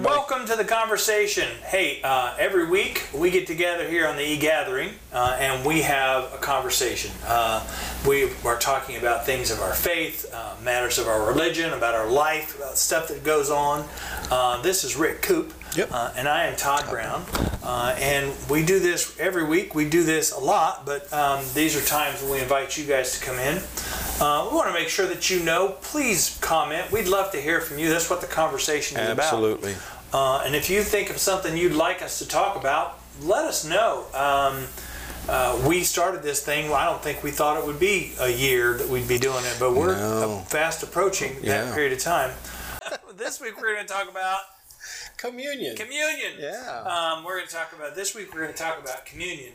everybody. 0.00 0.18
Welcome 0.18 0.46
to 0.48 0.56
the 0.56 0.64
conversation. 0.64 1.48
Hey, 1.64 2.00
uh, 2.02 2.34
every 2.38 2.66
week 2.66 3.06
we 3.14 3.30
get 3.30 3.46
together 3.46 3.86
here 3.88 4.06
on 4.06 4.16
the 4.16 4.26
e-gathering 4.26 4.90
uh, 5.12 5.36
and 5.38 5.64
we 5.64 5.82
have 5.82 6.32
a 6.32 6.38
conversation. 6.38 7.10
Uh, 7.26 7.66
we 8.08 8.30
are 8.44 8.58
talking 8.58 8.96
about 8.96 9.26
things 9.26 9.50
of 9.50 9.60
our 9.60 9.74
faith, 9.74 10.30
uh, 10.32 10.54
matters 10.62 10.98
of 10.98 11.06
our 11.06 11.26
religion, 11.26 11.72
about 11.72 11.94
our 11.94 12.08
life, 12.08 12.56
about 12.56 12.78
stuff 12.78 13.08
that 13.08 13.24
goes 13.24 13.50
on. 13.50 13.86
Uh, 14.30 14.62
this 14.62 14.84
is 14.84 14.96
Rick 14.96 15.22
Coop. 15.22 15.52
Yep. 15.76 15.88
Uh, 15.92 16.12
and 16.16 16.28
I 16.28 16.46
am 16.46 16.56
Todd 16.56 16.88
Brown. 16.90 17.24
Uh, 17.62 17.94
and 17.98 18.32
we 18.50 18.64
do 18.64 18.80
this 18.80 19.18
every 19.20 19.44
week. 19.44 19.74
We 19.74 19.88
do 19.88 20.02
this 20.02 20.32
a 20.32 20.38
lot, 20.40 20.84
but 20.84 21.12
um, 21.12 21.44
these 21.54 21.76
are 21.76 21.86
times 21.86 22.20
when 22.22 22.32
we 22.32 22.40
invite 22.40 22.76
you 22.76 22.84
guys 22.86 23.18
to 23.18 23.24
come 23.24 23.36
in. 23.38 23.62
Uh, 24.20 24.48
we 24.50 24.56
want 24.56 24.66
to 24.68 24.72
make 24.74 24.88
sure 24.88 25.06
that 25.06 25.30
you 25.30 25.40
know. 25.40 25.76
Please 25.82 26.38
comment. 26.40 26.90
We'd 26.90 27.06
love 27.08 27.30
to 27.32 27.40
hear 27.40 27.60
from 27.60 27.78
you. 27.78 27.88
That's 27.88 28.10
what 28.10 28.20
the 28.20 28.26
conversation 28.26 28.98
is 28.98 29.10
about. 29.10 29.24
Absolutely. 29.24 29.74
Uh, 30.12 30.42
and 30.44 30.56
if 30.56 30.68
you 30.68 30.82
think 30.82 31.08
of 31.10 31.18
something 31.18 31.56
you'd 31.56 31.72
like 31.72 32.02
us 32.02 32.18
to 32.18 32.26
talk 32.26 32.56
about, 32.56 32.98
let 33.22 33.44
us 33.44 33.64
know. 33.64 34.06
Um, 34.12 34.66
uh, 35.28 35.62
we 35.68 35.84
started 35.84 36.22
this 36.24 36.44
thing. 36.44 36.66
Well, 36.66 36.76
I 36.78 36.86
don't 36.86 37.00
think 37.02 37.22
we 37.22 37.30
thought 37.30 37.56
it 37.58 37.64
would 37.66 37.78
be 37.78 38.12
a 38.18 38.28
year 38.28 38.76
that 38.76 38.88
we'd 38.88 39.06
be 39.06 39.18
doing 39.18 39.44
it, 39.44 39.56
but 39.60 39.74
we're 39.74 39.94
No. 39.96 40.42
fast 40.48 40.82
approaching 40.82 41.36
that 41.42 41.66
Yeah. 41.68 41.74
period 41.74 41.92
of 41.92 42.00
time. 42.00 42.32
this 43.16 43.40
week 43.40 43.60
we're 43.60 43.74
going 43.74 43.86
to 43.86 43.92
talk 43.92 44.08
about 44.10 44.38
Communion. 45.20 45.76
communion. 45.76 46.32
Yeah. 46.38 46.82
Um, 46.82 47.24
we're 47.24 47.36
going 47.36 47.48
to 47.48 47.54
talk 47.54 47.72
about 47.74 47.94
this 47.94 48.14
week. 48.14 48.32
We're 48.32 48.42
going 48.42 48.54
to 48.54 48.58
talk 48.58 48.82
about 48.82 49.04
communion, 49.04 49.52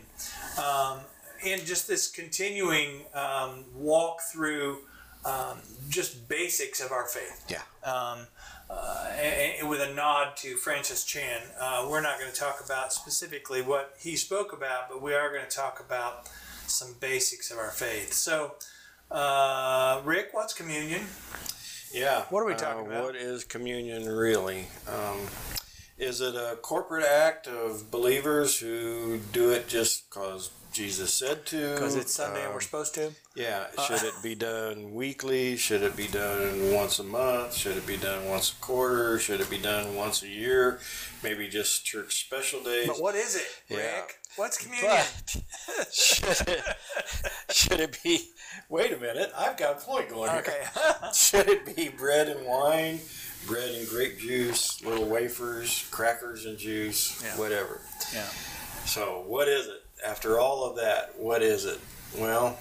um, 0.58 1.00
and 1.44 1.64
just 1.66 1.88
this 1.88 2.08
continuing 2.08 3.02
um, 3.14 3.64
walk 3.74 4.20
through 4.32 4.78
um, 5.24 5.58
just 5.88 6.28
basics 6.28 6.80
of 6.80 6.92
our 6.92 7.06
faith. 7.08 7.44
yeah. 7.48 7.62
Um, 7.82 8.26
uh, 8.70 9.10
and, 9.20 9.60
and 9.60 9.68
with 9.68 9.80
a 9.80 9.92
nod 9.92 10.36
to 10.36 10.56
Francis 10.56 11.04
Chan, 11.04 11.42
uh, 11.60 11.86
we're 11.90 12.00
not 12.00 12.18
going 12.20 12.30
to 12.30 12.38
talk 12.38 12.62
about 12.64 12.92
specifically 12.92 13.62
what 13.62 13.94
he 13.98 14.16
spoke 14.16 14.52
about, 14.52 14.88
but 14.88 15.02
we 15.02 15.14
are 15.14 15.30
going 15.30 15.44
to 15.48 15.56
talk 15.56 15.80
about 15.84 16.28
some 16.66 16.94
basics 17.00 17.50
of 17.50 17.58
our 17.58 17.70
faith. 17.70 18.12
So, 18.12 18.54
uh, 19.10 20.00
Rick, 20.04 20.28
what's 20.32 20.52
communion? 20.52 21.02
Yeah. 21.92 22.24
What 22.30 22.40
are 22.40 22.46
we 22.46 22.54
talking 22.54 22.86
uh, 22.86 22.90
about? 22.90 23.04
What 23.04 23.16
is 23.16 23.44
communion 23.44 24.06
really? 24.08 24.66
Um, 24.88 25.18
is 25.98 26.20
it 26.20 26.34
a 26.34 26.56
corporate 26.60 27.06
act 27.06 27.46
of 27.46 27.90
believers 27.90 28.58
who 28.58 29.18
do 29.32 29.50
it 29.50 29.66
just 29.66 30.08
because 30.10 30.50
Jesus 30.76 31.12
said 31.12 31.46
to? 31.46 31.72
Because 31.74 31.96
it's 31.96 32.12
Sunday 32.12 32.40
and 32.40 32.48
Um, 32.48 32.54
we're 32.54 32.60
supposed 32.60 32.94
to. 32.94 33.12
Yeah. 33.34 33.66
Should 33.86 34.02
it 34.02 34.14
be 34.22 34.34
done 34.34 34.94
weekly? 34.94 35.56
Should 35.56 35.82
it 35.82 35.96
be 35.96 36.06
done 36.06 36.72
once 36.72 36.98
a 36.98 37.04
month? 37.04 37.54
Should 37.54 37.76
it 37.78 37.86
be 37.86 37.96
done 37.96 38.26
once 38.28 38.52
a 38.52 38.54
quarter? 38.56 39.18
Should 39.18 39.40
it 39.40 39.48
be 39.48 39.58
done 39.58 39.94
once 39.94 40.22
a 40.22 40.28
year? 40.28 40.78
Maybe 41.22 41.48
just 41.48 41.84
church 41.86 42.20
special 42.26 42.62
days. 42.62 42.86
But 42.88 43.00
what 43.00 43.14
is 43.14 43.36
it, 43.36 43.46
Yeah. 43.68 43.78
Rick? 44.00 44.18
What's 44.36 44.58
communion? 44.58 44.90
But 45.66 45.92
should 45.94 46.48
it, 46.48 46.62
should 47.50 47.80
it 47.80 47.98
be? 48.04 48.28
Wait 48.68 48.92
a 48.92 48.98
minute, 48.98 49.32
I've 49.36 49.56
got 49.56 49.78
a 49.78 49.80
point 49.80 50.10
going 50.10 50.30
here. 50.30 50.40
Okay. 50.40 50.62
Should 51.14 51.48
it 51.48 51.74
be 51.74 51.88
bread 51.88 52.28
and 52.28 52.44
wine, 52.46 53.00
bread 53.46 53.70
and 53.74 53.88
grape 53.88 54.18
juice, 54.18 54.82
little 54.84 55.06
wafers, 55.06 55.86
crackers 55.90 56.44
and 56.44 56.58
juice, 56.58 57.22
Yeah. 57.22 57.38
whatever? 57.38 57.80
yeah. 58.12 58.26
So, 58.84 59.24
what 59.26 59.48
is 59.48 59.66
it? 59.68 59.82
After 60.06 60.38
all 60.38 60.64
of 60.64 60.76
that, 60.76 61.18
what 61.18 61.42
is 61.42 61.64
it? 61.64 61.80
Well, 62.16 62.58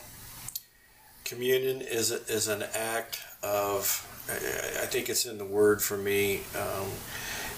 communion 1.23 1.81
is 1.81 2.11
is 2.11 2.47
an 2.47 2.63
act 2.73 3.21
of. 3.43 4.11
I 4.27 4.87
think 4.87 5.07
it's 5.09 5.25
in 5.25 5.37
the 5.37 5.45
word 5.45 5.83
for 5.83 5.97
me. 5.97 6.41
Um, 6.57 6.87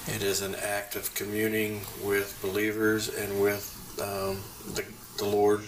it 0.08 0.22
is 0.22 0.42
an 0.42 0.56
act 0.56 0.96
of 0.98 1.14
communing 1.16 1.82
with 2.04 2.38
believers 2.42 3.08
and 3.08 3.42
with 3.42 3.74
um, 4.02 4.44
the, 4.74 4.84
the 5.18 5.26
Lord, 5.26 5.62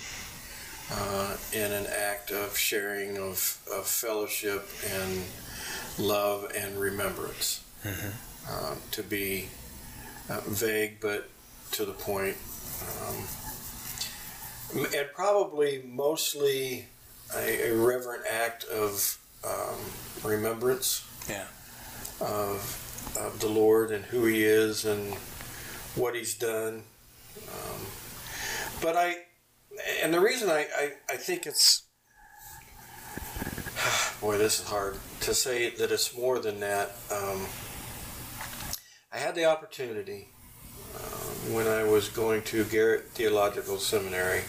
uh, 0.91 1.37
in 1.53 1.71
an 1.71 1.87
act 1.87 2.31
of 2.31 2.57
sharing 2.57 3.17
of, 3.17 3.57
of 3.73 3.85
fellowship 3.85 4.67
and 4.93 5.21
love 5.97 6.51
and 6.55 6.77
remembrance. 6.77 7.63
Um, 8.49 8.77
to 8.91 9.03
be 9.03 9.47
uh, 10.29 10.41
vague 10.47 10.99
but 10.99 11.29
to 11.71 11.85
the 11.85 11.93
point. 11.93 12.35
Um, 12.81 13.15
and 14.75 15.07
probably 15.15 15.83
mostly 15.87 16.85
a, 17.35 17.69
a 17.71 17.75
reverent 17.75 18.23
act 18.29 18.63
of 18.65 19.17
um, 19.43 19.77
remembrance 20.23 21.05
Yeah. 21.29 21.45
of, 22.21 23.15
of 23.19 23.39
the 23.39 23.47
Lord 23.47 23.91
and 23.91 24.05
who 24.05 24.25
He 24.25 24.43
is 24.43 24.85
and 24.85 25.13
what 25.95 26.15
He's 26.15 26.33
done. 26.35 26.83
Um, 27.47 27.85
but 28.81 28.95
I, 28.95 29.15
and 30.03 30.13
the 30.13 30.19
reason 30.19 30.49
I, 30.49 30.67
I, 30.77 30.91
I 31.09 31.15
think 31.17 31.45
it's, 31.47 31.83
boy, 34.21 34.37
this 34.37 34.59
is 34.59 34.67
hard 34.67 34.97
to 35.21 35.33
say 35.33 35.69
that 35.71 35.91
it's 35.91 36.15
more 36.15 36.39
than 36.39 36.59
that. 36.59 36.95
Um, 37.11 37.45
I 39.11 39.17
had 39.17 39.33
the 39.35 39.45
opportunity 39.45 40.27
uh, 40.95 40.99
when 41.53 41.67
I 41.67 41.83
was 41.83 42.09
going 42.09 42.43
to 42.43 42.63
Garrett 42.65 43.05
Theological 43.09 43.77
Seminary 43.79 44.41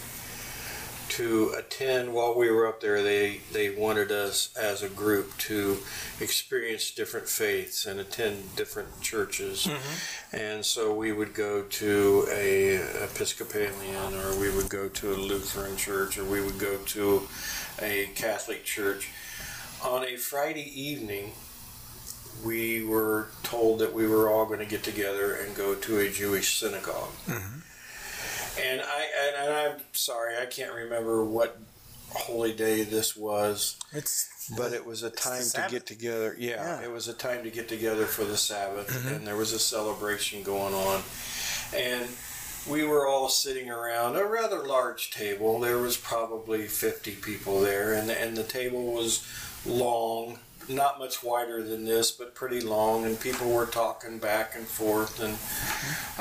to 1.10 1.52
attend 1.58 2.12
while 2.12 2.36
we 2.36 2.50
were 2.50 2.66
up 2.66 2.80
there 2.80 3.02
they 3.02 3.40
they 3.52 3.70
wanted 3.70 4.10
us 4.10 4.54
as 4.56 4.82
a 4.82 4.88
group 4.88 5.36
to 5.38 5.76
experience 6.20 6.90
different 6.92 7.28
faiths 7.28 7.86
and 7.86 8.00
attend 8.00 8.56
different 8.56 9.00
churches. 9.00 9.66
Mm-hmm. 9.66 10.36
And 10.36 10.64
so 10.64 10.94
we 10.94 11.12
would 11.12 11.34
go 11.34 11.62
to 11.62 12.26
a 12.30 12.76
episcopalian 13.04 14.14
or 14.14 14.38
we 14.40 14.54
would 14.54 14.70
go 14.70 14.88
to 14.88 15.12
a 15.12 15.16
lutheran 15.16 15.76
church 15.76 16.16
or 16.18 16.24
we 16.24 16.40
would 16.40 16.58
go 16.58 16.76
to 16.76 17.22
a 17.80 18.10
catholic 18.14 18.64
church. 18.64 19.10
On 19.82 20.04
a 20.04 20.16
friday 20.16 20.70
evening 20.80 21.32
we 22.44 22.84
were 22.84 23.28
told 23.42 23.80
that 23.80 23.92
we 23.92 24.06
were 24.06 24.30
all 24.30 24.46
going 24.46 24.60
to 24.60 24.66
get 24.66 24.82
together 24.82 25.34
and 25.34 25.54
go 25.54 25.74
to 25.74 25.98
a 25.98 26.10
jewish 26.10 26.58
synagogue 26.58 27.12
mm-hmm. 27.26 27.60
And 28.58 28.80
I 28.80 29.06
and, 29.26 29.36
and 29.46 29.54
I'm 29.54 29.80
sorry, 29.92 30.36
I 30.38 30.46
can't 30.46 30.72
remember 30.72 31.24
what 31.24 31.58
holy 32.12 32.52
day 32.52 32.82
this 32.82 33.16
was, 33.16 33.76
It's 33.92 34.50
but 34.56 34.72
it 34.72 34.84
was 34.84 35.02
a 35.04 35.10
time 35.10 35.42
to 35.54 35.66
get 35.70 35.86
together. 35.86 36.34
Yeah, 36.38 36.50
Yeah. 36.50 36.56
Mm-hmm. 36.76 36.84
it 36.84 36.92
was 36.92 37.08
a 37.08 37.12
time 37.14 37.44
to 37.44 37.50
get 37.50 37.68
together 37.68 38.06
for 38.06 38.24
the 38.24 38.36
Sabbath, 38.36 39.06
and 39.06 39.26
there 39.26 39.36
was 39.36 39.52
a 39.52 39.58
celebration 39.60 40.42
going 40.42 40.74
on, 40.74 41.02
and 41.74 42.08
we 42.68 42.84
were 42.84 43.06
all 43.06 43.28
sitting 43.28 43.70
around 43.70 44.16
a 44.16 44.24
rather 44.24 44.58
large 44.66 45.10
table. 45.12 45.60
There 45.60 45.78
was 45.78 45.96
probably 45.96 46.66
50 46.66 47.12
people 47.16 47.60
there, 47.60 47.94
and 47.94 48.10
and 48.10 48.36
the 48.36 48.44
table 48.44 48.92
was 48.92 49.24
long. 49.64 50.38
Not 50.70 50.98
much 50.98 51.22
wider 51.22 51.62
than 51.62 51.84
this, 51.84 52.12
but 52.12 52.34
pretty 52.34 52.60
long, 52.60 53.04
and 53.04 53.18
people 53.18 53.50
were 53.50 53.66
talking 53.66 54.18
back 54.18 54.54
and 54.54 54.66
forth, 54.66 55.20
and 55.20 55.36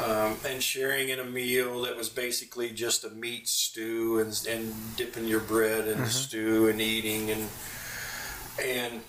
um, 0.04 0.38
and 0.46 0.62
sharing 0.64 1.10
in 1.10 1.20
a 1.20 1.24
meal 1.24 1.82
that 1.84 1.96
was 1.96 2.10
basically 2.10 2.72
just 2.72 3.04
a 3.04 3.10
meat 3.10 3.48
stew 3.48 4.20
and, 4.20 4.48
and 4.50 4.74
dipping 4.96 5.28
your 5.28 5.40
bread 5.40 5.88
in 5.88 6.00
the 6.00 6.10
stew 6.10 6.68
and 6.68 6.82
eating 6.82 7.30
and 7.32 7.48
and 8.64 9.02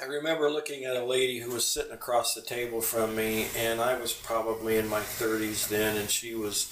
I 0.00 0.06
remember 0.06 0.50
looking 0.50 0.84
at 0.84 0.96
a 0.96 1.04
lady 1.04 1.38
who 1.38 1.50
was 1.52 1.64
sitting 1.64 1.92
across 1.92 2.34
the 2.34 2.42
table 2.42 2.80
from 2.80 3.14
me 3.14 3.46
and 3.56 3.80
I 3.80 3.98
was 3.98 4.12
probably 4.12 4.76
in 4.76 4.88
my 4.88 5.00
30s 5.00 5.68
then 5.68 5.96
and 5.96 6.10
she 6.10 6.34
was 6.34 6.70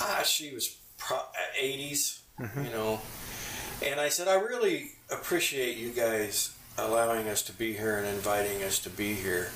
ah 0.00 0.22
she 0.24 0.54
was 0.54 0.76
pro- 0.98 1.18
80s 1.60 2.20
you 2.38 2.70
know. 2.70 3.00
And 3.84 4.00
I 4.00 4.08
said 4.10 4.28
I 4.28 4.34
really 4.34 4.92
appreciate 5.10 5.76
you 5.78 5.90
guys 5.90 6.54
allowing 6.78 7.28
us 7.28 7.42
to 7.42 7.52
be 7.52 7.72
here 7.74 7.98
and 7.98 8.06
inviting 8.06 8.62
us 8.62 8.78
to 8.80 8.90
be 8.90 9.14
here 9.14 9.50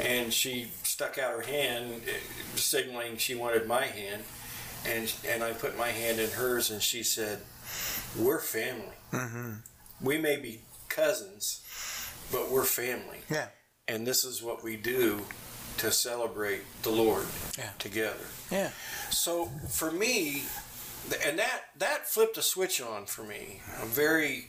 and 0.00 0.32
she 0.32 0.68
stuck 0.82 1.18
out 1.18 1.32
her 1.32 1.42
hand, 1.42 2.02
signaling 2.56 3.16
she 3.16 3.34
wanted 3.34 3.66
my 3.66 3.84
hand, 3.86 4.22
and 4.86 5.12
and 5.28 5.42
I 5.42 5.52
put 5.52 5.76
my 5.78 5.88
hand 5.88 6.18
in 6.18 6.30
hers, 6.30 6.70
and 6.70 6.82
she 6.82 7.02
said, 7.02 7.40
"We're 8.18 8.40
family. 8.40 8.96
Mm-hmm. 9.12 9.52
We 10.00 10.18
may 10.18 10.36
be 10.36 10.62
cousins, 10.88 11.62
but 12.32 12.50
we're 12.50 12.64
family, 12.64 13.20
yeah. 13.30 13.48
and 13.86 14.06
this 14.06 14.24
is 14.24 14.42
what 14.42 14.64
we 14.64 14.76
do 14.76 15.20
to 15.78 15.90
celebrate 15.92 16.62
the 16.82 16.90
Lord 16.90 17.26
Yeah. 17.58 17.70
together." 17.78 18.26
Yeah. 18.50 18.70
So 19.10 19.46
for 19.70 19.90
me, 19.90 20.44
and 21.24 21.38
that 21.38 21.64
that 21.76 22.08
flipped 22.08 22.36
a 22.38 22.42
switch 22.42 22.80
on 22.80 23.06
for 23.06 23.22
me, 23.22 23.60
a 23.80 23.86
very 23.86 24.48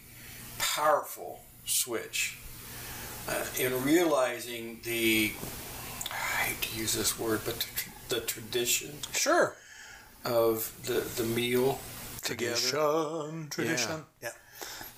powerful 0.58 1.42
switch 1.66 2.38
uh, 3.28 3.46
in 3.60 3.84
realizing 3.84 4.80
the 4.84 5.32
I 6.12 6.46
hate 6.48 6.62
to 6.64 6.78
use 6.78 6.94
this 6.94 7.18
word, 7.20 7.42
but 7.46 7.66
the, 8.10 8.16
the 8.16 8.22
tradition 8.22 8.92
Sure. 9.14 9.56
of 10.26 10.72
the 10.86 11.02
the 11.22 11.28
meal 11.28 11.80
together, 12.22 12.56
Tradition. 12.56 13.48
Tradition. 13.50 14.04
Yeah. 14.22 14.30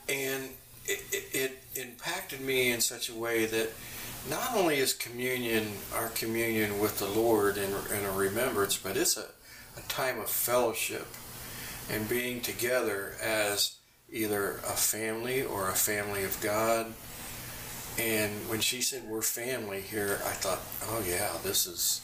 and 0.10 0.50
it, 0.86 1.02
it, 1.12 1.24
it 1.74 1.82
impacted 1.82 2.42
me 2.42 2.72
in 2.72 2.80
such 2.82 3.10
a 3.10 3.16
way 3.16 3.46
that 3.48 3.70
not 4.30 4.56
only 4.56 4.78
is 4.78 4.94
communion 4.94 5.68
our 5.96 6.10
communion 6.10 6.80
with 6.80 7.00
the 7.00 7.08
Lord 7.08 7.58
and, 7.58 7.74
and 7.92 8.06
a 8.06 8.12
remembrance, 8.12 8.78
but 8.78 8.96
it's 8.98 9.18
a, 9.18 9.26
a 9.78 9.82
time 9.88 10.20
of 10.20 10.30
fellowship 10.30 11.08
and 11.92 12.08
being 12.10 12.42
together 12.42 13.14
as 13.24 13.75
either 14.12 14.58
a 14.58 14.76
family 14.76 15.44
or 15.44 15.70
a 15.70 15.74
family 15.74 16.24
of 16.24 16.40
God. 16.42 16.94
And 17.98 18.32
when 18.50 18.60
she 18.60 18.82
said 18.82 19.04
we're 19.08 19.22
family 19.22 19.82
here, 19.82 20.20
I 20.26 20.32
thought, 20.32 20.60
oh 20.84 21.04
yeah, 21.08 21.32
this 21.44 21.66
is 21.66 22.02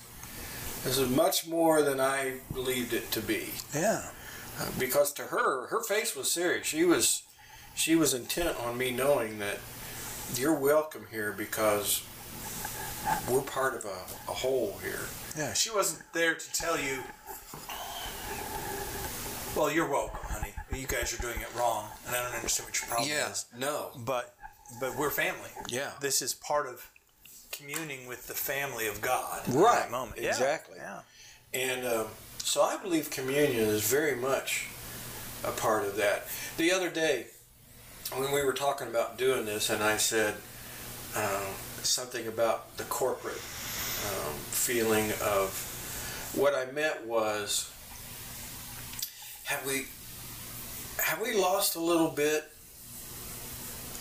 this 0.83 0.97
is 0.97 1.09
much 1.09 1.47
more 1.47 1.81
than 1.81 1.99
I 1.99 2.39
believed 2.53 2.93
it 2.93 3.11
to 3.11 3.21
be. 3.21 3.49
Yeah. 3.73 4.09
Uh, 4.59 4.67
because 4.79 5.13
to 5.13 5.23
her, 5.23 5.67
her 5.67 5.81
face 5.83 6.15
was 6.15 6.31
serious. 6.31 6.65
She 6.65 6.85
was 6.85 7.23
she 7.75 7.95
was 7.95 8.13
intent 8.13 8.57
on 8.59 8.77
me 8.77 8.91
knowing 8.91 9.39
that 9.39 9.59
you're 10.35 10.57
welcome 10.57 11.07
here 11.11 11.33
because 11.33 12.03
we're 13.29 13.41
part 13.41 13.75
of 13.75 13.85
a, 13.85 14.31
a 14.31 14.33
whole 14.33 14.77
here. 14.83 15.07
Yeah. 15.37 15.53
She 15.53 15.71
wasn't 15.71 16.03
there 16.13 16.35
to 16.35 16.53
tell 16.53 16.79
you. 16.79 16.99
Well, 19.55 19.71
you're 19.71 19.89
welcome, 19.89 20.19
honey. 20.23 20.30
You 20.73 20.87
guys 20.87 21.13
are 21.13 21.21
doing 21.21 21.39
it 21.39 21.49
wrong, 21.57 21.85
and 22.07 22.15
I 22.15 22.23
don't 22.23 22.35
understand 22.35 22.69
what 22.69 22.79
your 22.81 22.87
problem 22.89 23.09
is. 23.09 23.45
No. 23.57 23.91
But, 23.97 24.35
but 24.79 24.97
we're 24.97 25.09
family. 25.09 25.49
Yeah. 25.67 25.91
This 25.99 26.21
is 26.21 26.33
part 26.33 26.67
of 26.67 26.89
communing 27.51 28.07
with 28.07 28.27
the 28.27 28.33
family 28.33 28.87
of 28.87 29.01
God. 29.01 29.41
Right, 29.47 29.81
that 29.81 29.91
moment. 29.91 30.17
Exactly. 30.17 30.77
Yeah. 30.77 30.99
And 31.53 31.85
um, 31.85 32.07
so 32.37 32.61
I 32.61 32.77
believe 32.77 33.09
communion 33.09 33.67
is 33.67 33.87
very 33.87 34.15
much 34.15 34.67
a 35.43 35.51
part 35.51 35.85
of 35.85 35.97
that. 35.97 36.27
The 36.57 36.71
other 36.71 36.89
day, 36.89 37.27
when 38.15 38.31
we 38.31 38.43
were 38.43 38.53
talking 38.53 38.87
about 38.87 39.17
doing 39.17 39.45
this, 39.45 39.69
and 39.69 39.83
I 39.83 39.97
said 39.97 40.35
um, 41.15 41.53
something 41.83 42.27
about 42.27 42.77
the 42.77 42.83
corporate 42.85 43.35
um, 43.35 44.33
feeling 44.49 45.11
of 45.23 45.67
what 46.35 46.55
I 46.55 46.71
meant 46.71 47.05
was 47.05 47.71
have 49.45 49.65
we 49.65 49.87
have 51.01 51.21
we 51.21 51.33
lost 51.33 51.75
a 51.75 51.79
little 51.79 52.09
bit 52.09 52.43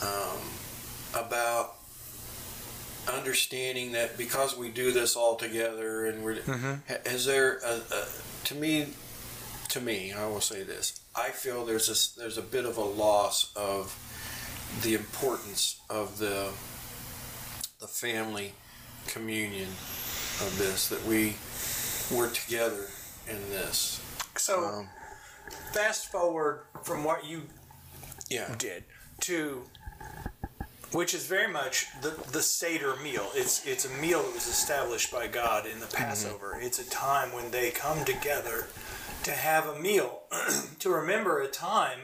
um, 0.03 0.39
about 1.15 1.75
understanding 3.17 3.93
that 3.93 4.17
because 4.17 4.57
we 4.57 4.69
do 4.69 4.93
this 4.93 5.17
all 5.17 5.37
together 5.37 6.07
and 6.07 6.23
we're 6.23 6.37
Mm-hmm. 6.37 6.75
ha- 6.89 7.01
is 7.07 7.25
there 7.27 7.59
a, 7.65 7.75
a, 7.95 8.07
to 8.45 8.55
me 8.55 8.87
to 9.69 9.81
me 9.81 10.13
I 10.13 10.27
will 10.27 10.41
say 10.41 10.63
this 10.63 11.01
I 11.17 11.31
feel 11.31 11.65
there's 11.65 11.89
a 11.89 11.93
s- 11.93 12.15
there's 12.17 12.39
a 12.39 12.43
bit 12.43 12.65
of 12.65 12.77
a 12.77 12.85
loss 12.85 13.53
of 13.57 13.97
the 14.83 14.95
importance 14.95 15.81
of 15.91 16.19
the 16.19 16.51
the 17.81 17.87
family 17.89 18.53
communion 19.09 19.69
of 19.69 20.55
this 20.59 20.89
that 20.89 21.05
we 21.07 21.35
we're 22.17 22.31
together 22.31 22.87
in 23.29 23.41
this 23.51 24.01
So, 24.37 24.65
um, 24.65 24.89
fast 25.73 26.11
forward 26.11 26.63
from 26.83 27.05
what 27.05 27.25
you 27.25 27.43
yeah 28.29 28.55
did 28.59 28.85
to 29.21 29.63
which 30.93 31.15
is 31.15 31.27
very 31.27 31.51
much 31.53 31.87
the 32.03 32.11
the 32.33 32.43
Seder 32.43 32.97
meal. 32.97 33.29
It's 33.35 33.65
it's 33.67 33.85
a 33.85 33.91
meal 34.01 34.23
that 34.23 34.35
was 34.35 34.47
established 34.47 35.13
by 35.13 35.29
God 35.29 35.67
in 35.67 35.81
the 35.81 35.87
Passover. 35.87 36.59
It's 36.61 36.79
a 36.79 36.91
time 36.91 37.33
when 37.33 37.51
they 37.51 37.71
come 37.71 38.05
together 38.05 38.67
to 39.23 39.31
have 39.31 39.67
a 39.67 39.79
meal 39.79 40.23
to 40.81 40.91
remember 40.91 41.41
a 41.41 41.49
time 41.49 42.01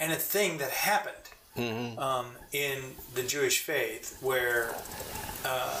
and 0.00 0.12
a 0.12 0.16
thing 0.16 0.58
that 0.58 0.70
happened 0.70 1.98
um, 1.98 2.26
in 2.52 2.80
the 3.14 3.22
Jewish 3.22 3.60
faith 3.60 4.18
where. 4.20 4.74
Uh, 5.44 5.80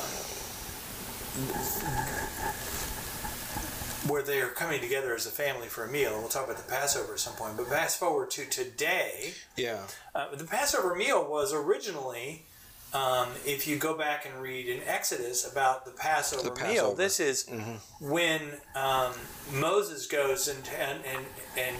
where 4.08 4.22
they 4.22 4.40
are 4.40 4.48
coming 4.48 4.80
together 4.80 5.14
as 5.14 5.26
a 5.26 5.30
family 5.30 5.68
for 5.68 5.84
a 5.84 5.88
meal, 5.90 6.12
and 6.12 6.20
we'll 6.20 6.28
talk 6.28 6.44
about 6.44 6.56
the 6.58 6.70
Passover 6.70 7.12
at 7.14 7.20
some 7.20 7.34
point. 7.34 7.56
But 7.56 7.68
fast 7.68 7.98
forward 8.00 8.30
to 8.32 8.44
today, 8.46 9.32
yeah 9.56 9.78
uh, 10.14 10.34
the 10.34 10.44
Passover 10.44 10.94
meal 10.94 11.24
was 11.28 11.52
originally, 11.52 12.42
um, 12.92 13.28
if 13.46 13.66
you 13.66 13.76
go 13.76 13.96
back 13.96 14.26
and 14.26 14.42
read 14.42 14.66
in 14.66 14.80
Exodus 14.86 15.50
about 15.50 15.84
the 15.84 15.92
Passover, 15.92 16.50
The 16.50 16.54
meal, 16.74 16.94
this 16.94 17.20
is 17.20 17.48
when 18.00 18.40
um, 18.74 19.12
Moses 19.52 20.06
goes 20.06 20.48
and, 20.48 20.58
and 20.78 20.98
and 21.04 21.26
and 21.56 21.76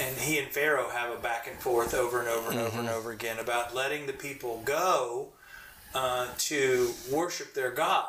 and 0.00 0.16
he 0.16 0.38
and 0.38 0.48
Pharaoh 0.48 0.88
have 0.90 1.12
a 1.16 1.20
back 1.20 1.46
and 1.46 1.56
forth 1.60 1.94
over 1.94 2.18
and 2.20 2.28
over 2.28 2.50
and 2.50 2.58
over 2.58 2.80
and 2.80 2.88
over 2.88 3.12
again 3.12 3.38
about 3.38 3.74
letting 3.74 4.06
the 4.06 4.12
people 4.12 4.60
go 4.64 5.28
uh, 5.94 6.26
to 6.38 6.90
worship 7.12 7.54
their 7.54 7.70
God, 7.70 8.08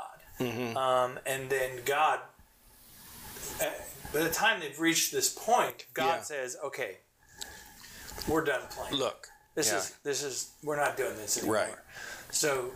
um, 0.78 1.20
and 1.28 1.50
then 1.50 1.82
God. 1.86 2.20
Uh, 3.62 3.66
by 4.14 4.20
the 4.24 4.30
time 4.30 4.60
they've 4.60 4.80
reached 4.80 5.12
this 5.12 5.30
point, 5.30 5.86
God 5.94 6.18
Yeah. 6.18 6.22
says, 6.24 6.58
"Okay, 6.64 6.98
we're 8.28 8.44
done 8.44 8.62
playing." 8.70 8.96
look 8.96 9.30
This 9.56 9.68
yeah. 9.72 9.78
is 9.78 9.92
this 10.04 10.24
is 10.24 10.48
we're 10.64 10.78
not 10.78 10.98
doing 10.98 11.16
this 11.18 11.38
anymore. 11.38 11.56
Right. 11.56 11.76
So 12.32 12.72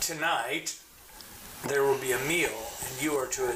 tonight 0.00 0.76
there 1.68 1.82
will 1.84 1.98
be 1.98 2.12
a 2.12 2.18
meal, 2.20 2.50
and 2.88 3.02
you 3.02 3.14
are 3.14 3.26
to 3.28 3.54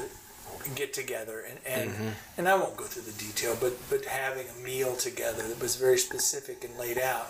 get 0.75 0.93
together, 0.93 1.39
and 1.41 1.59
and, 1.65 1.89
Mm-hmm. 1.91 2.09
and 2.37 2.49
I 2.49 2.55
won't 2.55 2.77
go 2.77 2.85
through 2.85 3.03
the 3.03 3.17
detail, 3.19 3.57
but 3.59 3.73
but 3.89 4.05
having 4.05 4.47
a 4.49 4.53
meal 4.63 4.95
together 4.95 5.43
that 5.47 5.59
was 5.61 5.75
very 5.75 5.97
specific 5.97 6.63
and 6.63 6.77
laid 6.77 6.97
out, 6.97 7.27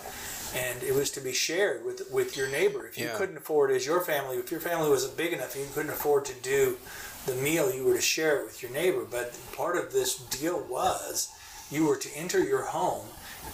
and 0.54 0.82
it 0.82 0.94
was 0.94 1.10
to 1.12 1.20
be 1.20 1.32
shared 1.32 1.84
with 1.84 2.10
with 2.10 2.36
your 2.36 2.48
neighbor. 2.48 2.86
If 2.86 2.96
you 2.98 3.06
Yeah. 3.06 3.16
couldn't 3.16 3.36
afford 3.36 3.70
as 3.70 3.86
your 3.86 4.00
family, 4.04 4.36
if 4.38 4.50
your 4.50 4.60
family 4.60 4.88
wasn't 4.88 5.16
big 5.16 5.32
enough, 5.32 5.56
you 5.56 5.68
couldn't 5.74 5.90
afford 5.92 6.24
to 6.26 6.34
do 6.34 6.78
the 7.26 7.34
meal, 7.34 7.72
you 7.72 7.84
were 7.84 7.94
to 7.96 8.00
share 8.00 8.40
it 8.40 8.44
with 8.46 8.62
your 8.62 8.72
neighbor. 8.72 9.04
But 9.08 9.38
part 9.54 9.76
of 9.76 9.92
this 9.92 10.16
deal 10.16 10.64
was 10.68 11.30
you 11.70 11.86
were 11.86 11.96
to 11.96 12.16
enter 12.16 12.42
your 12.42 12.62
home 12.62 13.06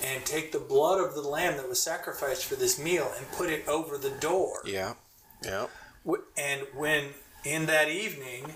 and 0.02 0.24
take 0.24 0.52
the 0.52 0.58
blood 0.58 1.00
of 1.04 1.14
the 1.14 1.20
lamb 1.22 1.56
that 1.56 1.68
was 1.68 1.80
sacrificed 1.80 2.44
for 2.44 2.56
this 2.56 2.78
meal 2.78 3.12
and 3.16 3.30
put 3.32 3.50
it 3.50 3.66
over 3.68 3.96
the 3.98 4.10
door. 4.10 4.60
yeah 4.64 4.94
yeah 5.44 5.66
And 6.36 6.62
when 6.74 7.10
in 7.44 7.66
that 7.66 7.88
evening 7.88 8.54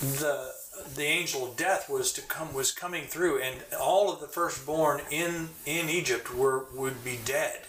the 0.00 0.52
the 0.94 1.04
angel 1.04 1.48
of 1.48 1.56
death 1.56 1.88
was 1.88 2.12
to 2.12 2.22
come 2.22 2.52
was 2.54 2.72
coming 2.72 3.04
through 3.04 3.40
and 3.42 3.56
all 3.78 4.12
of 4.12 4.20
the 4.20 4.26
firstborn 4.26 5.00
in 5.10 5.50
in 5.66 5.88
Egypt 5.88 6.34
were 6.34 6.66
would 6.74 7.04
be 7.04 7.18
dead. 7.24 7.62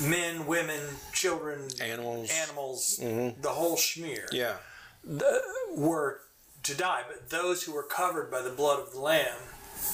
Men, 0.00 0.46
women, 0.46 0.80
children, 1.12 1.68
Animals. 1.80 2.30
animals, 2.30 3.00
mm-hmm. 3.02 3.40
the 3.40 3.48
whole 3.48 3.76
schmear 3.76 4.26
yeah 4.32 4.56
were 5.76 6.20
to 6.62 6.74
die, 6.74 7.02
but 7.08 7.30
those 7.30 7.62
who 7.62 7.72
were 7.72 7.82
covered 7.82 8.30
by 8.30 8.42
the 8.42 8.50
blood 8.50 8.80
of 8.80 8.92
the 8.92 9.00
Lamb, 9.00 9.38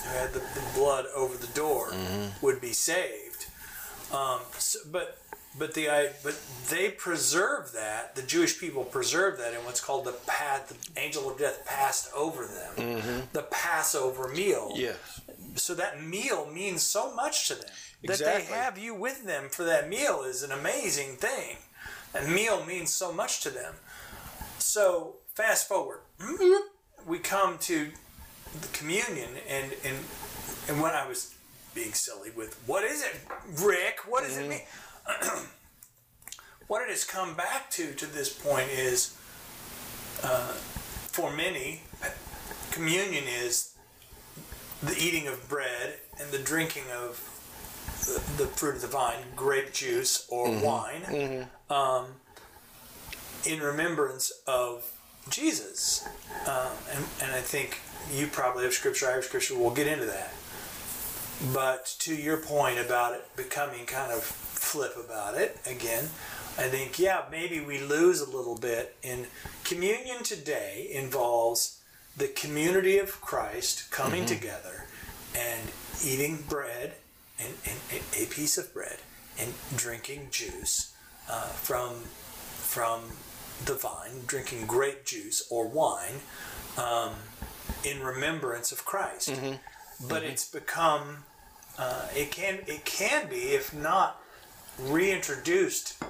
who 0.05 0.09
had 0.11 0.33
the, 0.33 0.39
the 0.39 0.63
blood 0.75 1.07
over 1.15 1.37
the 1.37 1.53
door, 1.53 1.93
would 2.41 2.61
be 2.61 2.73
saved. 2.73 3.47
Um, 4.13 4.41
so, 4.59 4.79
but 4.91 5.19
but 5.59 5.75
the 5.75 5.91
I 5.91 6.11
but 6.23 6.39
they 6.71 6.91
preserve 6.91 7.73
that. 7.73 8.15
The 8.15 8.23
Jewish 8.23 8.59
people 8.59 8.85
preserve 8.85 9.39
that 9.39 9.53
in 9.53 9.61
what's 9.65 9.81
called 9.81 10.05
the 10.07 10.13
path. 10.27 10.69
The 10.69 11.01
angel 11.01 11.31
of 11.31 11.39
death 11.39 11.65
passed 11.67 12.11
over 12.15 12.47
them. 12.47 13.23
The 13.33 13.43
Passover 13.43 14.29
meal. 14.29 14.73
yes 14.77 15.21
So 15.57 15.75
that 15.75 16.03
meal 16.03 16.49
means 16.53 16.83
so 16.83 17.15
much 17.15 17.49
to 17.49 17.55
them. 17.55 17.71
That 18.05 18.19
they 18.19 18.43
have 18.55 18.79
you 18.79 18.95
with 18.95 19.25
them 19.27 19.49
for 19.51 19.65
that 19.65 19.89
meal 19.89 20.23
is 20.23 20.43
an 20.43 20.53
amazing 20.53 21.17
thing. 21.17 21.57
That 22.13 22.29
meal 22.29 22.65
means 22.65 22.91
so 22.91 23.13
much 23.13 23.41
to 23.43 23.51
them. 23.51 23.75
So 24.63 25.17
fast 25.35 25.69
forward, 25.69 26.01
we 27.07 27.19
come 27.19 27.59
to 27.59 27.91
the 28.61 28.69
communion, 28.69 29.29
and 29.49 29.73
and 29.85 29.97
and 30.69 30.81
when 30.81 30.93
I 30.93 31.07
was 31.07 31.35
being 31.75 31.93
silly 31.93 32.31
with 32.31 32.55
what 32.67 32.85
is 32.85 33.03
it, 33.03 33.21
Rick? 33.63 34.01
What 34.09 34.25
does 34.25 34.39
it 34.39 34.49
mean? 34.49 34.61
what 36.69 36.83
it 36.83 36.89
has 36.91 37.05
come 37.05 37.35
back 37.35 37.71
to 37.73 37.93
to 37.93 38.07
this 38.07 38.33
point 38.33 38.69
is, 38.71 39.17
uh, 40.23 40.53
for 40.53 41.31
many, 41.35 41.83
communion 42.71 43.25
is 43.27 43.75
the 44.83 44.97
eating 44.97 45.27
of 45.27 45.49
bread 45.49 45.95
and 46.21 46.31
the 46.31 46.39
drinking 46.39 46.85
of 46.97 47.29
the, 48.07 48.43
the 48.45 48.49
fruit 48.49 48.77
of 48.77 48.81
the 48.83 48.87
vine, 48.89 49.19
grape 49.37 49.73
juice 49.73 50.27
or 50.29 50.51
wine, 50.61 51.49
um, 51.69 52.07
in 53.47 53.61
remembrance 53.61 54.33
of 54.47 54.91
Jesus. 55.29 56.07
Um, 56.47 56.73
and, 56.95 57.05
and 57.23 57.33
I 57.33 57.41
think 57.41 57.81
you 58.13 58.27
probably 58.27 58.65
have 58.65 58.73
scripture, 58.73 59.09
I 59.09 59.13
have 59.13 59.25
scripture, 59.25 59.57
we'll 59.57 59.71
get 59.71 59.87
into 59.87 60.07
that. 60.07 60.33
But 61.53 61.95
to 62.01 62.15
your 62.15 62.37
point 62.37 62.79
about 62.79 63.15
it 63.15 63.25
becoming 63.37 63.87
kind 63.87 64.13
of 64.13 64.23
flip 64.23 64.97
about 64.97 65.35
it 65.37 65.59
again, 65.67 66.05
I 66.59 66.69
think, 66.69 66.99
yeah, 66.99 67.23
maybe 67.31 67.61
we 67.61 67.79
lose 67.81 68.21
a 68.21 68.31
little 68.31 68.57
bit 68.59 68.95
in 69.03 69.27
communion 69.65 70.23
today 70.23 70.89
involves 70.93 71.81
the 72.17 72.29
community 72.29 72.99
of 72.99 73.21
Christ 73.23 73.91
coming 73.91 74.27
together 74.27 74.85
and 75.35 75.71
eating 76.05 76.45
bread 76.49 76.93
and, 77.41 77.55
and 77.65 77.79
a- 77.91 78.25
a 78.25 78.27
piece 78.27 78.59
of 78.59 78.73
bread 78.75 78.99
and 79.39 79.55
drinking 79.75 80.29
juice 80.31 80.93
uh, 81.31 81.47
from 81.47 81.95
from 81.95 83.01
the 83.65 83.75
vine, 83.75 84.23
drinking 84.27 84.67
grape 84.67 85.05
juice 85.05 85.47
or 85.51 85.67
wine 85.69 86.21
um, 86.77 87.13
in 87.85 88.01
remembrance 88.03 88.73
of 88.73 88.85
Christ. 88.85 89.33
But 90.09 90.23
it's 90.25 90.49
become 90.49 91.25
uh, 91.79 92.07
it 92.15 92.31
can 92.33 92.59
it 92.67 92.85
can 92.85 93.29
be 93.29 93.37
if 93.55 93.73
not 93.75 94.21
reintroduced. 94.79 96.03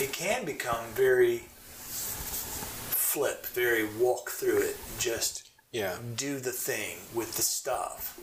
It 0.00 0.12
can 0.12 0.44
become 0.44 0.84
very 0.94 1.38
flip, 1.48 3.46
very 3.46 3.84
walk 3.98 4.30
through 4.30 4.58
it, 4.62 4.76
just 4.98 5.48
Yeah. 5.72 5.96
do 6.14 6.38
the 6.38 6.52
thing 6.52 6.98
with 7.14 7.36
the 7.36 7.42
stuff. 7.42 8.18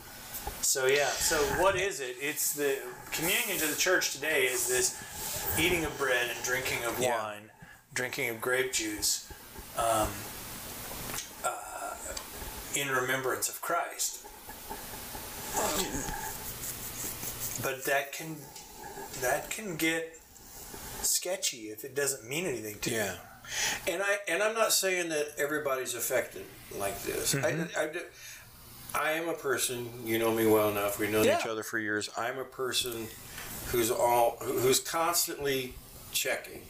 So 0.61 0.85
yeah, 0.87 1.09
so 1.09 1.37
what 1.61 1.75
is 1.75 1.99
it? 1.99 2.15
It's 2.19 2.53
the 2.53 2.77
communion 3.11 3.57
to 3.59 3.67
the 3.67 3.75
church 3.75 4.13
today 4.13 4.45
is 4.45 4.67
this 4.67 4.95
eating 5.59 5.85
of 5.85 5.97
bread 5.97 6.29
and 6.35 6.43
drinking 6.45 6.83
of 6.85 6.99
Yeah. 6.99 7.17
wine, 7.17 7.51
drinking 7.93 8.29
of 8.29 8.41
grape 8.41 8.73
juice, 8.73 9.27
um, 9.77 10.09
uh, 11.43 11.95
in 12.75 12.89
remembrance 12.89 13.49
of 13.49 13.61
Christ. 13.61 14.19
But 17.63 17.85
that 17.85 18.11
can 18.11 18.35
that 19.21 19.49
can 19.49 19.75
get 19.77 20.19
sketchy 21.01 21.69
if 21.69 21.83
it 21.85 21.95
doesn't 21.95 22.27
mean 22.27 22.45
anything 22.45 22.77
to 22.79 22.89
you. 22.89 22.95
Yeah, 22.97 23.15
and 23.87 24.03
I 24.03 24.17
and 24.27 24.43
I'm 24.43 24.53
not 24.53 24.73
saying 24.73 25.09
that 25.09 25.29
everybody's 25.37 25.95
affected 25.95 26.43
like 26.77 27.01
this. 27.03 27.33
Mm-hmm. 27.33 27.77
I, 27.77 27.81
I, 29.01 29.07
I 29.07 29.11
am 29.13 29.29
a 29.29 29.33
person. 29.33 29.89
You 30.05 30.19
know 30.19 30.31
me 30.33 30.45
well 30.47 30.69
enough. 30.69 30.99
We've 30.99 31.09
known 31.09 31.25
Yeah. 31.25 31.39
each 31.39 31.47
other 31.47 31.63
for 31.63 31.79
years. 31.79 32.09
I'm 32.17 32.37
a 32.37 32.43
person 32.45 33.07
who's 33.71 33.91
all 33.91 34.37
who's 34.41 34.79
constantly 34.79 35.73
checking. 36.11 36.61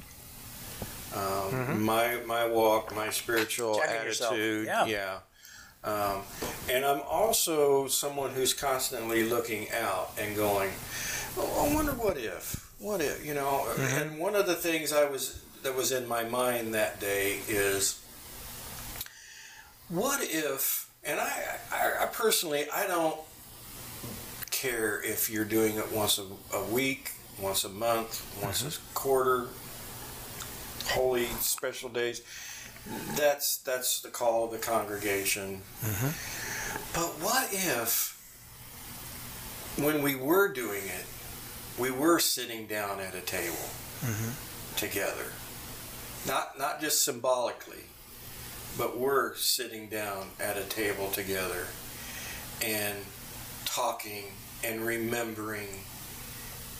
Um, 1.16 1.84
My 1.84 2.18
my 2.26 2.48
walk, 2.48 2.94
my 2.96 3.10
spiritual 3.10 3.76
Mm-hmm. 3.76 3.88
Checking 3.92 4.06
yourself. 4.08 4.34
attitude, 4.34 4.66
Yeah. 4.68 4.86
yeah. 4.86 5.18
Um, 5.84 6.24
and 6.68 6.84
I'm 6.84 7.02
also 7.08 7.88
someone 7.88 8.32
who's 8.32 8.54
constantly 8.56 9.24
looking 9.24 9.68
out 9.72 10.12
and 10.20 10.36
going, 10.36 10.72
oh, 11.38 11.70
I 11.70 11.76
wonder 11.76 11.92
what 11.92 12.18
if, 12.18 12.74
what 12.80 13.02
if, 13.02 13.24
you 13.24 13.36
know. 13.36 13.68
And 13.78 14.18
one 14.18 14.36
of 14.36 14.48
the 14.48 14.56
things 14.56 14.92
I 14.92 15.06
was 15.06 15.44
that 15.62 15.76
was 15.76 15.92
in 15.92 16.08
my 16.08 16.24
mind 16.24 16.74
that 16.74 17.00
day 17.00 17.40
is, 17.48 18.02
what 19.90 20.22
if? 20.24 20.90
And 21.04 21.20
I, 21.20 21.60
I, 21.72 21.92
I 22.04 22.06
personally, 22.08 22.66
I 22.74 22.88
don't 22.88 23.16
care 24.56 25.02
if 25.04 25.30
you're 25.30 25.46
doing 25.46 25.76
it 25.76 25.92
once 25.92 26.18
a, 26.18 26.56
a 26.56 26.64
week, 26.66 27.12
once 27.42 27.66
a 27.66 27.70
month, 27.70 28.26
once 28.42 28.62
a 28.62 28.66
mm-hmm. 28.66 28.94
quarter, 28.94 29.48
holy 30.88 31.26
special 31.26 31.90
days. 31.90 32.22
That's 33.16 33.58
that's 33.58 34.02
the 34.02 34.10
call 34.10 34.46
of 34.46 34.52
the 34.52 34.58
congregation. 34.58 35.62
Mm-hmm. 35.82 36.94
But 36.94 37.10
what 37.24 37.50
if, 37.52 38.14
when 39.78 40.02
we 40.02 40.16
were 40.16 40.54
doing 40.54 40.84
it, 40.86 41.06
we 41.78 41.92
were 41.92 42.20
sitting 42.20 42.68
down 42.68 43.00
at 43.00 43.16
a 43.16 43.22
table 43.22 43.70
mm-hmm. 44.02 44.76
together, 44.78 45.32
not 46.26 46.58
not 46.58 46.80
just 46.80 47.04
symbolically, 47.04 47.86
but 48.78 48.98
we're 48.98 49.36
sitting 49.36 49.90
down 49.90 50.28
at 50.40 50.58
a 50.58 50.64
table 50.64 51.10
together 51.10 51.66
and 52.64 52.98
talking 53.66 54.26
and 54.66 54.86
remembering 54.86 55.68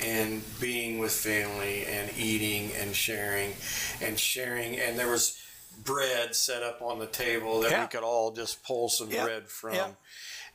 and 0.04 0.42
being 0.60 1.00
with 1.00 1.12
family 1.12 1.86
and 1.86 2.12
eating 2.18 2.72
and 2.80 2.94
sharing 2.96 3.54
and 4.02 4.20
sharing 4.20 4.78
and 4.80 5.00
there 5.00 5.10
was 5.10 5.42
bread 5.86 6.36
set 6.36 6.64
up 6.64 6.82
on 6.82 7.00
the 7.00 7.06
table 7.08 7.62
that 7.62 7.72
Yeah. 7.72 7.82
we 7.84 7.88
could 7.88 8.04
all 8.04 8.32
just 8.32 8.64
pull 8.64 8.90
some 8.90 9.10
Yeah. 9.10 9.24
bread 9.24 9.48
from 9.48 9.74
Yeah. 9.76 9.88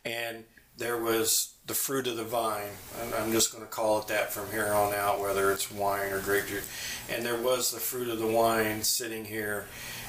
and 0.05 0.45
there 0.77 0.99
was 0.99 1.53
the 1.67 1.75
fruit 1.75 2.07
of 2.07 2.17
the 2.17 2.25
vine 2.25 2.71
I'm, 3.01 3.15
I'm 3.15 3.33
just 3.33 3.51
going 3.53 3.65
to 3.65 3.71
call 3.71 4.01
it 4.01 4.09
that 4.09 4.31
from 4.33 4.51
here 4.51 4.73
on 4.73 4.93
out 4.93 5.21
whether 5.21 5.51
it's 5.53 5.71
wine 5.71 6.13
or 6.13 6.21
grape 6.21 6.47
juice 6.47 6.67
and 7.09 7.25
there 7.25 7.37
was 7.41 7.71
the 7.71 7.81
fruit 7.81 8.09
of 8.09 8.19
the 8.19 8.27
wine 8.27 8.83
sitting 8.83 9.25
here 9.25 9.67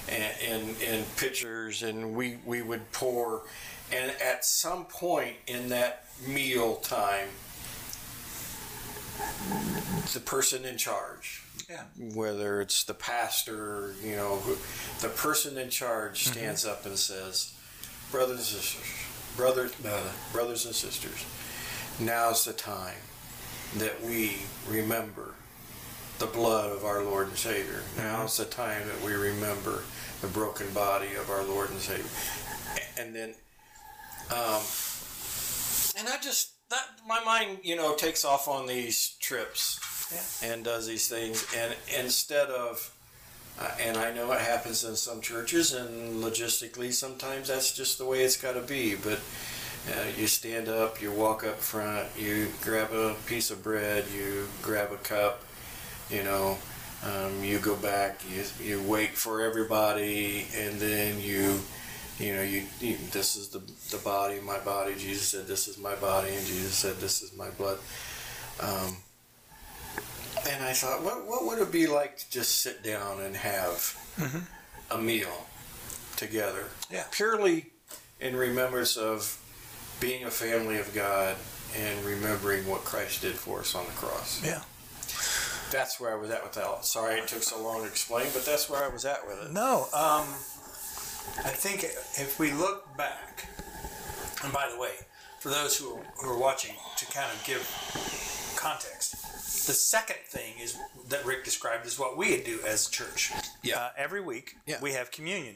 and 0.09 0.33
in, 0.41 0.75
in 0.81 1.05
pitchers 1.15 1.83
and 1.83 2.15
we, 2.15 2.39
we 2.45 2.61
would 2.61 2.91
pour 2.91 3.43
and 3.93 4.11
at 4.21 4.43
some 4.43 4.85
point 4.85 5.35
in 5.47 5.69
that 5.69 6.05
meal 6.27 6.75
time 6.77 7.27
the 10.13 10.19
person 10.19 10.65
in 10.65 10.77
charge 10.77 11.41
Yeah. 11.69 11.83
whether 12.13 12.61
it's 12.61 12.83
the 12.83 12.93
pastor 12.93 13.93
you 14.03 14.15
know 14.15 14.37
who, 14.37 14.57
the 15.01 15.13
person 15.13 15.57
in 15.57 15.69
charge 15.69 16.27
stands 16.27 16.65
up 16.65 16.85
and 16.85 16.97
says 16.97 17.53
brothers 18.11 18.37
and 18.53 18.61
sisters 18.61 18.87
brothers 19.37 19.71
uh, 19.85 20.11
brothers 20.33 20.65
and 20.65 20.75
sisters 20.75 21.25
now's 21.99 22.45
the 22.45 22.53
time 22.53 22.95
that 23.77 24.01
we 24.03 24.37
remember 24.67 25.33
the 26.19 26.25
blood 26.27 26.71
of 26.71 26.85
our 26.85 27.03
Lord 27.03 27.29
and 27.29 27.37
Savior. 27.37 27.81
Now's 27.97 28.37
the 28.37 28.45
time 28.45 28.83
that 28.87 29.01
we 29.03 29.13
remember 29.13 29.81
the 30.21 30.27
broken 30.27 30.69
body 30.71 31.15
of 31.15 31.31
our 31.31 31.43
Lord 31.43 31.71
and 31.71 31.79
Savior. 31.79 32.05
And 32.99 33.15
then, 33.15 33.33
um, 34.29 34.61
and 35.97 36.07
I 36.07 36.17
just 36.21 36.53
that 36.69 36.85
my 37.07 37.21
mind, 37.23 37.59
you 37.63 37.75
know, 37.75 37.95
takes 37.95 38.23
off 38.23 38.47
on 38.47 38.65
these 38.65 39.15
trips 39.19 39.79
and 40.43 40.63
does 40.63 40.87
these 40.87 41.07
things, 41.07 41.45
and 41.55 41.75
instead 41.99 42.49
of, 42.49 42.93
uh, 43.59 43.71
and 43.81 43.97
I 43.97 44.13
know 44.13 44.31
it 44.31 44.41
happens 44.41 44.83
in 44.83 44.95
some 44.95 45.21
churches, 45.21 45.73
and 45.73 46.23
logistically 46.23 46.93
sometimes 46.93 47.49
that's 47.49 47.75
just 47.75 47.97
the 47.97 48.05
way 48.05 48.23
it's 48.23 48.37
got 48.37 48.53
to 48.53 48.61
be, 48.61 48.95
but. 48.95 49.19
Uh, 49.89 50.05
you 50.15 50.27
stand 50.27 50.69
up, 50.69 51.01
you 51.01 51.11
walk 51.11 51.43
up 51.43 51.55
front, 51.55 52.07
you 52.15 52.47
grab 52.61 52.93
a 52.93 53.15
piece 53.25 53.49
of 53.49 53.63
bread, 53.63 54.05
you 54.15 54.47
grab 54.61 54.91
a 54.91 54.97
cup, 54.97 55.41
you 56.07 56.21
know, 56.23 56.55
um, 57.03 57.43
you 57.43 57.57
go 57.57 57.75
back, 57.75 58.21
you, 58.29 58.43
you 58.63 58.81
wait 58.83 59.17
for 59.17 59.41
everybody, 59.41 60.45
and 60.55 60.79
then 60.79 61.19
you, 61.19 61.59
you 62.21 62.35
know, 62.35 62.41
you, 62.43 62.63
you 62.79 62.97
this 63.11 63.35
is 63.35 63.49
the, 63.49 63.59
the 63.95 64.01
body, 64.03 64.39
my 64.41 64.59
body. 64.59 64.93
Jesus 64.97 65.27
said, 65.27 65.47
"This 65.47 65.67
is 65.67 65.77
my 65.77 65.95
body," 65.95 66.29
and 66.29 66.45
Jesus 66.45 66.73
said, 66.75 66.97
"This 66.97 67.21
is 67.21 67.35
my 67.35 67.49
blood." 67.51 67.77
Um, 68.59 68.97
and 70.49 70.63
I 70.63 70.73
thought, 70.73 71.03
what 71.03 71.25
what 71.27 71.45
would 71.45 71.59
it 71.59 71.71
be 71.71 71.87
like 71.87 72.17
to 72.17 72.29
just 72.31 72.59
sit 72.61 72.83
down 72.83 73.21
and 73.21 73.35
have 73.35 73.97
a 74.89 74.97
meal 74.97 75.47
together, 76.17 76.65
Yeah. 76.91 77.05
purely 77.11 77.71
in 78.19 78.35
remembrance 78.35 78.97
of 78.97 79.37
being 79.99 80.23
a 80.25 80.31
family 80.31 80.77
of 80.77 80.93
God 80.93 81.35
and 81.75 82.03
remembering 82.05 82.67
what 82.67 82.83
Christ 82.83 83.21
did 83.21 83.33
for 83.35 83.59
us 83.61 83.73
on 83.75 83.85
the 83.85 83.91
cross. 83.93 84.41
Yeah. 84.43 84.61
That's 85.71 85.99
where 85.99 86.11
I 86.11 86.15
was 86.15 86.29
at 86.29 86.43
with 86.43 86.51
that. 86.53 86.83
Sorry 86.85 87.19
it 87.19 87.27
took 87.27 87.41
so 87.43 87.61
long 87.63 87.81
to 87.81 87.87
explain, 87.87 88.27
but 88.33 88.45
that's 88.45 88.69
where 88.69 88.83
I 88.83 88.89
was 88.89 89.05
at 89.05 89.25
with 89.25 89.41
it. 89.43 89.51
No, 89.51 89.87
um, 89.93 90.25
I 91.43 91.49
think 91.49 91.83
if 91.83 92.37
we 92.39 92.51
look 92.51 92.95
back, 92.97 93.47
and 94.43 94.51
by 94.53 94.69
the 94.73 94.79
way, 94.79 94.91
for 95.39 95.49
those 95.49 95.77
who 95.77 95.95
are, 95.95 96.03
who 96.21 96.29
are 96.29 96.37
watching, 96.37 96.75
to 96.97 97.05
kind 97.07 97.31
of 97.31 97.43
give 97.45 97.61
context, 98.57 99.13
the 99.67 99.73
second 99.73 100.17
thing 100.27 100.53
is 100.61 100.77
that 101.09 101.25
Rick 101.25 101.43
described 101.45 101.85
is 101.85 101.97
what 101.97 102.17
we 102.17 102.41
do 102.41 102.59
as 102.67 102.87
a 102.87 102.91
church. 102.91 103.31
Yeah. 103.63 103.77
Uh, 103.79 103.89
every 103.97 104.21
week 104.21 104.55
Yeah. 104.65 104.79
we 104.81 104.93
have 104.93 105.11
communion 105.11 105.55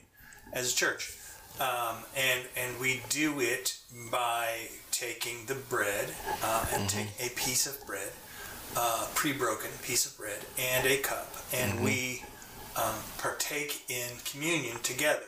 as 0.53 0.73
a 0.73 0.75
church, 0.75 1.13
um, 1.59 1.97
and 2.15 2.41
and 2.55 2.79
we 2.79 3.01
do 3.09 3.39
it 3.39 3.77
by 4.11 4.69
taking 4.91 5.45
the 5.47 5.55
bread 5.55 6.11
uh, 6.43 6.65
and 6.73 6.89
take 6.89 7.07
a 7.19 7.29
piece 7.35 7.65
of 7.67 7.85
bread, 7.85 8.11
uh, 8.75 9.07
pre-broken 9.15 9.69
piece 9.83 10.05
of 10.05 10.17
bread, 10.17 10.39
and 10.57 10.85
a 10.87 10.97
cup, 10.97 11.35
and 11.53 11.83
we 11.83 12.23
um, 12.75 12.95
partake 13.17 13.83
in 13.89 14.09
communion 14.25 14.77
together 14.83 15.23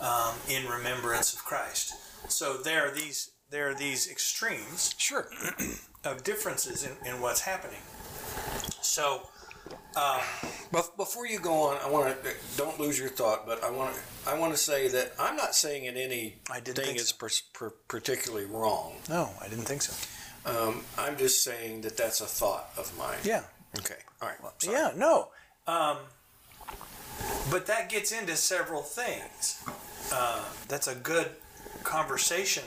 um, 0.00 0.34
in 0.48 0.66
remembrance 0.66 1.32
of 1.32 1.44
Christ. 1.44 1.94
So 2.30 2.56
there 2.58 2.86
are 2.86 2.90
these 2.90 3.30
there 3.50 3.70
are 3.70 3.74
these 3.74 4.10
extremes 4.10 4.94
Sure. 4.98 5.28
of 6.04 6.24
differences 6.24 6.84
in, 6.84 6.92
in 7.08 7.20
what's 7.20 7.40
happening. 7.42 7.80
So 8.82 9.28
um, 9.96 10.20
But 10.72 10.96
before 10.96 11.26
you 11.26 11.38
go 11.38 11.54
on, 11.62 11.78
I 11.84 11.88
want 11.90 12.22
to 12.22 12.30
don't 12.56 12.78
lose 12.78 12.98
your 12.98 13.08
thought. 13.08 13.46
But 13.46 13.62
I 13.64 13.70
want 13.70 13.94
to 13.94 14.30
I 14.30 14.38
want 14.38 14.52
to 14.52 14.58
say 14.58 14.88
that 14.88 15.12
I'm 15.18 15.36
not 15.36 15.54
saying 15.54 15.84
that 15.86 15.98
anything 15.98 16.34
I 16.50 16.60
didn't 16.60 16.84
think 16.84 16.98
is 16.98 17.08
so. 17.08 17.16
per, 17.16 17.28
per, 17.52 17.70
particularly 17.88 18.46
wrong. 18.46 18.94
no, 19.08 19.30
I 19.40 19.48
didn't 19.48 19.64
think 19.64 19.82
so. 19.82 19.94
Um, 20.44 20.82
I'm 20.96 21.16
just 21.16 21.42
saying 21.42 21.80
that 21.82 21.96
that's 21.96 22.20
a 22.20 22.26
thought 22.26 22.70
of 22.76 22.96
mine. 22.96 23.18
Yeah, 23.24 23.42
Okay. 23.78 23.96
All 24.22 24.28
right. 24.28 24.38
Sorry. 24.62 24.76
yeah, 24.76 24.92
no. 24.96 25.28
Um, 25.66 25.96
but 27.50 27.66
that 27.66 27.88
gets 27.88 28.12
into 28.12 28.36
several 28.36 28.82
things. 28.82 29.62
Uh, 30.12 30.44
that's 30.68 30.86
a 30.88 30.94
good 30.94 31.30
conversation 31.82 32.64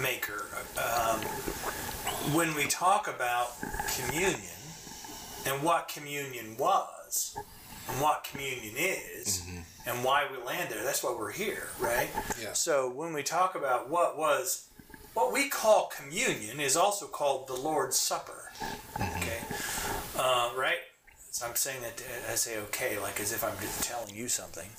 maker. 0.00 0.46
Um, 0.76 1.20
when 2.34 2.54
we 2.54 2.66
talk 2.66 3.08
about 3.08 3.52
communion 3.96 4.40
and 5.46 5.62
what 5.62 5.88
communion 5.88 6.56
was 6.58 7.36
and 7.88 8.00
what 8.00 8.24
communion 8.24 8.74
is 8.76 9.42
and 9.86 10.02
why 10.04 10.26
we 10.30 10.44
land 10.44 10.70
there, 10.70 10.82
that's 10.82 11.02
why 11.04 11.14
we're 11.16 11.32
here, 11.32 11.68
right? 11.78 12.08
Yeah. 12.40 12.52
So 12.52 12.90
when 12.90 13.12
we 13.12 13.22
talk 13.22 13.54
about 13.54 13.88
what 13.88 14.18
was, 14.18 14.68
what 15.14 15.32
we 15.32 15.48
call 15.48 15.90
communion 15.96 16.60
is 16.60 16.76
also 16.76 17.06
called 17.06 17.46
the 17.46 17.54
Lord's 17.54 17.96
Supper. 17.96 18.50
Okay, 18.96 19.38
uh, 20.18 20.50
right? 20.56 20.78
So 21.36 21.44
I'm 21.46 21.54
saying 21.54 21.82
that 21.82 22.02
I 22.32 22.34
say 22.34 22.56
okay, 22.60 22.98
like 22.98 23.20
as 23.20 23.30
if 23.30 23.44
I'm 23.44 23.52
just 23.60 23.84
telling 23.84 24.16
you 24.16 24.26
something. 24.26 24.70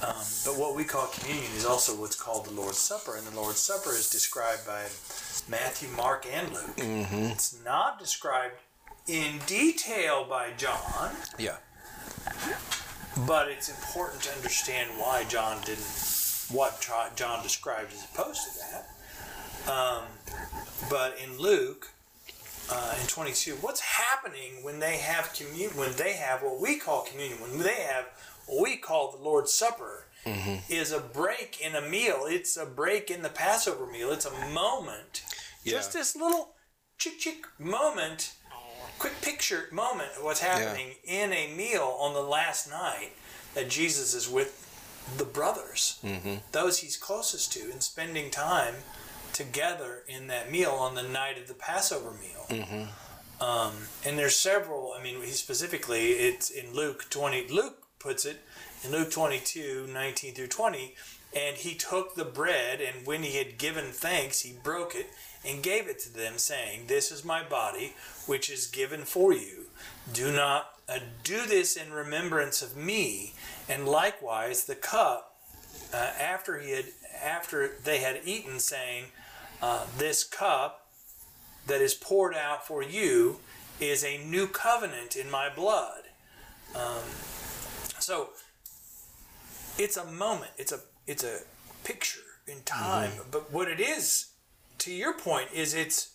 Um, 0.00 0.16
but 0.42 0.58
what 0.58 0.74
we 0.74 0.82
call 0.82 1.06
communion 1.08 1.52
is 1.54 1.66
also 1.66 1.94
what's 2.00 2.16
called 2.16 2.46
the 2.46 2.52
Lord's 2.52 2.78
Supper, 2.78 3.16
and 3.18 3.26
the 3.26 3.36
Lord's 3.36 3.58
Supper 3.58 3.90
is 3.90 4.08
described 4.08 4.66
by 4.66 4.84
Matthew, 5.50 5.90
Mark, 5.90 6.24
and 6.32 6.50
Luke. 6.50 6.78
It's 6.78 7.62
not 7.62 7.98
described 7.98 8.54
in 9.06 9.40
detail 9.44 10.24
by 10.24 10.52
John, 10.56 11.10
Yeah. 11.38 11.58
but 13.26 13.48
it's 13.48 13.68
important 13.68 14.22
to 14.22 14.32
understand 14.34 14.92
why 14.96 15.24
John 15.24 15.60
didn't, 15.66 15.84
what 16.50 16.80
John 17.16 17.42
described 17.42 17.92
as 17.92 18.04
opposed 18.14 18.40
to 18.44 18.58
that. 18.60 19.70
Um, 19.70 20.04
but 20.88 21.18
in 21.22 21.36
Luke, 21.36 21.92
uh, 22.70 22.94
in 23.00 23.06
22, 23.06 23.54
what's 23.56 23.80
happening 23.80 24.62
when 24.62 24.78
they 24.80 24.96
have 24.98 25.32
communion, 25.32 25.76
when 25.76 25.92
they 25.96 26.12
have 26.14 26.42
what 26.42 26.60
we 26.60 26.78
call 26.78 27.02
communion, 27.02 27.40
when 27.40 27.58
they 27.58 27.82
have 27.82 28.06
what 28.46 28.62
we 28.62 28.76
call 28.76 29.12
the 29.12 29.22
Lord's 29.22 29.52
Supper, 29.52 30.04
is 30.68 30.92
a 30.92 31.00
break 31.00 31.58
in 31.64 31.74
a 31.74 31.80
meal. 31.80 32.24
It's 32.26 32.56
a 32.56 32.66
break 32.66 33.10
in 33.10 33.22
the 33.22 33.30
Passover 33.30 33.86
meal. 33.86 34.10
It's 34.10 34.26
a 34.26 34.48
moment, 34.52 35.22
just 35.64 35.92
this 35.94 36.14
little 36.16 36.54
chick 36.98 37.18
chick 37.18 37.46
moment, 37.58 38.34
quick 38.98 39.14
picture 39.22 39.68
moment 39.72 40.10
of 40.18 40.24
what's 40.24 40.40
happening 40.40 40.88
in 41.04 41.32
a 41.32 41.54
meal 41.54 41.96
on 42.00 42.12
the 42.12 42.20
last 42.22 42.68
night 42.68 43.12
that 43.54 43.70
Jesus 43.70 44.12
is 44.12 44.28
with 44.28 44.66
the 45.16 45.24
brothers, 45.24 45.98
those 46.52 46.80
he's 46.80 46.98
closest 46.98 47.50
to, 47.54 47.70
and 47.70 47.82
spending 47.82 48.30
time 48.30 48.74
together 49.32 50.02
in 50.08 50.26
that 50.28 50.50
meal 50.50 50.70
on 50.70 50.94
the 50.94 51.02
night 51.02 51.38
of 51.38 51.48
the 51.48 51.54
Passover 51.54 52.12
meal. 52.12 52.88
Um, 53.40 53.72
and 54.04 54.18
there's 54.18 54.36
several. 54.36 54.94
I 54.98 55.02
mean, 55.02 55.20
he 55.22 55.30
specifically, 55.30 56.10
it's 56.10 56.50
in 56.50 56.74
Luke 56.74 57.06
20. 57.10 57.48
Luke 57.48 57.82
puts 57.98 58.24
it 58.24 58.38
in 58.84 58.92
Luke 58.92 59.10
22, 59.10 59.88
19 59.92 60.34
through 60.34 60.48
20. 60.48 60.94
And 61.36 61.56
he 61.56 61.74
took 61.74 62.14
the 62.14 62.24
bread, 62.24 62.80
and 62.80 63.06
when 63.06 63.22
he 63.22 63.36
had 63.36 63.58
given 63.58 63.92
thanks, 63.92 64.40
he 64.40 64.54
broke 64.62 64.94
it 64.94 65.08
and 65.46 65.62
gave 65.62 65.86
it 65.86 65.98
to 66.00 66.12
them, 66.12 66.38
saying, 66.38 66.86
This 66.86 67.12
is 67.12 67.24
my 67.24 67.42
body, 67.42 67.94
which 68.26 68.48
is 68.48 68.66
given 68.66 69.02
for 69.02 69.32
you. 69.32 69.66
Do 70.10 70.32
not 70.32 70.72
uh, 70.88 71.00
do 71.22 71.46
this 71.46 71.76
in 71.76 71.92
remembrance 71.92 72.62
of 72.62 72.76
me. 72.76 73.34
And 73.68 73.86
likewise, 73.86 74.64
the 74.64 74.74
cup 74.74 75.37
uh, 75.92 75.96
after 75.96 76.58
he 76.58 76.72
had 76.72 76.86
after 77.22 77.72
they 77.84 77.98
had 77.98 78.20
eaten, 78.24 78.58
saying, 78.58 79.06
uh, 79.62 79.86
"This 79.96 80.24
cup 80.24 80.88
that 81.66 81.80
is 81.80 81.94
poured 81.94 82.34
out 82.34 82.66
for 82.66 82.82
you 82.82 83.40
is 83.80 84.04
a 84.04 84.18
new 84.24 84.46
covenant 84.46 85.16
in 85.16 85.30
my 85.30 85.48
blood." 85.48 86.04
Um, 86.74 87.02
so 87.98 88.30
it's 89.78 89.96
a 89.96 90.04
moment. 90.04 90.52
It's 90.58 90.72
a 90.72 90.80
it's 91.06 91.24
a 91.24 91.40
picture 91.84 92.20
in 92.46 92.62
time. 92.62 93.12
But 93.30 93.52
what 93.52 93.68
it 93.68 93.80
is, 93.80 94.26
to 94.78 94.92
your 94.92 95.14
point, 95.14 95.48
is 95.52 95.74
it's 95.74 96.12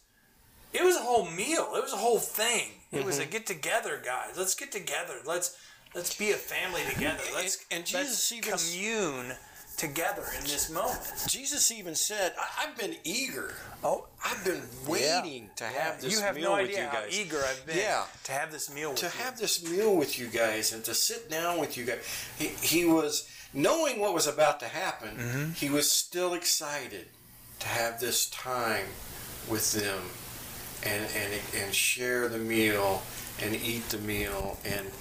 it 0.74 0.84
was 0.84 0.96
a 0.96 1.02
whole 1.02 1.30
meal. 1.30 1.74
It 1.76 1.84
was 1.84 1.94
a 1.94 1.98
whole 1.98 2.20
thing. 2.20 2.70
It 2.92 3.06
was 3.06 3.20
a 3.20 3.26
get 3.26 3.46
together, 3.46 4.02
guys. 4.04 4.38
Let's 4.38 4.56
get 4.56 4.72
together. 4.72 5.16
Let's 5.26 5.58
let's 5.96 6.16
be 6.16 6.32
a 6.32 6.36
family 6.36 6.82
together. 6.94 7.24
Let's 7.36 7.66
and 7.72 7.82
let's 7.94 8.30
Jesus 8.30 8.32
even- 8.32 8.58
commune 8.58 9.38
together 9.78 10.24
in 10.38 10.44
this 10.44 10.70
moment. 10.70 11.00
Jesus 11.28 11.72
even 11.72 11.96
said, 11.96 12.34
"I've 12.60 12.78
been 12.78 12.96
eager. 13.04 13.54
Oh, 13.84 14.08
I've 14.24 14.44
been 14.46 14.64
waiting 14.88 15.50
to 15.58 15.66
have 15.66 16.02
this 16.02 16.14
you 16.14 16.22
have 16.22 16.36
meal 16.36 16.52
no 16.52 16.62
with 16.62 16.70
idea 16.70 16.84
you 16.84 16.88
how 16.90 17.02
guys. 17.02 17.20
eager 17.20 17.44
I've 17.44 17.66
been 17.66 17.78
Yeah. 17.78 18.06
to 18.26 18.32
have 18.32 18.52
this 18.52 18.70
meal 18.70 18.92
with 18.92 19.00
to 19.00 19.06
you. 19.08 19.12
have 19.24 19.38
this 19.38 19.64
meal 19.64 19.96
with 19.96 20.18
you 20.20 20.28
guys 20.28 20.72
and 20.74 20.84
to 20.86 20.94
sit 20.94 21.30
down 21.30 21.60
with 21.60 21.76
you 21.78 21.86
guys. 21.86 22.00
He, 22.38 22.48
he 22.48 22.86
was 22.86 23.28
knowing 23.54 24.00
what 24.00 24.14
was 24.14 24.28
about 24.28 24.60
to 24.62 24.68
happen. 24.68 25.18
Mm-hmm. 25.18 25.52
He 25.54 25.70
was 25.70 25.92
still 25.92 26.34
excited 26.34 27.08
to 27.60 27.68
have 27.68 28.00
this 28.00 28.30
time 28.30 28.86
with 29.50 29.72
them 29.74 30.02
and 30.86 31.06
and 31.16 31.42
and 31.64 31.74
share 31.74 32.28
the 32.28 32.38
meal 32.38 33.02
and 33.42 33.56
eat 33.56 33.88
the 33.90 33.98
meal 34.00 34.58
and 34.66 34.92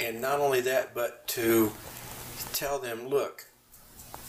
and 0.00 0.20
not 0.20 0.40
only 0.40 0.60
that 0.62 0.94
but 0.94 1.26
to 1.28 1.72
tell 2.52 2.78
them, 2.78 3.08
look, 3.08 3.46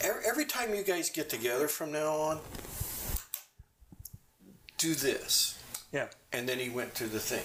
every, 0.02 0.22
every 0.26 0.44
time 0.44 0.74
you 0.74 0.82
guys 0.82 1.10
get 1.10 1.28
together 1.28 1.68
from 1.68 1.92
now 1.92 2.12
on, 2.12 2.38
do 4.78 4.94
this 4.94 5.58
yeah. 5.92 6.06
and 6.32 6.48
then 6.48 6.58
he 6.58 6.68
went 6.68 6.92
through 6.92 7.08
the 7.08 7.18
thing 7.18 7.42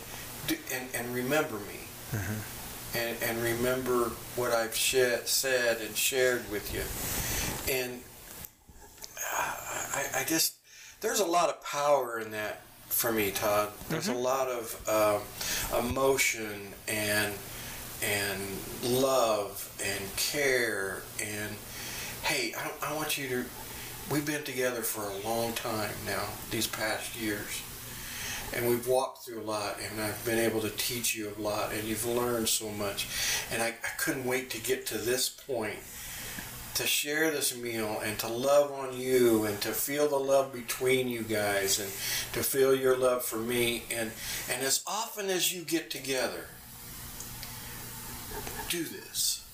Do, 0.47 0.55
and, 0.75 0.87
and 0.95 1.15
remember 1.15 1.55
me 1.55 1.79
Mm-hmm. 2.13 2.97
and, 2.99 3.17
and 3.23 3.41
remember 3.43 4.11
what 4.35 4.51
i've 4.51 4.75
shed, 4.75 5.27
said 5.27 5.81
and 5.81 5.95
shared 5.97 6.43
with 6.51 6.71
you 6.71 7.73
and 7.73 8.01
I, 9.95 10.21
I 10.21 10.23
just 10.25 10.57
there's 11.01 11.19
a 11.19 11.25
lot 11.25 11.49
of 11.49 11.59
power 11.63 12.19
in 12.19 12.29
that 12.31 12.61
for 12.89 13.11
me 13.11 13.31
todd 13.31 13.69
there's 13.89 14.07
Mm-hmm. 14.09 14.15
a 14.15 14.19
lot 14.19 14.47
of 14.47 14.87
um, 15.73 15.87
emotion 15.89 16.73
and 16.87 17.33
and 18.03 18.41
love 18.83 19.73
and 19.83 20.15
care 20.15 21.01
and 21.19 21.55
hey 22.23 22.53
I, 22.57 22.91
I 22.91 22.95
want 22.95 23.17
you 23.17 23.27
to 23.27 23.45
we've 24.09 24.25
been 24.25 24.43
together 24.43 24.81
for 24.81 25.03
a 25.03 25.27
long 25.27 25.53
time 25.53 25.91
now 26.05 26.23
these 26.51 26.67
past 26.67 27.19
years. 27.19 27.61
And 28.55 28.69
we've 28.69 28.87
walked 28.87 29.25
through 29.25 29.41
a 29.41 29.43
lot 29.43 29.77
and 29.81 29.99
i've 29.99 30.23
been 30.25 30.39
able 30.39 30.61
to 30.61 30.69
teach 30.69 31.15
you 31.15 31.33
a 31.37 31.41
lot 31.41 31.73
and 31.73 31.83
you've 31.83 32.05
learned 32.05 32.47
so 32.47 32.69
much. 32.69 33.07
And 33.51 33.61
i, 33.61 33.67
I 33.67 33.89
couldn't 33.97 34.25
wait 34.25 34.49
to 34.51 34.61
get 34.61 34.85
to 34.87 34.97
this 34.97 35.29
point 35.29 35.79
to 36.75 36.87
share 36.87 37.29
this 37.29 37.55
meal 37.55 38.01
and 38.03 38.17
to 38.19 38.27
love 38.27 38.71
on 38.71 38.97
you 38.97 39.43
and 39.45 39.61
to 39.61 39.69
feel 39.69 40.07
the 40.07 40.17
love 40.17 40.51
between 40.51 41.07
you 41.07 41.21
guys 41.21 41.79
and 41.79 41.89
to 42.33 42.41
feel 42.41 42.73
your 42.73 42.97
love 42.97 43.23
for 43.23 43.37
me. 43.37 43.83
And 43.91 44.11
and 44.49 44.63
as 44.63 44.83
often 44.87 45.29
as 45.29 45.53
you 45.53 45.63
get 45.63 45.89
together 45.89 46.45
do 48.69 48.85
this. 48.85 49.45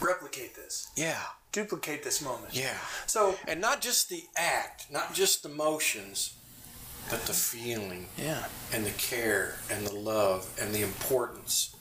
Replicate 0.00 0.54
this. 0.54 0.90
yeah 0.96 1.39
Duplicate 1.52 2.02
this 2.04 2.22
moment. 2.22 2.54
yeah 2.54 2.76
So 3.06 3.34
and 3.48 3.60
not 3.60 3.80
just 3.80 4.08
the 4.08 4.24
act 4.36 4.86
not 4.90 5.14
just 5.14 5.42
the 5.42 5.48
motions 5.48 6.34
but 7.10 7.22
the 7.26 7.32
feeling 7.32 8.06
yeah. 8.16 8.44
and 8.72 8.84
the 8.86 8.90
care 8.92 9.56
and 9.70 9.86
the 9.86 9.94
love 9.94 10.48
and 10.60 10.72
the 10.72 10.82
importance 10.82 11.74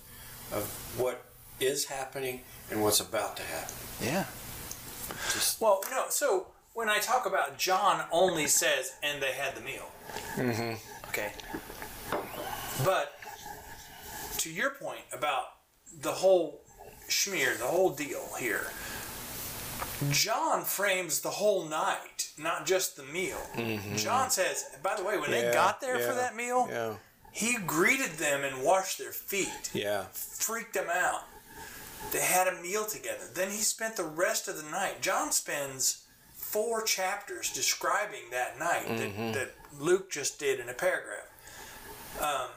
of 0.52 0.64
what 0.98 1.24
is 1.60 1.86
happening 1.86 2.42
and 2.72 2.82
what's 2.82 3.00
about 3.00 3.36
to 3.38 3.44
happen. 3.44 3.76
Yeah. 4.02 4.26
Just 5.34 5.62
Well, 5.62 5.84
no. 5.92 6.06
So 6.10 6.48
when 6.74 6.90
I 6.90 7.00
talk 7.00 7.26
about 7.26 7.58
John, 7.58 8.06
only 8.12 8.48
says, 8.48 8.94
"And 9.04 9.22
they 9.22 9.34
had 9.34 9.56
the 9.56 9.62
meal." 9.62 9.90
Mm-hmm. 10.36 11.10
Okay. 11.10 11.32
But 12.86 13.14
to 14.38 14.52
your 14.52 14.72
point 14.72 15.02
about 15.12 15.46
the 16.02 16.12
whole 16.12 16.62
schmear, 17.10 17.58
the 17.58 17.66
whole 17.66 17.90
deal 17.90 18.30
here, 18.40 18.68
John 20.12 20.64
frames 20.64 21.22
the 21.22 21.30
whole 21.30 21.66
night, 21.66 22.32
not 22.38 22.66
just 22.66 22.96
the 22.96 23.04
meal. 23.04 23.40
John 23.96 24.30
says, 24.30 24.66
by 24.82 24.96
the 24.96 25.04
way, 25.04 25.18
when 25.18 25.32
they 25.32 25.40
Mm-hmm. 25.40 25.48
Yeah, 25.48 25.54
got 25.54 25.82
there 25.82 26.00
for 26.00 26.14
that 26.14 26.36
meal, 26.36 26.68
yeah, 26.70 26.94
he 27.32 27.58
greeted 27.66 28.12
them 28.14 28.44
and 28.44 28.64
washed 28.64 28.98
their 28.98 29.12
feet 29.12 29.70
yeah, 29.74 30.06
freaked 30.14 30.74
them 30.74 30.88
out. 30.94 31.24
They 32.12 32.22
had 32.22 32.48
a 32.48 32.62
meal 32.62 32.86
together. 32.86 33.26
Then 33.34 33.50
he 33.50 33.58
spent 33.58 33.96
the 33.96 34.04
rest 34.04 34.48
of 34.48 34.58
the 34.62 34.70
night. 34.70 35.02
John 35.02 35.32
spends 35.32 36.06
four 36.34 36.82
chapters 36.84 37.52
describing 37.52 38.32
that 38.32 38.58
night 38.58 38.88
that, 38.88 39.34
that 39.34 39.52
Luke 39.78 40.10
just 40.10 40.40
did 40.40 40.60
in 40.60 40.70
a 40.70 40.74
paragraph. 40.74 41.28
Um, 42.20 42.50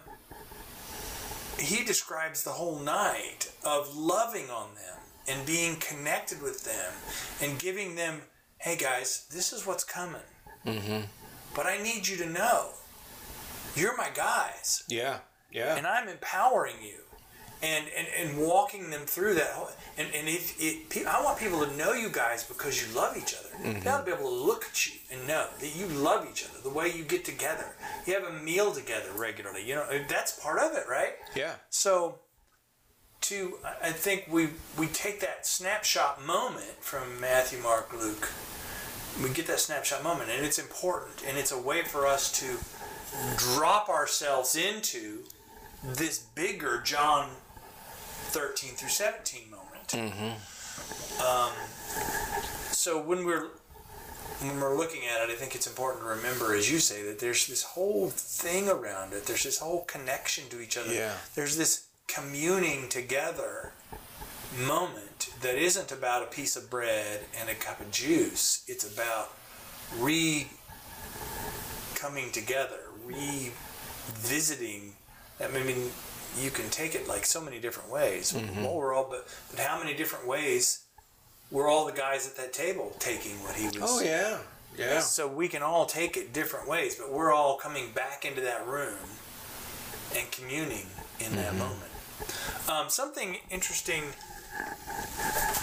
he 1.59 1.85
describes 1.85 2.43
the 2.45 2.51
whole 2.51 2.79
night 2.79 3.53
of 3.65 3.95
loving 3.97 4.49
on 4.51 4.75
them 4.75 4.97
and 5.29 5.45
being 5.47 5.77
connected 5.77 6.43
with 6.43 6.65
them 6.65 6.93
and 7.43 7.59
giving 7.59 7.95
them, 7.97 8.23
hey 8.59 8.77
guys, 8.77 9.27
this 9.33 9.53
is 9.53 9.67
what's 9.67 9.85
coming. 9.85 10.21
mm-hmm. 10.67 11.03
But 11.55 11.67
I 11.67 11.79
need 11.83 12.09
you 12.09 12.17
to 12.19 12.27
know 12.27 12.71
you're 13.77 13.97
my 13.97 14.11
guys 14.15 14.85
yeah, 14.89 15.19
yeah, 15.51 15.77
and 15.77 15.87
I'm 15.87 16.09
empowering 16.09 16.77
you. 16.83 16.99
and, 17.63 17.87
and, 17.97 18.09
and 18.19 18.39
walking 18.47 18.91
them 18.91 19.03
through 19.03 19.35
that. 19.35 19.51
Whole, 19.53 19.71
and 19.97 20.09
and 20.15 20.27
if 20.29 20.57
it, 20.61 21.07
I 21.07 21.23
want 21.23 21.39
people 21.39 21.65
to 21.65 21.77
know 21.77 21.93
you 21.93 22.09
guys 22.09 22.43
because 22.45 22.75
you 22.83 22.93
love 22.95 23.17
each 23.17 23.35
other. 23.39 23.81
They'll 23.81 24.03
be 24.05 24.11
able 24.11 24.31
to 24.31 24.47
look 24.51 24.65
at 24.65 24.87
you 24.87 24.95
and 25.13 25.29
know 25.29 25.47
that 25.61 25.77
you 25.77 25.87
love 25.87 26.27
each 26.31 26.45
other. 26.45 26.61
The 26.63 26.71
way 26.71 26.91
you 26.91 27.05
get 27.05 27.25
together, 27.25 27.77
you 28.07 28.15
have 28.15 28.25
a 28.25 28.33
meal 28.33 28.73
together 28.73 29.11
regularly. 29.17 29.65
You 29.65 29.77
know 29.77 29.87
that's 30.09 30.33
part 30.41 30.59
of 30.59 30.73
it, 30.77 30.85
right? 30.89 31.15
Yeah. 31.37 31.55
So, 31.71 32.19
to 33.23 33.59
I 33.83 33.91
think 33.91 34.27
we 34.31 34.49
we 34.79 34.87
take 34.89 35.21
that 35.21 35.47
snapshot 35.47 36.25
moment 36.25 36.77
from 36.81 37.21
Matthew, 37.21 37.59
Mark, 37.61 37.93
Luke. 37.93 38.31
We 39.23 39.31
get 39.31 39.47
that 39.47 39.61
snapshot 39.61 40.03
moment, 40.03 40.31
and 40.31 40.45
it's 40.45 40.59
important, 40.59 41.23
and 41.27 41.37
it's 41.37 41.53
a 41.53 41.59
way 41.61 41.83
for 41.83 42.07
us 42.07 42.33
to 42.41 42.59
drop 43.37 43.89
ourselves 43.89 44.57
into 44.57 45.25
this 45.85 46.19
bigger 46.19 46.81
John 46.83 47.29
13 48.31 48.71
through 48.71 48.89
17 48.89 49.51
moment. 49.51 49.95
Um, 51.23 51.53
so 52.71 53.01
when 53.03 53.27
we're 53.27 53.49
when 54.41 54.59
we're 54.61 54.77
looking 54.77 55.03
at 55.05 55.29
it, 55.29 55.33
I 55.33 55.37
think 55.37 55.55
it's 55.55 55.67
important 55.67 56.03
to 56.03 56.09
remember, 56.09 56.55
as 56.55 56.71
you 56.71 56.79
say, 56.79 57.03
that 57.05 57.19
there's 57.19 57.47
this 57.47 57.63
whole 57.63 58.09
thing 58.11 58.69
around 58.69 59.13
it. 59.13 59.27
There's 59.27 59.45
this 59.45 59.59
whole 59.59 59.85
connection 59.85 60.49
to 60.49 60.61
each 60.61 60.77
other. 60.77 60.93
Yeah. 60.93 61.13
There's 61.35 61.57
this 61.57 61.87
communing 62.13 62.89
together 62.89 63.73
moment 64.67 65.31
that 65.41 65.55
isn't 65.55 65.91
about 65.91 66.23
a 66.23 66.27
piece 66.27 66.57
of 66.57 66.69
bread 66.69 67.21
and 67.39 67.49
a 67.49 67.55
cup 67.55 67.81
of 67.81 67.91
juice. 67.91 68.65
It's 68.69 68.85
about 68.85 69.33
re 69.99 70.47
coming 71.95 72.31
together, 72.33 72.81
revisiting. 73.07 74.95
I 75.43 75.49
mean, 75.49 75.91
you 76.41 76.51
can 76.51 76.69
take 76.71 76.95
it 76.95 77.09
like 77.09 77.25
so 77.25 77.41
many 77.41 77.59
different 77.59 77.91
ways. 77.91 78.33
Mm-hmm. 78.33 78.65
Well, 78.65 78.75
we're 78.75 78.95
all, 78.95 79.07
but, 79.09 79.27
but 79.51 79.61
how 79.61 79.79
many 79.79 79.95
different 79.95 80.27
ways 80.27 80.85
were 81.51 81.69
all 81.69 81.87
the 81.87 81.93
guys 81.93 82.27
at 82.27 82.37
that 82.37 82.53
table 82.53 82.95
taking 82.99 83.43
what 83.43 83.55
he 83.55 83.67
was? 83.67 83.79
Oh 83.81 84.01
yeah. 84.03 84.39
Yeah. 84.77 85.01
So 85.01 85.29
we 85.29 85.49
can 85.49 85.63
all 85.63 85.85
take 85.85 86.17
it 86.17 86.33
different 86.33 86.67
ways, 86.67 86.97
but 86.97 87.13
we're 87.13 87.33
all 87.33 87.57
coming 87.57 87.93
back 87.93 88.25
into 88.25 88.41
that 88.41 88.67
room 88.67 88.97
and 90.17 90.31
communing 90.31 90.87
in 91.21 91.37
that 91.37 91.51
mm-hmm. 91.51 91.59
moment. 91.59 91.92
Um, 92.69 92.89
something 92.89 93.39
interesting 93.51 94.03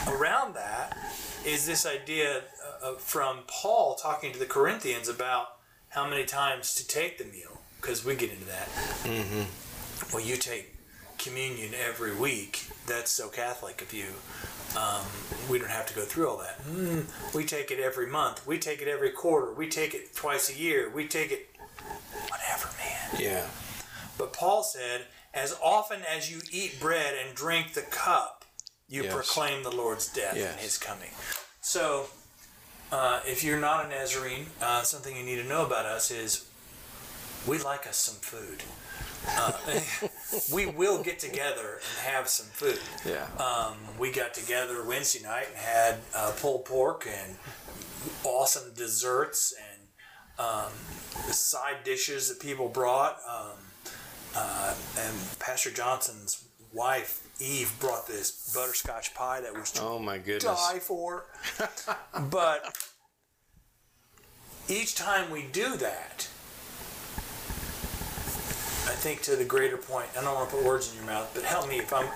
around 0.08 0.56
that 0.56 0.98
is 1.46 1.66
this 1.66 1.86
idea 1.86 2.42
uh, 2.84 2.94
from 2.94 3.40
Paul 3.48 3.96
talking 3.96 4.34
to 4.34 4.40
the 4.40 4.46
Corinthians 4.46 5.08
about 5.08 5.56
how 5.90 6.08
many 6.10 6.26
times 6.26 6.76
to 6.76 6.88
take 6.88 7.18
the 7.18 7.26
meal, 7.26 7.62
because 7.82 8.06
we 8.06 8.16
get 8.16 8.32
into 8.32 8.46
that. 8.46 8.68
Well, 10.14 10.24
you 10.24 10.38
take 10.38 10.76
communion 11.18 11.74
every 11.74 12.16
week. 12.16 12.66
That's 12.88 13.12
so 13.12 13.28
Catholic 13.28 13.82
of 13.82 13.94
you. 13.94 14.08
Um, 14.78 15.06
we 15.50 15.58
don't 15.60 15.70
have 15.72 15.88
to 15.88 15.96
go 15.96 16.02
through 16.02 16.30
all 16.30 16.38
that. 16.38 16.62
Mm, 16.64 17.06
we 17.34 17.44
take 17.44 17.72
it 17.72 17.80
every 17.80 18.08
month. 18.08 18.46
We 18.46 18.60
take 18.60 18.82
it 18.82 18.88
every 18.88 19.10
quarter. 19.10 19.52
We 19.52 19.68
take 19.68 19.94
it 19.94 20.16
twice 20.16 20.50
a 20.50 20.58
year. 20.58 20.90
We 20.90 21.08
take 21.08 21.32
it 21.32 21.50
whatever, 22.30 22.70
man. 22.78 23.20
Yeah. 23.20 23.46
But 24.18 24.32
Paul 24.32 24.64
said, 24.64 25.06
as 25.34 25.56
often 25.64 26.02
as 26.04 26.32
you 26.32 26.42
eat 26.52 26.80
bread 26.80 27.14
and 27.26 27.36
drink 27.36 27.74
the 27.74 27.82
cup, 27.82 28.46
you 28.88 29.04
Yes. 29.04 29.14
proclaim 29.14 29.64
the 29.64 29.72
Lord's 29.72 30.08
death 30.08 30.36
Yes. 30.36 30.52
and 30.52 30.60
his 30.60 30.78
coming. 30.78 31.12
So, 31.62 32.10
uh, 32.92 33.22
if 33.26 33.44
you're 33.44 33.60
not 33.60 33.86
a 33.86 33.88
Nazarene, 33.90 34.52
uh, 34.62 34.82
something 34.84 35.16
you 35.16 35.24
need 35.24 35.36
to 35.38 35.44
know 35.44 35.66
about 35.66 35.86
us 35.86 36.10
is 36.10 36.46
we 37.46 37.58
like 37.60 37.86
us 37.88 37.98
some 37.98 38.16
food. 38.16 38.64
Uh, 39.28 39.52
we 40.52 40.66
will 40.66 41.04
get 41.04 41.20
together 41.20 41.76
and 41.76 42.08
have 42.08 42.28
some 42.28 42.48
food. 42.48 42.80
Yeah. 43.06 43.28
Um, 43.38 43.78
we 44.00 44.12
got 44.12 44.34
together 44.34 44.84
Wednesday 44.84 45.22
night 45.22 45.48
and 45.50 45.58
had 45.58 45.96
uh, 46.16 46.32
pulled 46.40 46.66
pork 46.66 47.06
and 47.08 47.38
awesome 48.24 48.74
desserts 48.74 49.54
and 49.72 49.88
um, 50.40 50.72
side 51.32 51.84
dishes 51.84 52.30
that 52.30 52.40
people 52.40 52.70
brought. 52.70 53.18
Um, 53.30 53.58
uh, 54.36 54.76
and 54.98 55.16
Pastor 55.40 55.72
Johnson's 55.72 56.46
wife 56.74 57.28
Eve 57.42 57.74
brought 57.80 58.08
this 58.08 58.54
butterscotch 58.54 59.14
pie 59.14 59.42
that 59.42 59.54
was 59.54 59.74
oh 59.82 59.98
my 59.98 60.18
goodness. 60.18 60.44
die 60.44 60.80
for. 60.80 61.26
but 62.30 62.76
each 64.68 64.96
time 64.96 65.32
we 65.32 65.46
do 65.52 65.78
that, 65.78 66.28
I 68.86 68.96
think 68.96 69.22
to 69.24 69.36
the 69.36 69.46
greater 69.46 69.78
point, 69.78 70.10
I 70.18 70.22
don't 70.22 70.36
want 70.36 70.50
to 70.50 70.56
put 70.58 70.66
words 70.66 70.92
in 70.92 70.98
your 70.98 71.06
mouth, 71.06 71.32
but 71.34 71.44
help 71.44 71.70
me 71.70 71.80
if 71.80 71.94
I'm, 71.94 72.08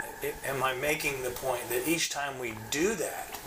am 0.46 0.64
I 0.64 0.74
making 0.76 1.24
the 1.24 1.30
point 1.30 1.68
that 1.70 1.88
each 1.88 2.10
time 2.10 2.38
we 2.40 2.54
do 2.70 2.96
that, 2.96 3.40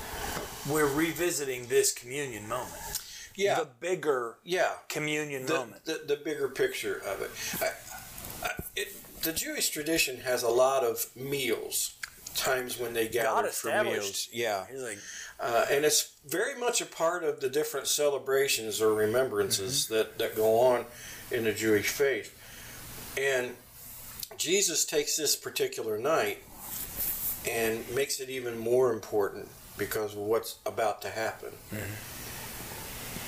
we're 0.68 0.92
revisiting 0.92 1.66
this 1.66 1.92
communion 1.92 2.48
moment? 2.48 3.00
Yeah. 3.36 3.60
The 3.60 3.68
bigger 3.80 4.36
yeah. 4.44 4.70
communion 4.88 5.44
the, 5.44 5.54
moment. 5.54 5.84
the, 5.84 6.02
the 6.06 6.16
bigger 6.16 6.48
picture 6.48 7.02
of 7.06 7.20
it. 7.20 7.30
I, 7.60 7.66
I, 7.66 7.85
it. 8.74 8.92
The 9.22 9.32
Jewish 9.32 9.70
tradition 9.70 10.20
has 10.20 10.42
a 10.42 10.48
lot 10.48 10.84
of 10.84 11.04
meals, 11.16 11.94
times 12.34 12.78
when 12.78 12.94
they 12.94 13.08
gather 13.08 13.48
for 13.48 13.82
meals. 13.82 14.28
Yeah, 14.32 14.66
like, 14.74 14.98
uh, 15.40 15.66
and 15.70 15.84
it's 15.84 16.12
very 16.26 16.58
much 16.58 16.80
a 16.80 16.86
part 16.86 17.24
of 17.24 17.40
the 17.40 17.48
different 17.48 17.86
celebrations 17.86 18.80
or 18.80 18.94
remembrances 18.94 19.88
that, 19.88 20.18
that 20.18 20.36
go 20.36 20.60
on 20.60 20.84
in 21.30 21.44
the 21.44 21.52
Jewish 21.52 21.88
faith. 21.88 22.32
And 23.18 23.56
Jesus 24.36 24.84
takes 24.84 25.16
this 25.16 25.34
particular 25.34 25.98
night 25.98 26.38
and 27.48 27.88
makes 27.94 28.20
it 28.20 28.28
even 28.28 28.58
more 28.58 28.92
important 28.92 29.48
because 29.78 30.12
of 30.14 30.20
what's 30.20 30.56
about 30.66 31.02
to 31.02 31.10
happen. 31.10 31.52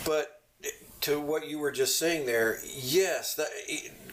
But 0.04 0.38
to 1.02 1.20
what 1.20 1.48
you 1.48 1.58
were 1.58 1.70
just 1.70 1.98
saying 1.98 2.26
there, 2.26 2.58
yes, 2.64 3.34
that 3.34 3.48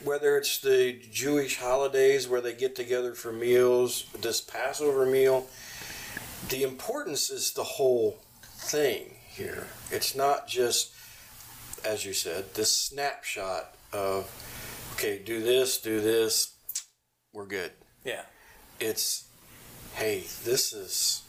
whether 0.04 0.38
it's 0.38 0.60
the 0.60 1.00
Jewish 1.12 1.58
holidays 1.58 2.28
where 2.28 2.42
they 2.42 2.54
get 2.54 2.76
together 2.76 3.14
for 3.14 3.32
meals, 3.32 4.06
this 4.20 4.42
Passover 4.42 5.06
meal, 5.06 5.48
the 6.50 6.64
importance 6.64 7.30
is 7.30 7.54
the 7.54 7.64
whole 7.64 8.20
thing 8.44 9.16
here. 9.28 9.68
It's 9.92 10.16
not 10.16 10.48
just, 10.48 10.94
as 11.84 12.06
you 12.06 12.14
said, 12.14 12.54
this 12.54 12.72
snapshot 12.72 13.74
of, 13.92 14.30
okay, 14.94 15.22
do 15.24 15.42
this, 15.42 15.80
do 15.80 16.02
this, 16.02 16.54
we're 17.34 17.46
good. 17.46 17.72
yeah. 18.04 18.22
It's, 18.80 19.28
hey, 19.96 20.26
this 20.44 20.74
is 20.74 21.24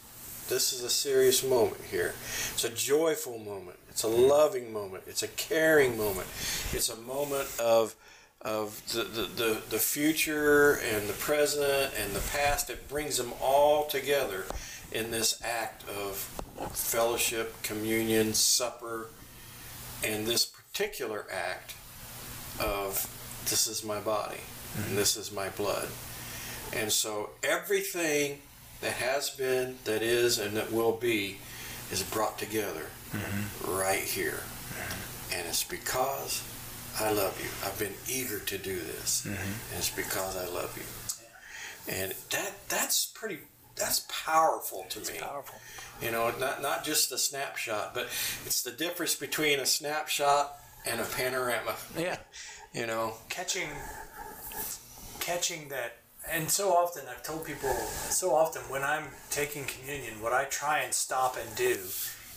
this 0.49 0.73
is 0.73 0.85
a 0.85 0.91
serious 0.91 1.43
moment 1.43 1.81
here. 1.91 2.15
It's 2.53 2.65
a 2.65 2.71
joyful 2.71 3.39
moment. 3.39 3.79
It's 3.97 4.05
a 4.05 4.09
loving 4.09 4.75
moment. 4.75 5.05
It's 5.07 5.23
a 5.23 5.29
caring 5.29 5.97
moment. 5.97 6.27
It's 6.75 6.91
a 6.91 6.97
moment 6.97 7.49
of 7.59 7.95
of 8.43 8.83
the, 8.93 9.05
the, 9.05 9.23
the, 9.23 9.63
the 9.71 9.79
future 9.79 10.75
and 10.75 11.09
the 11.09 11.15
present 11.15 11.95
and 11.99 12.13
the 12.13 12.21
past. 12.31 12.69
It 12.69 12.91
brings 12.91 13.17
them 13.17 13.33
all 13.41 13.87
together 13.87 14.45
in 14.93 15.11
this 15.11 15.41
act 15.43 15.89
of 15.89 16.17
fellowship, 16.75 17.63
communion, 17.63 18.35
supper, 18.35 19.07
and 20.05 20.27
this 20.27 20.45
particular 20.45 21.25
act 21.33 21.73
of 22.61 23.11
this 23.45 23.67
is 23.67 23.83
my 23.83 23.99
body 24.01 24.41
and 24.77 24.99
this 24.99 25.17
is 25.17 25.33
my 25.33 25.49
blood. 25.49 25.89
And 26.75 26.93
so 26.93 27.31
everything 27.43 28.43
that 28.83 28.93
has 28.93 29.31
been, 29.31 29.79
that 29.85 30.03
is, 30.03 30.39
and 30.39 30.55
that 30.55 30.71
will 30.71 30.93
be 30.93 31.39
is 31.91 32.03
brought 32.03 32.39
together 32.39 32.89
right 33.67 34.03
here. 34.03 34.41
And 35.33 35.47
it's 35.47 35.65
because 35.65 36.43
I 37.01 37.13
love 37.13 37.39
you. 37.41 37.49
I've 37.67 37.79
been 37.79 37.95
eager 38.09 38.39
to 38.39 38.59
do 38.59 38.77
this. 38.77 39.27
Mm-hmm. 39.27 39.35
And 39.35 39.79
it's 39.79 39.91
because 39.91 40.37
I 40.37 40.47
love 40.49 40.77
you. 40.77 41.93
And 41.93 42.13
that 42.31 42.53
that's 42.69 43.07
pretty 43.07 43.39
that's 43.77 44.07
powerful 44.09 44.87
to 44.89 45.01
me. 45.13 45.19
Powerful. 45.21 45.59
You 46.01 46.11
know, 46.11 46.33
not 46.39 46.63
not 46.63 46.85
just 46.85 47.13
a 47.13 47.19
snapshot, 47.19 47.95
but 47.95 48.05
it's 48.45 48.63
the 48.63 48.73
difference 48.73 49.15
between 49.15 49.61
a 49.61 49.67
snapshot 49.67 50.59
and 50.87 51.01
a 51.01 51.05
panorama. 51.05 51.75
Yeah. 51.97 52.17
You 52.75 52.87
know. 52.87 53.15
catching 53.31 53.69
catching 55.19 55.71
that 55.71 55.97
and 56.31 56.51
so 56.51 56.75
often 56.75 57.05
I've 57.09 57.23
told 57.23 57.47
people 57.47 57.73
so 58.11 58.35
often 58.35 58.61
when 58.69 58.83
I'm 58.83 59.05
taking 59.31 59.65
communion 59.65 60.21
what 60.21 60.35
I 60.35 60.45
try 60.45 60.81
and 60.81 60.93
stop 60.93 61.39
and 61.39 61.57
do 61.57 61.79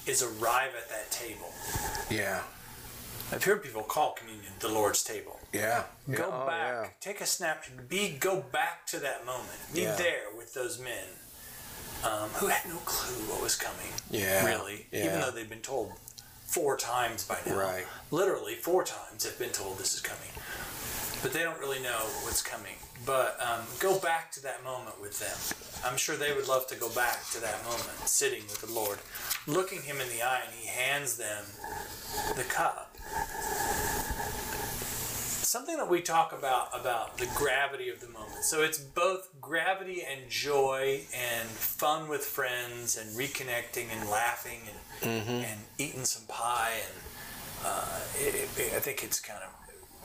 is 0.10 0.24
arrive 0.24 0.72
at 0.76 0.90
that 0.90 1.12
table. 1.12 1.54
Yeah. 2.10 2.42
I've 3.32 3.44
heard 3.44 3.64
people 3.64 3.84
call 3.84 4.14
communion 4.14 4.52
the 4.60 4.70
Lord's 4.70 5.04
table. 5.04 5.40
Yeah. 5.54 5.84
Go 6.12 6.32
oh, 6.34 6.48
back, 6.48 7.00
take 7.00 7.22
a 7.22 7.28
snap, 7.28 7.64
be 7.88 8.10
go 8.20 8.42
back 8.52 8.88
to 8.88 8.98
that 9.00 9.24
moment. 9.26 9.60
Be 9.74 9.82
Yeah. 9.82 9.96
there 9.96 10.24
with 10.36 10.54
those 10.56 10.80
men 10.80 11.06
um, 12.04 12.30
who 12.36 12.48
had 12.48 12.68
no 12.68 12.78
clue 12.86 13.24
what 13.32 13.42
was 13.42 13.56
coming. 13.56 13.92
Yeah. 14.10 14.46
really, 14.46 14.88
even 14.92 15.20
though 15.22 15.30
they've 15.32 15.50
been 15.50 15.62
told 15.62 15.94
four 16.48 16.76
times 16.76 17.24
by 17.26 17.38
now. 17.46 17.56
Right. 17.56 17.86
Literally 18.10 18.56
four 18.56 18.84
times 18.84 19.24
have 19.26 19.38
been 19.38 19.52
told 19.52 19.78
this 19.78 19.94
is 19.94 20.02
coming. 20.02 20.32
but 21.22 21.34
they 21.34 21.44
don't 21.44 21.60
really 21.60 21.82
know 21.82 22.00
what's 22.24 22.42
coming. 22.42 22.79
But 23.06 23.40
um, 23.42 23.66
go 23.80 23.98
back 24.00 24.32
to 24.34 24.44
that 24.44 24.64
moment 24.64 25.00
with 25.02 25.20
them. 25.20 25.90
I'm 25.90 25.98
sure 25.98 26.16
they 26.16 26.34
would 26.34 26.48
love 26.48 26.68
to 26.68 26.76
go 26.76 26.90
back 26.90 27.24
to 27.32 27.42
that 27.42 27.64
moment, 27.64 27.88
sitting 28.06 28.42
with 28.44 28.62
the 28.62 28.72
Lord, 28.72 29.00
looking 29.48 29.82
him 29.82 30.02
in 30.02 30.10
the 30.10 30.22
eye, 30.22 30.42
and 30.46 30.54
he 30.54 30.68
hands 30.68 31.18
them 31.18 31.46
the 32.36 32.44
cup. 32.44 32.96
Something 35.42 35.78
that 35.78 35.90
we 35.90 36.02
talk 36.02 36.32
about 36.32 36.80
about 36.80 37.18
the 37.18 37.28
gravity 37.34 37.90
of 37.90 38.02
the 38.02 38.10
moment. 38.10 38.44
So 38.44 38.62
it's 38.62 38.78
both 38.78 39.30
gravity 39.42 40.04
and 40.04 40.30
joy 40.30 41.02
and 41.12 41.50
fun 41.50 42.08
with 42.08 42.22
friends 42.24 42.98
and 42.98 43.18
reconnecting 43.18 43.86
and 43.92 44.10
laughing 44.10 44.62
and 44.68 45.10
and 45.46 45.60
eating 45.80 46.06
some 46.06 46.28
pie 46.28 46.74
and 46.86 46.94
uh, 47.66 48.00
it, 48.20 48.36
it, 48.36 48.74
I 48.76 48.80
think 48.80 49.04
it's 49.04 49.20
kind 49.20 49.40
of 49.44 49.50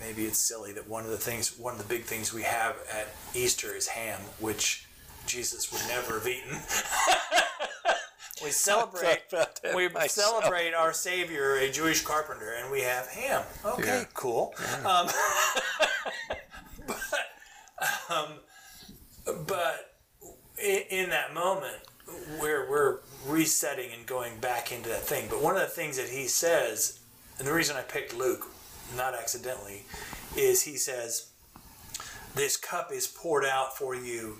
maybe 0.01 0.25
it's 0.27 0.39
silly 0.39 0.73
that 0.73 0.89
one 0.89 1.05
of 1.05 1.11
the 1.11 1.17
things 1.19 1.59
one 1.59 1.73
of 1.75 1.79
the 1.79 1.89
big 1.89 2.05
things 2.05 2.33
we 2.33 2.43
have 2.43 2.77
at 2.93 3.09
Easter 3.35 3.75
is 3.75 3.89
ham, 3.89 4.21
which 4.41 4.87
Jesus 5.27 5.73
would 5.73 5.83
never 5.89 6.19
have 6.19 6.29
eaten. 6.29 6.59
we 8.45 8.51
celebrate 8.51 9.23
we 9.75 9.89
myself. 9.89 10.41
celebrate 10.43 10.75
our 10.75 10.93
Savior, 10.93 11.57
a 11.57 11.71
Jewish 11.71 12.03
carpenter, 12.03 12.53
and 12.61 12.71
we 12.71 12.81
have 12.83 13.07
ham. 13.09 13.43
Okay, 13.65 13.85
Yeah. 14.01 14.05
cool. 14.15 14.55
Um, 14.85 15.09
but 16.87 17.01
um, 18.11 18.29
but 19.47 19.95
in, 20.63 20.83
in 20.91 21.11
that 21.11 21.33
moment, 21.35 21.77
we're 22.41 22.69
we're 22.69 22.99
resetting 23.27 23.91
and 23.97 24.05
going 24.07 24.39
back 24.39 24.71
into 24.73 24.89
that 24.91 25.03
thing. 25.03 25.27
But 25.31 25.43
one 25.43 25.55
of 25.57 25.63
the 25.63 25.69
things 25.69 25.97
that 25.97 26.09
he 26.11 26.27
says, 26.27 26.99
and 27.39 27.47
the 27.49 27.53
reason 27.53 27.77
I 27.77 27.83
picked 27.83 28.15
Luke, 28.17 28.47
not 28.97 29.15
accidentally, 29.15 29.85
is 30.37 30.63
he 30.63 30.77
says, 30.77 31.27
"This 32.35 32.57
cup 32.57 32.93
is 32.93 33.07
poured 33.07 33.45
out 33.45 33.77
for 33.77 33.95
you." 33.95 34.39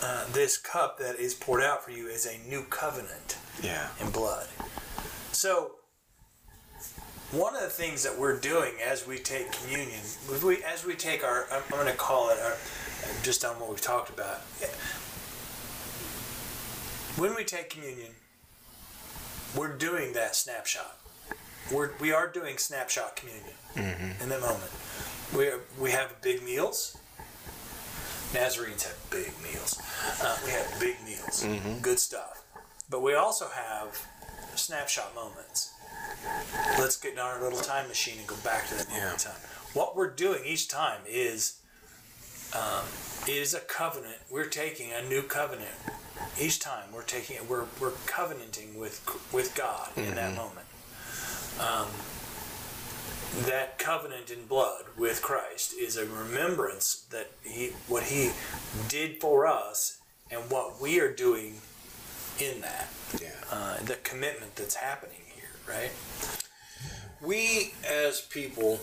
Uh, 0.00 0.24
this 0.32 0.56
cup 0.56 0.98
that 0.98 1.16
is 1.16 1.34
poured 1.34 1.62
out 1.62 1.84
for 1.84 1.90
you 1.90 2.06
is 2.06 2.24
a 2.24 2.38
new 2.48 2.62
covenant 2.64 3.36
Yeah. 3.60 3.88
in 4.00 4.10
blood. 4.10 4.46
So, 5.32 5.72
one 7.32 7.56
of 7.56 7.62
the 7.62 7.68
things 7.68 8.04
that 8.04 8.16
we're 8.16 8.38
doing 8.38 8.74
as 8.80 9.06
we 9.08 9.18
take 9.18 9.50
communion, 9.50 10.00
as 10.32 10.42
we, 10.42 10.62
as 10.62 10.84
we 10.84 10.94
take 10.94 11.24
our, 11.24 11.46
I'm, 11.50 11.62
I'm 11.64 11.70
going 11.70 11.86
to 11.86 11.92
call 11.94 12.30
it, 12.30 12.38
our, 12.40 12.56
just 13.24 13.44
on 13.44 13.58
what 13.58 13.70
we've 13.70 13.80
talked 13.80 14.08
about. 14.10 14.38
When 17.16 17.34
we 17.34 17.42
take 17.42 17.70
communion, 17.70 18.12
we're 19.56 19.76
doing 19.76 20.12
that 20.12 20.36
snapshot. 20.36 20.97
We're, 21.72 21.90
we 22.00 22.12
are 22.12 22.28
doing 22.28 22.56
snapshot 22.58 23.16
communion 23.16 23.54
in 24.22 24.28
that 24.28 24.40
moment. 24.40 24.70
We, 25.36 25.48
are, 25.48 25.60
we 25.78 25.90
have 25.90 26.20
big 26.22 26.42
meals. 26.42 26.96
Nazarenes 28.32 28.82
have 28.84 28.96
big 29.10 29.32
meals. 29.42 29.80
Uh, 30.22 30.36
we 30.44 30.50
have 30.52 30.76
big 30.80 30.96
meals, 31.04 31.46
good 31.82 31.98
stuff. 31.98 32.42
But 32.90 33.02
we 33.02 33.14
also 33.14 33.46
have 33.48 34.00
snapshot 34.54 35.14
moments. 35.14 35.72
Let's 36.78 36.96
get 36.96 37.12
in 37.14 37.18
our 37.18 37.40
little 37.42 37.60
time 37.60 37.88
machine 37.88 38.18
and 38.18 38.26
go 38.26 38.36
back 38.44 38.66
to 38.68 38.74
that 38.76 38.88
moment 38.88 39.12
in 39.12 39.18
time. 39.18 39.40
What 39.74 39.96
we're 39.96 40.10
doing 40.10 40.42
each 40.44 40.68
time 40.68 41.00
is 41.06 41.60
um, 42.54 42.84
is 43.28 43.54
a 43.54 43.60
covenant. 43.60 44.16
We're 44.30 44.46
taking 44.46 44.92
a 44.92 45.06
new 45.06 45.22
covenant 45.22 45.74
each 46.40 46.60
time. 46.60 46.84
We're 46.92 47.02
taking 47.02 47.36
it. 47.36 47.48
We're 47.48 47.66
we're 47.80 47.92
covenanting 48.06 48.78
with 48.78 49.00
with 49.32 49.54
God 49.54 49.90
in 49.96 50.14
that 50.14 50.34
moment. 50.34 50.66
Um, 51.60 51.88
that 53.46 53.78
covenant 53.78 54.30
in 54.30 54.46
blood 54.46 54.84
with 54.96 55.22
Christ 55.22 55.74
is 55.78 55.96
a 55.96 56.06
remembrance 56.06 57.06
that 57.10 57.30
he 57.44 57.68
what 57.86 58.04
he 58.04 58.30
did 58.88 59.20
for 59.20 59.46
us 59.46 59.98
and 60.30 60.50
what 60.50 60.80
we 60.80 61.00
are 61.00 61.12
doing 61.12 61.60
in 62.40 62.60
that 62.62 62.88
Yeah. 63.20 63.28
uh, 63.50 63.76
the 63.84 63.96
commitment 63.96 64.56
that's 64.56 64.74
happening 64.76 65.20
here 65.34 65.50
right 65.68 65.90
we 67.20 67.74
as 67.88 68.20
people 68.20 68.80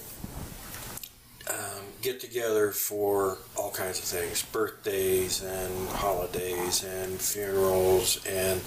um, 1.49 1.83
get 2.01 2.19
together 2.19 2.71
for 2.71 3.37
all 3.55 3.71
kinds 3.71 3.99
of 3.99 4.05
things. 4.05 4.41
Birthdays 4.43 5.43
and 5.43 5.89
holidays 5.89 6.83
and 6.83 7.19
funerals 7.19 8.25
and 8.25 8.61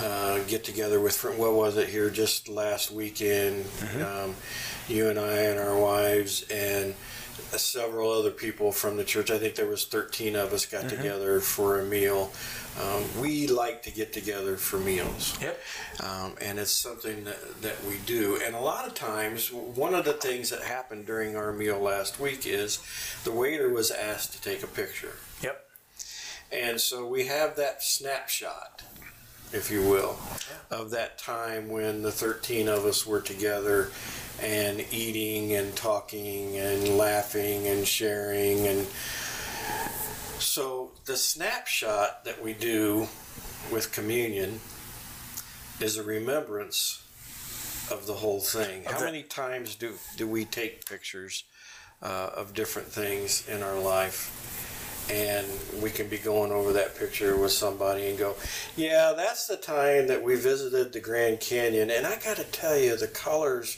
uh, 0.00 0.38
get 0.46 0.64
together 0.64 1.00
with 1.00 1.16
fr- 1.16 1.30
what 1.30 1.54
was 1.54 1.76
it 1.76 1.88
here 1.88 2.10
just 2.10 2.48
last 2.48 2.90
weekend? 2.92 3.64
Um, 4.24 4.34
you 4.88 5.08
and 5.08 5.18
i 5.18 5.32
and 5.38 5.58
our 5.58 5.78
wives 5.78 6.44
and 6.50 6.94
several 7.56 8.10
other 8.10 8.30
people 8.30 8.70
from 8.72 8.96
the 8.96 9.04
church. 9.04 9.30
I 9.30 9.38
think 9.38 9.54
there 9.54 9.66
was 9.66 9.84
13 9.86 10.36
of 10.36 10.52
us 10.52 10.66
got 10.66 10.88
together 10.88 11.40
for 11.40 11.80
a 11.80 11.84
meal 11.84 12.32
um, 12.80 13.04
we 13.20 13.46
like 13.46 13.82
to 13.82 13.90
get 13.90 14.12
together 14.12 14.56
for 14.56 14.78
meals 14.78 15.38
yep 15.40 15.60
um, 16.02 16.34
and 16.40 16.58
it's 16.58 16.70
something 16.70 17.24
that, 17.24 17.62
that 17.62 17.84
we 17.84 17.98
do. 18.06 18.40
And 18.44 18.54
a 18.54 18.60
lot 18.60 18.86
of 18.86 18.94
times, 18.94 19.52
one 19.52 19.94
of 19.94 20.04
the 20.04 20.14
things 20.14 20.50
that 20.50 20.62
happened 20.62 21.06
during 21.06 21.36
our 21.36 21.52
meal 21.52 21.78
last 21.78 22.18
week 22.18 22.46
is 22.46 22.80
the 23.24 23.32
waiter 23.32 23.68
was 23.68 23.90
asked 23.90 24.32
to 24.32 24.42
take 24.42 24.62
a 24.62 24.66
picture. 24.66 25.16
yep 25.42 25.66
And 26.50 26.80
so 26.80 27.06
we 27.06 27.26
have 27.26 27.56
that 27.56 27.82
snapshot, 27.82 28.82
if 29.52 29.70
you 29.70 29.82
will, 29.82 30.18
of 30.70 30.90
that 30.90 31.18
time 31.18 31.68
when 31.68 32.02
the 32.02 32.12
13 32.12 32.68
of 32.68 32.84
us 32.84 33.06
were 33.06 33.20
together 33.20 33.90
and 34.42 34.84
eating 34.90 35.54
and 35.54 35.76
talking 35.76 36.56
and 36.56 36.96
laughing 36.98 37.68
and 37.68 37.86
sharing. 37.86 38.66
And 38.66 38.86
so 40.44 40.92
the 41.06 41.16
snapshot 41.16 42.24
that 42.24 42.42
we 42.42 42.52
do 42.52 43.08
with 43.72 43.90
communion 43.92 44.60
is 45.80 45.96
a 45.96 46.02
remembrance 46.02 47.02
of 47.90 48.06
the 48.06 48.14
whole 48.14 48.40
thing. 48.40 48.84
How 48.84 49.00
many 49.00 49.22
times 49.22 49.74
do, 49.74 49.94
do 50.16 50.26
we 50.26 50.44
take 50.44 50.86
pictures 50.86 51.44
uh, 52.02 52.30
of 52.36 52.54
different 52.54 52.88
things 52.88 53.48
in 53.48 53.62
our 53.62 53.78
life? 53.78 54.60
and 55.10 55.46
we 55.82 55.90
can 55.90 56.08
be 56.08 56.16
going 56.16 56.50
over 56.50 56.72
that 56.72 56.96
picture 56.96 57.36
with 57.36 57.52
somebody 57.52 58.06
and 58.06 58.18
go, 58.18 58.34
yeah, 58.74 59.12
that's 59.14 59.46
the 59.46 59.56
time 59.56 60.06
that 60.06 60.22
we 60.22 60.34
visited 60.34 60.92
the 60.92 61.00
Grand 61.00 61.40
Canyon, 61.40 61.90
and 61.90 62.06
I 62.06 62.16
got 62.16 62.38
to 62.38 62.44
tell 62.44 62.78
you, 62.78 62.96
the 62.96 63.08
colors 63.08 63.76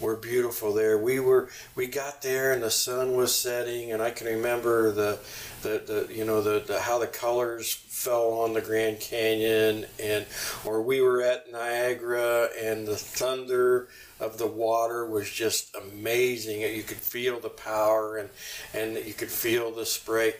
were 0.00 0.16
beautiful 0.16 0.72
there. 0.72 0.98
We 0.98 1.20
were 1.20 1.48
we 1.74 1.86
got 1.86 2.22
there 2.22 2.52
and 2.52 2.62
the 2.62 2.70
sun 2.70 3.14
was 3.14 3.34
setting, 3.34 3.92
and 3.92 4.02
I 4.02 4.10
can 4.10 4.26
remember 4.26 4.92
the 4.92 5.18
the, 5.62 6.06
the 6.08 6.14
you 6.14 6.24
know 6.24 6.42
the, 6.42 6.60
the 6.60 6.80
how 6.80 6.98
the 6.98 7.06
colors 7.06 7.72
fell 7.72 8.32
on 8.32 8.52
the 8.52 8.60
Grand 8.60 9.00
Canyon, 9.00 9.86
and 10.02 10.26
or 10.64 10.82
we 10.82 11.00
were 11.00 11.22
at 11.22 11.50
Niagara 11.50 12.48
and 12.60 12.86
the 12.86 12.96
thunder 12.96 13.88
of 14.20 14.38
the 14.38 14.46
water 14.46 15.06
was 15.06 15.30
just 15.30 15.74
amazing. 15.76 16.60
You 16.60 16.82
could 16.82 16.98
feel 16.98 17.40
the 17.40 17.50
power 17.50 18.16
and 18.16 18.30
and 18.72 19.06
you 19.06 19.14
could 19.14 19.30
feel 19.30 19.70
the 19.70 19.86
spray 19.86 20.34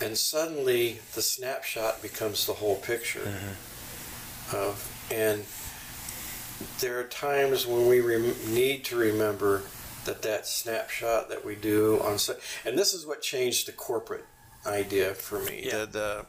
and 0.00 0.16
suddenly 0.16 0.98
the 1.14 1.22
snapshot 1.22 2.02
becomes 2.02 2.46
the 2.46 2.52
whole 2.52 2.76
picture 2.76 3.20
mm-hmm. 3.20 4.56
of 4.56 4.92
and 5.10 5.42
there 6.80 6.98
are 7.00 7.04
times 7.04 7.66
when 7.66 7.86
we 7.86 8.00
need 8.48 8.84
to 8.84 8.96
remember 8.96 9.62
that 10.04 10.22
that 10.22 10.46
snapshot 10.46 11.28
that 11.28 11.44
we 11.44 11.54
do 11.54 12.00
on 12.00 12.18
and 12.64 12.78
this 12.78 12.94
is 12.94 13.06
what 13.06 13.20
changed 13.22 13.66
the 13.66 13.72
corporate 13.72 14.24
idea 14.66 15.14
for 15.14 15.40
me 15.40 15.62
Yeah. 15.64 15.84
the, 15.84 15.86
the 15.86 16.26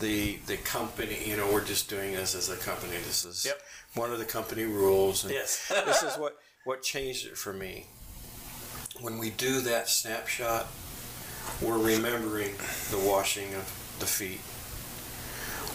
the 0.00 0.38
the 0.46 0.56
company 0.58 1.18
you 1.26 1.36
know 1.36 1.50
we're 1.52 1.64
just 1.64 1.88
doing 1.88 2.12
this 2.12 2.34
as 2.34 2.48
a 2.50 2.56
company 2.56 2.96
this 3.04 3.24
is 3.24 3.44
Yep. 3.44 3.60
one 3.94 4.12
of 4.12 4.18
the 4.18 4.24
company 4.24 4.64
rules 4.64 5.24
and 5.24 5.32
Yes. 5.32 5.68
this 5.86 6.02
is 6.02 6.16
what 6.16 6.36
what 6.64 6.82
changed 6.82 7.26
it 7.26 7.36
for 7.36 7.52
me 7.52 7.86
when 9.00 9.18
we 9.18 9.30
do 9.30 9.60
that 9.62 9.88
snapshot 9.88 10.66
we're 11.60 11.78
remembering 11.78 12.52
the 12.90 12.98
washing 12.98 13.54
of 13.54 13.96
the 13.98 14.06
feet. 14.06 14.40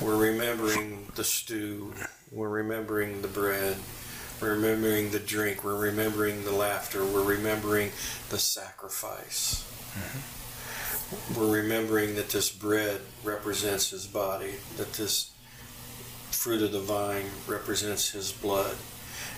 We're 0.02 0.18
remembering 0.18 1.12
the 1.16 1.24
stew. 1.24 1.94
We're 2.32 2.50
remembering 2.50 3.24
the 3.24 3.28
bread. 3.28 3.78
We're 4.40 4.54
remembering 4.54 5.10
the 5.10 5.20
drink. 5.20 5.64
We're 5.64 5.80
remembering 5.80 6.44
the 6.44 6.52
laughter. 6.52 7.04
We're 7.04 7.24
remembering 7.24 7.92
the 8.30 8.38
sacrifice. 8.38 9.66
Mm-hmm. 9.94 11.40
We're 11.40 11.62
remembering 11.62 12.16
that 12.16 12.30
this 12.30 12.52
bread 12.52 13.02
represents 13.24 13.90
his 13.90 14.06
body, 14.06 14.54
that 14.78 14.94
this 14.94 15.32
fruit 16.30 16.62
of 16.62 16.72
the 16.72 16.80
vine 16.80 17.26
represents 17.48 18.12
his 18.12 18.32
blood. 18.32 18.76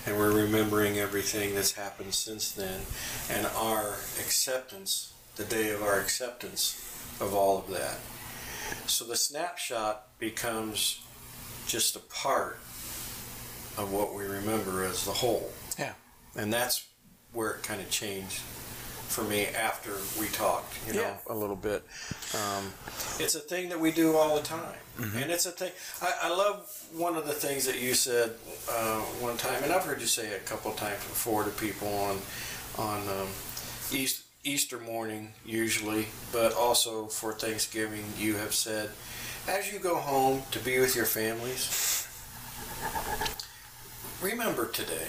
And 0.06 0.18
we're 0.18 0.32
remembering 0.32 0.98
everything 0.98 1.54
that's 1.54 1.72
happened 1.72 2.12
since 2.12 2.52
then 2.52 2.82
and 3.30 3.46
our 3.56 3.94
acceptance, 4.20 5.14
the 5.36 5.44
day 5.44 5.70
of 5.70 5.82
our 5.82 5.98
acceptance 5.98 6.78
of 7.20 7.32
all 7.32 7.58
of 7.58 7.70
that. 7.70 7.98
So 8.86 9.06
the 9.06 9.16
snapshot 9.16 10.18
becomes 10.18 11.00
just 11.66 11.96
a 11.96 12.00
part 12.00 12.58
of 13.78 13.92
what 13.92 14.14
we 14.14 14.24
remember 14.24 14.84
as 14.84 15.04
the 15.04 15.12
whole. 15.12 15.50
Yeah. 15.78 15.92
And 16.36 16.52
that's 16.52 16.86
where 17.32 17.50
it 17.52 17.62
kind 17.62 17.80
of 17.80 17.90
changed 17.90 18.38
for 19.08 19.22
me 19.24 19.46
after 19.46 19.90
we 20.18 20.26
talked, 20.28 20.74
you 20.86 20.94
know, 20.94 21.00
Yeah. 21.02 21.16
a 21.28 21.34
little 21.34 21.56
bit. 21.56 21.82
Um, 22.34 22.72
it's 23.18 23.34
a 23.34 23.40
thing 23.40 23.68
that 23.68 23.78
we 23.78 23.90
do 23.90 24.16
all 24.16 24.36
the 24.36 24.42
time, 24.42 24.72
and 24.98 25.30
it's 25.30 25.44
a 25.44 25.50
thing. 25.50 25.70
I, 26.00 26.12
I 26.22 26.28
love 26.30 26.66
one 26.94 27.16
of 27.16 27.26
the 27.26 27.32
things 27.34 27.66
that 27.66 27.78
you 27.78 27.92
said 27.92 28.30
uh, 28.70 29.00
one 29.20 29.36
time, 29.36 29.62
and 29.64 29.72
I've 29.72 29.84
heard 29.84 30.00
you 30.00 30.06
say 30.06 30.28
it 30.28 30.40
a 30.42 30.48
couple 30.48 30.70
of 30.70 30.78
times 30.78 30.96
before 31.04 31.44
to 31.44 31.50
people 31.50 31.88
on 31.88 32.18
on 32.78 33.00
um, 33.08 33.28
East, 33.92 34.22
Easter 34.44 34.78
morning, 34.78 35.34
usually, 35.44 36.06
but 36.32 36.54
also 36.54 37.06
for 37.06 37.34
Thanksgiving. 37.34 38.04
You 38.18 38.36
have 38.36 38.54
said, 38.54 38.88
as 39.46 39.70
you 39.70 39.78
go 39.78 39.96
home 39.96 40.42
to 40.52 40.58
be 40.58 40.78
with 40.80 40.96
your 40.96 41.04
families, 41.06 42.08
remember 44.22 44.66
today 44.68 45.08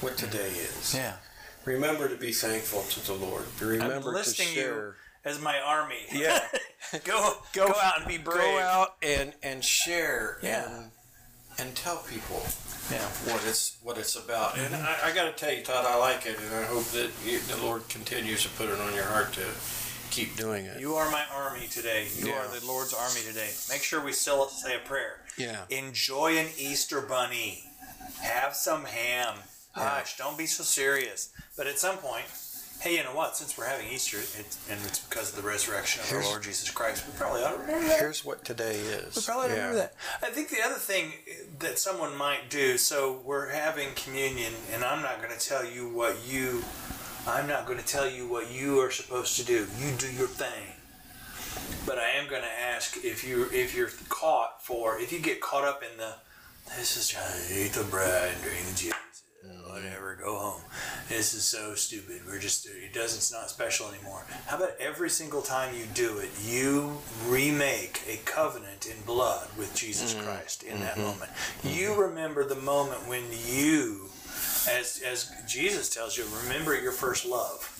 what 0.00 0.16
today 0.16 0.48
is. 0.48 0.94
Yeah. 0.94 1.14
Remember 1.64 2.08
to 2.08 2.16
be 2.16 2.32
thankful 2.32 2.82
to 2.82 3.06
the 3.06 3.14
Lord. 3.14 3.44
Remember 3.60 3.94
I'm 3.94 4.02
to 4.02 4.08
listing 4.10 4.48
share. 4.48 4.74
you 4.86 4.94
as 5.24 5.40
my 5.40 5.58
army. 5.60 6.06
Yeah. 6.12 6.40
go, 7.04 7.34
go 7.52 7.66
out 7.82 7.98
and 8.00 8.08
be 8.08 8.16
brave. 8.18 8.38
Go 8.40 8.58
out 8.58 8.96
and 9.02 9.32
and 9.42 9.62
share 9.64 10.38
Yeah. 10.42 10.68
and 10.70 10.90
and 11.58 11.74
tell 11.76 11.96
people 12.08 12.42
Yeah. 12.90 12.98
what 13.26 13.42
it's 13.46 13.76
what 13.82 13.98
it's 13.98 14.16
about. 14.16 14.56
And 14.56 14.72
Mm-hmm. 14.72 15.06
I, 15.06 15.10
I 15.10 15.14
got 15.14 15.24
to 15.24 15.32
tell 15.44 15.52
you, 15.54 15.62
Todd, 15.62 15.84
I 15.86 15.98
like 15.98 16.24
it, 16.26 16.38
and 16.38 16.54
I 16.54 16.62
hope 16.64 16.84
that 16.92 17.10
you, 17.26 17.40
the 17.40 17.56
Lord 17.62 17.88
continues 17.88 18.42
to 18.44 18.48
put 18.50 18.68
it 18.68 18.78
on 18.80 18.94
your 18.94 19.04
heart 19.04 19.32
to 19.34 19.44
keep 20.10 20.36
doing 20.36 20.64
it. 20.64 20.80
You 20.80 20.94
are 20.94 21.10
my 21.10 21.24
army 21.34 21.66
today. 21.66 22.06
You 22.16 22.28
Yeah. 22.28 22.38
are 22.46 22.48
the 22.58 22.64
Lord's 22.66 22.94
army 22.94 23.20
today. 23.26 23.50
Make 23.68 23.82
sure 23.82 24.00
we 24.02 24.12
still 24.12 24.48
say 24.48 24.76
a 24.76 24.78
prayer. 24.78 25.20
Yeah. 25.36 25.62
Enjoy 25.68 26.38
an 26.38 26.46
Easter 26.56 27.00
bunny. 27.02 27.64
Have 28.20 28.54
some 28.54 28.84
ham. 28.84 29.34
Gosh, 29.74 30.16
don't 30.16 30.36
be 30.38 30.46
so 30.46 30.62
serious. 30.64 31.30
But 31.56 31.66
at 31.66 31.78
some 31.78 31.98
point, 31.98 32.24
hey, 32.80 32.96
you 32.96 33.04
know 33.04 33.14
what? 33.14 33.36
Since 33.36 33.56
we're 33.56 33.66
having 33.66 33.88
Easter, 33.88 34.18
it's, 34.18 34.58
and 34.68 34.78
it's 34.86 34.98
because 35.00 35.30
of 35.30 35.36
the 35.42 35.48
resurrection 35.48 36.02
of 36.02 36.08
Here's- 36.08 36.24
our 36.24 36.30
Lord 36.32 36.42
Jesus 36.42 36.70
Christ, 36.70 37.04
we 37.06 37.12
probably 37.16 37.42
ought 37.42 37.52
to 37.52 37.58
remember 37.58 37.86
that. 37.88 38.00
Here's 38.00 38.24
what 38.24 38.44
today 38.44 38.76
is. 38.76 39.14
We 39.16 39.22
probably 39.22 39.44
ought 39.46 39.48
to 39.48 39.54
Yeah. 39.54 39.60
remember 39.68 39.78
that. 39.78 39.94
I 40.22 40.30
think 40.30 40.50
the 40.50 40.62
other 40.62 40.76
thing 40.76 41.12
that 41.60 41.78
someone 41.78 42.16
might 42.16 42.50
do, 42.50 42.76
so 42.78 43.12
we're 43.24 43.50
having 43.50 43.94
communion, 43.94 44.54
and 44.72 44.84
I'm 44.84 45.02
not 45.02 45.22
going 45.22 45.36
to 45.36 45.44
tell 45.48 45.64
you 45.64 45.88
what 45.88 46.16
you, 46.26 46.64
I'm 47.26 47.46
not 47.46 47.66
going 47.66 47.78
to 47.78 47.86
tell 47.86 48.08
you 48.08 48.26
what 48.26 48.50
you 48.50 48.80
are 48.80 48.90
supposed 48.90 49.36
to 49.36 49.44
do. 49.44 49.68
You 49.78 49.92
do 49.96 50.10
your 50.10 50.28
thing. 50.28 50.74
But 51.86 51.98
I 51.98 52.10
am 52.10 52.28
going 52.28 52.42
to 52.42 52.60
ask 52.60 52.96
if 53.04 53.24
you 53.24 53.48
if 53.52 53.74
you're 53.74 53.90
caught 54.08 54.62
for 54.64 54.98
if 54.98 55.10
you 55.12 55.18
get 55.18 55.40
caught 55.40 55.64
up 55.64 55.82
in 55.82 55.96
the 55.96 56.14
this 56.76 56.96
is 56.96 57.08
trying 57.08 57.46
to 57.46 57.54
eat 57.54 57.72
the 57.72 57.84
bread 57.84 58.32
and 58.32 58.42
drink 58.42 58.66
the 58.66 58.76
juice. 58.76 58.94
Whatever 59.66 60.18
go 60.20 60.36
home. 60.36 60.62
This 61.08 61.34
is 61.34 61.44
so 61.44 61.74
stupid. 61.74 62.22
We're 62.26 62.38
just 62.38 62.66
it 62.66 62.92
doesn't 62.92 63.18
it's 63.18 63.32
not 63.32 63.48
special 63.50 63.88
anymore. 63.88 64.24
How 64.46 64.56
about 64.56 64.72
every 64.80 65.10
single 65.10 65.42
time 65.42 65.74
you 65.74 65.84
do 65.94 66.18
it 66.18 66.30
you 66.44 66.98
remake 67.26 68.02
a 68.08 68.16
covenant 68.24 68.86
in 68.86 69.00
blood 69.04 69.48
with 69.56 69.74
jesus 69.74 70.14
mm-hmm. 70.14 70.24
christ 70.24 70.64
in 70.64 70.80
that 70.80 70.94
mm-hmm. 70.94 71.02
moment. 71.02 71.30
Mm-hmm. 71.30 71.78
You 71.78 72.00
remember 72.00 72.44
the 72.44 72.56
moment 72.56 73.06
when 73.06 73.22
you 73.46 74.06
as 74.68 75.02
as 75.06 75.32
jesus 75.46 75.88
tells 75.90 76.16
you 76.16 76.24
remember 76.42 76.78
your 76.80 76.92
first 76.92 77.24
love. 77.24 77.74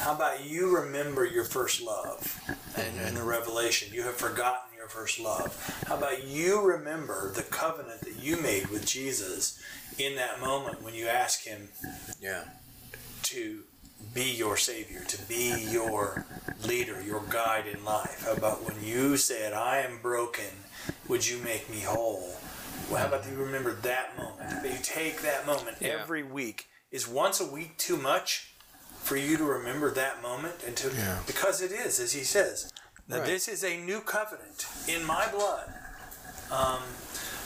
How 0.00 0.14
about 0.14 0.44
you 0.44 0.74
remember 0.74 1.26
your 1.26 1.44
first 1.44 1.82
love? 1.82 2.40
And, 2.76 2.98
and 3.00 3.16
the 3.16 3.22
revelation? 3.22 3.92
You 3.92 4.02
have 4.04 4.14
forgotten 4.14 4.69
your 4.80 4.88
first 4.88 5.20
love. 5.20 5.54
How 5.86 5.98
about 5.98 6.26
you 6.26 6.62
remember 6.62 7.30
the 7.32 7.42
covenant 7.42 8.00
that 8.00 8.16
you 8.18 8.38
made 8.40 8.68
with 8.68 8.86
Jesus 8.86 9.60
in 9.98 10.16
that 10.16 10.40
moment 10.40 10.82
when 10.82 10.94
you 10.94 11.06
ask 11.06 11.44
Him 11.44 11.68
Yeah. 12.18 12.44
to 13.24 13.64
be 14.14 14.24
your 14.30 14.56
Savior, 14.56 15.04
to 15.04 15.20
be 15.28 15.66
your 15.70 16.24
leader, 16.64 17.02
your 17.02 17.22
guide 17.28 17.66
in 17.66 17.84
life? 17.84 18.24
How 18.24 18.32
about 18.32 18.64
when 18.64 18.82
you 18.82 19.18
said, 19.18 19.52
I 19.52 19.80
am 19.80 19.98
broken, 20.00 20.64
would 21.08 21.28
you 21.28 21.36
make 21.42 21.68
me 21.68 21.80
whole? 21.80 22.36
Well, 22.90 23.00
how 23.00 23.08
about 23.08 23.30
you 23.30 23.36
remember 23.36 23.74
that 23.74 24.16
moment? 24.16 24.62
That 24.62 24.72
you 24.72 24.78
take 24.82 25.20
that 25.20 25.44
moment 25.44 25.76
Yeah. 25.80 25.98
every 26.00 26.22
week. 26.22 26.68
Is 26.90 27.06
once 27.06 27.38
a 27.38 27.44
week 27.44 27.76
too 27.76 27.98
much 27.98 28.54
for 29.02 29.16
you 29.18 29.36
to 29.36 29.44
remember 29.44 29.90
that 29.90 30.22
moment 30.22 30.62
and 30.66 30.74
to 30.78 30.88
Yeah. 30.90 31.18
because 31.26 31.60
it 31.60 31.70
is, 31.70 32.00
as 32.00 32.12
he 32.14 32.24
says, 32.24 32.72
that 33.10 33.20
Right. 33.20 33.26
this 33.26 33.48
is 33.48 33.64
a 33.64 33.76
new 33.76 34.00
covenant 34.00 34.66
in 34.88 35.04
my 35.04 35.28
blood. 35.28 35.72
Um, 36.50 36.82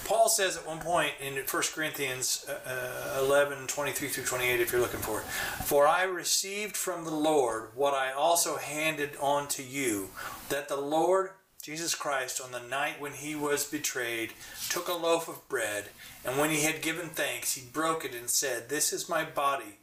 Paul 0.04 0.28
says 0.28 0.56
at 0.58 0.66
one 0.66 0.80
point 0.80 1.12
in 1.20 1.34
1 1.34 1.44
Corinthians 1.74 2.46
uh, 2.46 3.18
11, 3.20 3.66
23 3.66 4.08
through 4.08 4.24
28, 4.24 4.60
if 4.60 4.70
you're 4.72 4.80
looking 4.80 5.00
for 5.00 5.20
it, 5.20 5.24
For 5.64 5.86
I 5.86 6.02
received 6.02 6.76
from 6.76 7.04
the 7.04 7.10
Lord 7.10 7.70
what 7.74 7.94
I 7.94 8.12
also 8.12 8.56
handed 8.56 9.16
on 9.20 9.48
to 9.48 9.62
you, 9.62 10.10
that 10.50 10.68
the 10.68 10.76
Lord 10.76 11.30
Jesus 11.62 11.94
Christ, 11.94 12.42
on 12.42 12.52
the 12.52 12.60
night 12.60 13.00
when 13.00 13.12
he 13.12 13.34
was 13.34 13.64
betrayed, 13.64 14.34
took 14.68 14.86
a 14.88 14.92
loaf 14.92 15.28
of 15.28 15.48
bread, 15.48 15.84
and 16.22 16.38
when 16.38 16.50
he 16.50 16.60
had 16.60 16.82
given 16.82 17.08
thanks, 17.08 17.54
he 17.54 17.62
broke 17.62 18.04
it 18.04 18.14
and 18.14 18.28
said, 18.28 18.68
This 18.68 18.92
is 18.92 19.08
my 19.08 19.24
body 19.24 19.78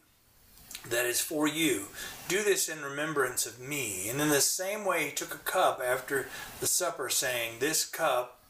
that 0.88 1.06
is 1.06 1.20
for 1.20 1.46
you. 1.46 1.84
Do 2.28 2.42
this 2.42 2.68
in 2.68 2.82
remembrance 2.82 3.46
of 3.46 3.60
me. 3.60 4.08
And 4.08 4.20
in 4.20 4.28
the 4.28 4.40
same 4.40 4.84
way, 4.84 5.06
he 5.06 5.10
took 5.12 5.34
a 5.34 5.38
cup 5.38 5.80
after 5.84 6.28
the 6.60 6.66
supper, 6.66 7.08
saying, 7.08 7.58
This 7.58 7.84
cup 7.84 8.40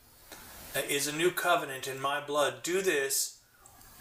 is 0.89 1.07
a 1.07 1.17
new 1.17 1.31
covenant 1.31 1.87
in 1.87 2.01
my 2.01 2.21
blood. 2.21 2.63
Do 2.63 2.81
this 2.81 3.39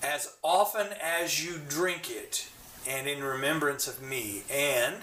as 0.03 0.35
often 0.43 0.87
as 1.01 1.45
you 1.45 1.59
drink 1.67 2.09
it, 2.09 2.47
and 2.87 3.07
in 3.07 3.23
remembrance 3.23 3.87
of 3.87 4.01
me. 4.01 4.43
And, 4.49 4.95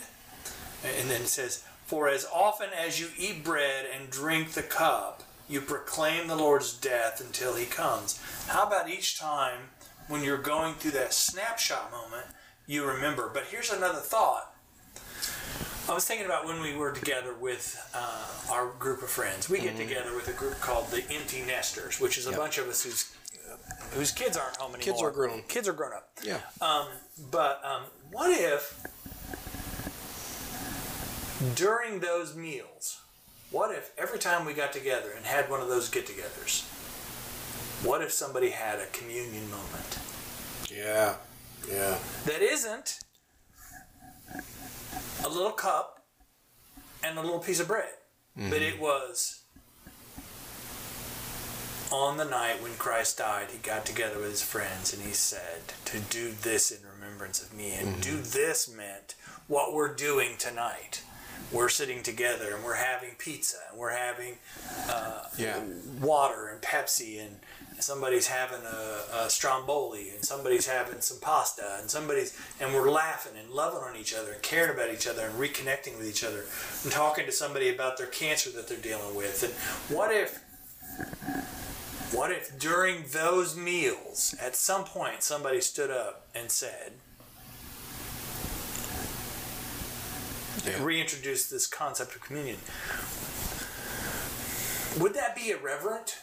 and 0.84 1.10
then 1.10 1.22
it 1.22 1.28
says, 1.28 1.64
For 1.86 2.08
as 2.08 2.26
often 2.32 2.70
as 2.76 2.98
you 2.98 3.08
eat 3.16 3.44
bread 3.44 3.86
and 3.94 4.10
drink 4.10 4.52
the 4.52 4.62
cup, 4.62 5.22
you 5.48 5.60
proclaim 5.60 6.26
the 6.26 6.36
Lord's 6.36 6.72
death 6.72 7.20
until 7.20 7.54
he 7.54 7.64
comes. 7.64 8.20
How 8.48 8.64
about 8.64 8.90
each 8.90 9.18
time 9.18 9.70
when 10.08 10.22
you're 10.22 10.36
going 10.36 10.74
through 10.74 10.90
that 10.92 11.12
snapshot 11.12 11.90
moment, 11.90 12.26
you 12.68 12.86
remember? 12.86 13.28
But 13.32 13.44
here's 13.50 13.72
another 13.72 13.98
thought. 13.98 14.54
I 15.88 15.94
was 15.94 16.04
thinking 16.04 16.26
about 16.26 16.44
when 16.44 16.60
we 16.60 16.76
were 16.76 16.92
together 16.92 17.34
with 17.34 17.76
uh, 17.94 18.52
our 18.52 18.68
group 18.78 19.02
of 19.02 19.08
friends. 19.08 19.48
We 19.48 19.58
get 19.58 19.76
together 19.76 20.14
with 20.14 20.28
a 20.28 20.32
group 20.32 20.60
called 20.60 20.88
the 20.90 21.02
Empty 21.10 21.42
Nesters, 21.46 21.98
which 21.98 22.18
is 22.18 22.26
a 22.26 22.32
bunch 22.32 22.58
of 22.58 22.68
us 22.68 22.84
whose 22.84 23.14
whose 23.92 24.12
kids 24.12 24.36
aren't 24.36 24.56
home 24.58 24.74
anymore. 24.74 24.94
Kids 24.94 25.02
are 25.02 25.10
grown. 25.10 25.42
Kids 25.48 25.66
are 25.66 25.72
grown 25.72 25.94
up. 25.94 26.10
Yeah. 26.22 26.40
Um, 26.60 26.88
but 27.30 27.62
um, 27.64 27.84
what 28.12 28.30
if 28.30 28.78
during 31.54 32.00
those 32.00 32.36
meals, 32.36 33.00
what 33.50 33.74
if 33.74 33.92
every 33.96 34.18
time 34.18 34.44
we 34.44 34.52
got 34.52 34.74
together 34.74 35.10
and 35.16 35.24
had 35.24 35.48
one 35.48 35.60
of 35.62 35.68
those 35.68 35.88
get-togethers, 35.88 36.64
what 37.82 38.02
if 38.02 38.12
somebody 38.12 38.50
had 38.50 38.78
a 38.78 38.86
communion 38.86 39.48
moment 39.50 39.98
Yeah. 40.70 41.14
Yeah. 41.66 41.98
that 42.26 42.42
isn't 42.42 42.98
a 45.24 45.28
little 45.28 45.50
cup 45.52 46.04
and 47.02 47.18
a 47.18 47.22
little 47.22 47.38
piece 47.40 47.60
of 47.60 47.68
bread, 47.68 47.90
but 48.36 48.62
it 48.62 48.78
was 48.80 49.42
on 51.90 52.18
the 52.18 52.24
night 52.24 52.62
when 52.62 52.74
Christ 52.74 53.18
died, 53.18 53.48
he 53.50 53.58
got 53.58 53.86
together 53.86 54.18
with 54.18 54.30
his 54.30 54.42
friends 54.42 54.92
and 54.92 55.02
he 55.02 55.12
said, 55.12 55.62
To 55.86 55.98
do 56.00 56.32
this 56.42 56.70
in 56.70 56.78
remembrance 56.86 57.42
of 57.42 57.54
me. 57.54 57.72
And 57.72 58.00
do 58.02 58.18
this 58.18 58.68
meant 58.74 59.14
what 59.46 59.72
we're 59.72 59.94
doing 59.94 60.36
tonight. 60.38 61.02
We're 61.50 61.70
sitting 61.70 62.02
together 62.02 62.54
and 62.54 62.62
we're 62.62 62.74
having 62.74 63.10
pizza 63.18 63.56
and 63.70 63.78
we're 63.78 63.96
having 63.96 64.34
uh, 64.90 65.22
Yeah. 65.38 65.60
water 66.00 66.48
and 66.48 66.60
Pepsi 66.60 67.18
and 67.24 67.38
somebody's 67.80 68.26
having 68.26 68.60
a, 68.66 69.24
a 69.24 69.30
stromboli 69.30 70.10
and 70.10 70.24
somebody's 70.24 70.66
having 70.66 71.00
some 71.00 71.18
pasta 71.20 71.78
and 71.80 71.88
somebody's 71.90 72.36
and 72.60 72.74
we're 72.74 72.90
laughing 72.90 73.32
and 73.38 73.50
loving 73.50 73.80
on 73.80 73.96
each 73.96 74.12
other 74.14 74.32
and 74.32 74.42
caring 74.42 74.70
about 74.74 74.92
each 74.92 75.06
other 75.06 75.26
and 75.26 75.34
reconnecting 75.38 75.96
with 75.96 76.08
each 76.08 76.24
other 76.24 76.44
and 76.82 76.92
talking 76.92 77.24
to 77.26 77.32
somebody 77.32 77.68
about 77.68 77.96
their 77.96 78.06
cancer 78.08 78.50
that 78.50 78.68
they're 78.68 78.78
dealing 78.78 79.14
with. 79.14 79.42
And 79.42 79.52
what 79.96 80.12
if 80.12 80.40
what 82.12 82.30
if 82.32 82.58
during 82.58 83.04
those 83.12 83.56
meals 83.56 84.34
at 84.40 84.56
some 84.56 84.84
point 84.84 85.22
somebody 85.22 85.60
stood 85.60 85.90
up 85.90 86.26
and 86.34 86.50
said 86.50 86.92
Yeah. 90.66 90.82
reintroduced 90.82 91.50
this 91.50 91.66
concept 91.66 92.16
of 92.16 92.20
communion? 92.22 92.58
Would 94.98 95.14
that 95.14 95.36
be 95.36 95.50
irreverent 95.50 96.16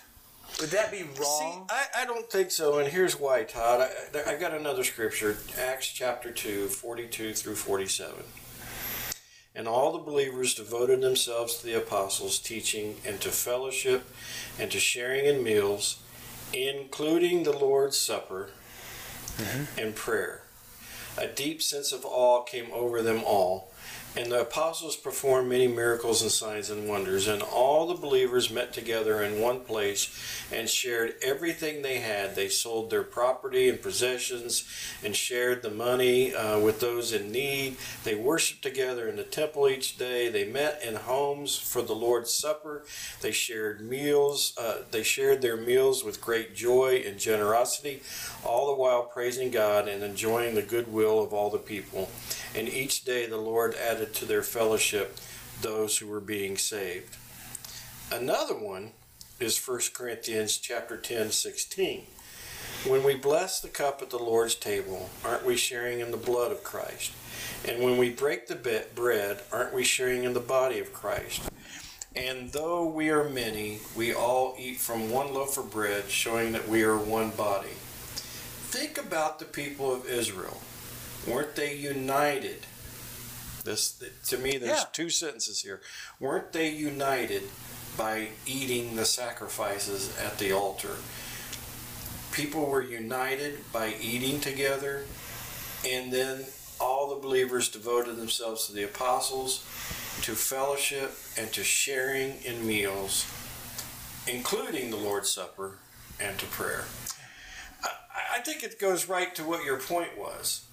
would 0.60 0.70
that 0.72 0.92
be 0.92 1.00
See, 1.00 1.22
wrong 1.22 1.68
I, 1.70 1.86
I 2.02 2.06
don't 2.06 2.30
think 2.30 2.52
so, 2.52 2.80
and 2.80 2.88
here's 2.88 3.20
why, 3.20 3.44
Todd. 3.44 3.90
I, 4.14 4.34
I 4.34 4.38
got 4.38 4.54
another 4.54 4.84
scripture, 4.84 5.38
Acts 5.60 5.88
chapter 5.88 6.32
2, 6.32 6.68
42 6.68 7.34
through 7.34 7.56
47. 7.56 8.16
And 9.56 9.68
all 9.68 9.94
the 9.94 10.00
believers 10.00 10.54
devoted 10.54 11.02
themselves 11.02 11.58
to 11.58 11.66
the 11.66 11.78
apostles' 11.78 12.40
teaching 12.40 12.98
and 13.06 13.22
to 13.22 13.30
fellowship 13.30 14.10
and 14.60 14.70
to 14.72 14.80
sharing 14.80 15.26
in 15.26 15.44
meals, 15.44 16.00
including 16.54 17.44
the 17.44 17.58
Lord's 17.58 17.98
Supper 17.98 18.50
mm-hmm. 19.38 19.80
and 19.80 19.96
prayer. 19.96 20.42
A 21.18 21.28
deep 21.28 21.62
sense 21.62 21.94
of 21.94 22.04
awe 22.04 22.44
came 22.44 22.68
over 22.74 23.02
them 23.02 23.22
all. 23.26 23.72
And 24.18 24.32
the 24.32 24.42
apostles 24.42 24.96
performed 24.96 25.50
many 25.50 25.68
miracles 25.68 26.22
and 26.22 26.32
signs 26.32 26.70
and 26.70 26.88
wonders. 26.88 27.28
And 27.28 27.42
all 27.42 27.86
the 27.86 27.96
believers 27.96 28.50
met 28.50 28.72
together 28.72 29.22
in 29.22 29.42
one 29.42 29.60
place 29.60 30.10
and 30.54 30.70
shared 30.70 31.16
everything 31.22 31.82
they 31.82 32.00
had. 32.00 32.34
They 32.34 32.48
sold 32.48 32.90
their 32.90 33.04
property 33.04 33.68
and 33.68 33.82
possessions 33.82 34.64
and 35.04 35.14
shared 35.14 35.62
the 35.62 35.70
money 35.70 36.34
uh, 36.34 36.60
with 36.60 36.80
those 36.80 37.12
in 37.12 37.30
need. 37.30 37.76
They 38.06 38.16
worshiped 38.16 38.62
together 38.62 39.10
in 39.10 39.18
the 39.18 39.24
temple 39.24 39.68
each 39.68 39.98
day. 39.98 40.30
They 40.30 40.46
met 40.46 40.82
in 40.82 40.96
homes 40.96 41.58
for 41.58 41.82
the 41.82 41.96
Lord's 41.96 42.32
Supper. 42.32 42.86
They 43.20 43.34
shared 43.34 43.82
meals. 43.82 44.54
Uh, 44.58 44.84
they 44.92 45.04
shared 45.04 45.42
their 45.42 45.58
meals 45.58 46.06
with 46.06 46.22
great 46.22 46.56
joy 46.56 47.04
and 47.06 47.20
generosity, 47.20 48.02
all 48.46 48.68
the 48.68 48.82
while 48.82 49.04
praising 49.04 49.52
God 49.52 49.90
and 49.90 50.02
enjoying 50.04 50.56
the 50.56 50.62
goodwill 50.62 51.22
of 51.22 51.34
all 51.34 51.50
the 51.50 51.58
people. 51.58 52.10
And 52.56 52.70
each 52.70 53.04
day 53.04 53.26
the 53.26 53.38
Lord 53.38 53.76
added 53.76 54.05
to 54.14 54.26
their 54.26 54.44
fellowship 54.44 55.18
those 55.62 55.98
who 55.98 56.08
were 56.08 56.20
being 56.20 56.58
saved. 56.58 57.16
Another 58.12 58.56
one 58.56 58.92
is 59.40 59.58
1 59.58 59.80
Corinthians 59.94 60.58
chapter 60.58 60.98
10, 60.98 61.32
16. 61.32 62.04
When 62.86 63.04
we 63.04 63.16
bless 63.16 63.60
the 63.60 63.68
cup 63.68 64.02
at 64.02 64.12
the 64.12 64.20
Lord's 64.20 64.56
table, 64.56 65.10
aren't 65.24 65.46
we 65.46 65.58
sharing 65.58 66.00
in 66.00 66.12
the 66.12 66.18
blood 66.18 66.52
of 66.52 66.64
Christ? 66.64 67.12
And 67.68 67.84
when 67.84 67.98
we 67.98 68.12
break 68.12 68.48
the 68.48 68.84
bread, 68.94 69.42
aren't 69.52 69.74
we 69.74 69.84
sharing 69.84 70.24
in 70.24 70.34
the 70.34 70.40
body 70.40 70.80
of 70.80 70.94
Christ? 70.94 71.42
And 72.16 72.52
though 72.52 72.86
we 72.86 73.10
are 73.10 73.28
many, 73.28 73.80
we 73.96 74.14
all 74.14 74.56
eat 74.58 74.78
from 74.78 75.12
one 75.12 75.34
loaf 75.34 75.58
of 75.58 75.72
bread, 75.72 76.10
showing 76.10 76.54
that 76.54 76.70
we 76.70 76.84
are 76.84 76.98
one 76.98 77.32
body. 77.32 77.76
Think 78.70 78.98
about 78.98 79.40
the 79.40 79.46
people 79.46 79.94
of 79.94 80.08
Israel. 80.08 80.62
Weren't 81.28 81.56
they 81.56 81.76
united? 81.76 82.68
This 83.66 83.96
to 84.28 84.38
me, 84.38 84.58
there's 84.58 84.80
Yeah. 84.80 84.86
two 84.94 85.10
sentences 85.10 85.62
here. 85.62 85.82
Weren't 86.20 86.54
they 86.54 86.70
united 86.70 87.50
by 87.98 88.30
eating 88.46 88.96
the 88.96 89.06
sacrifices 89.06 90.16
at 90.18 90.38
the 90.38 90.52
altar? 90.52 90.98
People 92.32 92.68
were 92.68 92.82
united 92.84 93.72
by 93.72 93.96
eating 93.96 94.40
together, 94.40 95.06
and 95.84 96.14
then 96.14 96.46
all 96.80 97.10
the 97.10 97.16
believers 97.16 97.70
devoted 97.70 98.18
themselves 98.18 98.68
to 98.68 98.74
the 98.74 98.84
apostles, 98.84 99.64
to 100.22 100.36
fellowship, 100.36 101.18
and 101.36 101.52
to 101.54 101.64
sharing 101.64 102.42
in 102.44 102.68
meals, 102.68 103.26
including 104.28 104.92
the 104.92 104.98
Lord's 104.98 105.32
Supper 105.32 105.80
and 106.20 106.38
to 106.38 106.46
prayer. 106.46 106.86
I, 107.84 108.38
I 108.38 108.40
think 108.42 108.64
it 108.64 108.80
goes 108.80 109.08
right 109.08 109.34
to 109.36 109.44
what 109.44 109.64
your 109.64 109.80
point 109.80 110.18
was. 110.18 110.65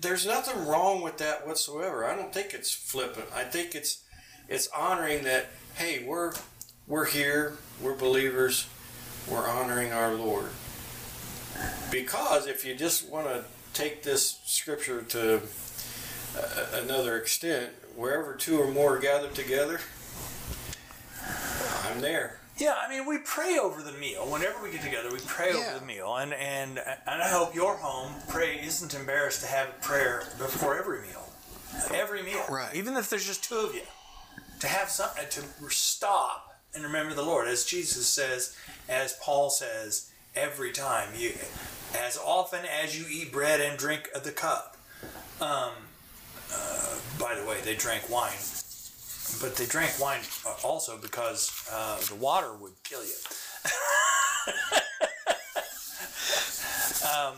There's 0.00 0.26
nothing 0.26 0.66
wrong 0.66 1.02
with 1.02 1.18
that 1.18 1.46
whatsoever. 1.46 2.04
I 2.04 2.14
don't 2.14 2.32
think 2.32 2.54
it's 2.54 2.72
flippant. 2.72 3.26
I 3.34 3.44
think 3.44 3.74
it's 3.74 4.02
it's 4.48 4.68
honoring 4.68 5.24
that 5.24 5.46
hey, 5.74 6.04
we're 6.04 6.32
we're 6.86 7.06
here, 7.06 7.58
we're 7.82 7.96
believers, 7.96 8.66
we're 9.30 9.48
honoring 9.48 9.92
our 9.92 10.14
Lord. 10.14 10.50
Because 11.90 12.46
if 12.46 12.64
you 12.64 12.74
just 12.74 13.08
want 13.08 13.26
to 13.26 13.44
take 13.74 14.02
this 14.02 14.40
scripture 14.44 15.02
to 15.02 15.42
uh, 16.36 16.66
another 16.74 17.16
extent, 17.16 17.70
wherever 17.96 18.34
two 18.34 18.58
or 18.58 18.70
more 18.70 18.96
are 18.96 19.00
gathered 19.00 19.34
together, 19.34 19.80
I'm 21.84 22.00
there. 22.00 22.38
Yeah, 22.58 22.74
I 22.76 22.88
mean, 22.88 23.06
we 23.06 23.18
pray 23.18 23.56
over 23.56 23.82
the 23.82 23.92
meal. 23.92 24.26
Whenever 24.28 24.60
we 24.62 24.72
get 24.72 24.82
together, 24.82 25.10
we 25.12 25.20
pray 25.20 25.52
Yeah. 25.52 25.70
over 25.70 25.78
the 25.78 25.84
meal, 25.86 26.16
and 26.16 26.34
and 26.34 26.78
and 26.78 27.22
I 27.22 27.28
hope 27.28 27.54
your 27.54 27.76
home 27.76 28.14
pray 28.28 28.60
isn't 28.60 28.94
embarrassed 28.94 29.40
to 29.42 29.46
have 29.46 29.68
a 29.68 29.72
prayer 29.80 30.24
before 30.38 30.76
every 30.76 31.02
meal, 31.02 31.32
every 31.94 32.22
meal, 32.22 32.44
Right. 32.48 32.74
Even 32.74 32.96
if 32.96 33.08
there's 33.10 33.24
just 33.26 33.44
two 33.44 33.58
of 33.58 33.74
you, 33.74 33.82
to 34.60 34.66
have 34.66 34.90
something 34.90 35.24
to 35.30 35.70
stop 35.70 36.56
and 36.74 36.82
remember 36.82 37.14
the 37.14 37.22
Lord, 37.22 37.46
as 37.48 37.64
Jesus 37.64 38.08
says, 38.08 38.56
as 38.88 39.12
Paul 39.22 39.50
says, 39.50 40.10
every 40.34 40.72
time 40.72 41.10
you, 41.16 41.34
as 41.96 42.18
often 42.18 42.64
as 42.66 42.98
you 42.98 43.06
eat 43.08 43.32
bread 43.32 43.60
and 43.60 43.78
drink 43.78 44.08
of 44.14 44.24
the 44.24 44.32
cup. 44.32 44.76
Um, 45.40 45.70
uh, 46.52 46.96
by 47.20 47.34
the 47.34 47.44
way, 47.46 47.60
they 47.62 47.74
drank 47.76 48.08
wine 48.10 48.32
but 49.40 49.56
they 49.56 49.66
drank 49.66 49.98
wine 50.00 50.20
uh, 50.46 50.54
also 50.64 50.96
because 50.98 51.52
uh, 51.72 51.98
the 52.08 52.14
water 52.14 52.52
would 52.54 52.72
kill 52.84 53.04
you. 53.04 53.14
um, 57.08 57.34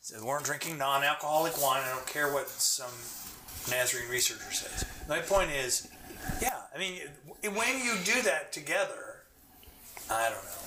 so 0.00 0.16
they 0.18 0.24
weren't 0.24 0.44
drinking 0.44 0.78
non-alcoholic 0.78 1.60
wine. 1.62 1.82
I 1.84 1.88
don't 1.94 2.06
care 2.06 2.32
what 2.32 2.48
some 2.48 2.92
Nazarene 3.70 4.08
researcher 4.08 4.52
says. 4.52 4.84
My 5.08 5.20
point 5.20 5.50
is, 5.50 5.88
yeah, 6.40 6.60
I 6.74 6.78
mean, 6.78 7.00
when 7.42 7.78
you 7.78 7.94
do 8.04 8.22
that 8.22 8.52
together, 8.52 9.22
I 10.10 10.24
don't 10.30 10.44
know. 10.44 10.62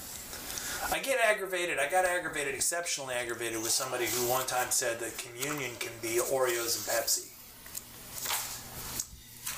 I 0.91 0.99
get 0.99 1.19
aggravated. 1.19 1.79
I 1.79 1.89
got 1.89 2.05
aggravated, 2.05 2.53
exceptionally 2.53 3.15
aggravated, 3.15 3.57
with 3.57 3.71
somebody 3.71 4.05
who 4.05 4.29
one 4.29 4.45
time 4.45 4.67
said 4.69 4.99
that 4.99 5.17
communion 5.17 5.71
can 5.79 5.91
be 6.01 6.19
Oreos 6.19 6.77
and 6.77 6.85
Pepsi. 6.95 7.34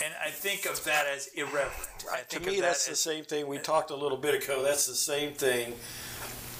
And 0.03 0.13
I 0.23 0.29
think 0.29 0.65
of 0.65 0.83
that 0.85 1.05
as 1.07 1.27
irreverent. 1.35 2.05
I 2.11 2.21
To 2.29 2.39
me, 2.39 2.47
of 2.47 2.55
that 2.55 2.61
that's 2.61 2.87
the 2.87 2.95
same 2.95 3.23
thing. 3.23 3.47
We 3.47 3.57
talked 3.57 3.89
a 3.89 3.95
little 3.95 4.17
bit 4.17 4.43
ago. 4.43 4.63
That's 4.63 4.85
the 4.85 4.95
same 4.95 5.33
thing 5.33 5.73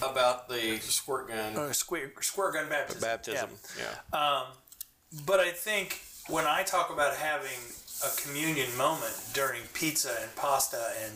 about 0.01 0.47
the 0.47 0.77
squirt 0.79 1.29
gun 1.29 1.55
uh, 1.55 1.73
squirt, 1.73 2.23
squirt 2.23 2.53
gun 2.53 2.69
baptism. 2.69 3.01
baptism. 3.01 3.49
Yeah. 3.77 3.85
Yeah. 4.13 4.43
But 5.25 5.39
I 5.39 5.51
think 5.51 6.01
when 6.27 6.45
I 6.45 6.63
talk 6.63 6.91
about 6.91 7.15
having 7.15 7.59
a 8.05 8.21
communion 8.21 8.75
moment 8.77 9.15
during 9.33 9.61
pizza 9.73 10.11
and 10.21 10.35
pasta 10.35 10.91
and 11.03 11.13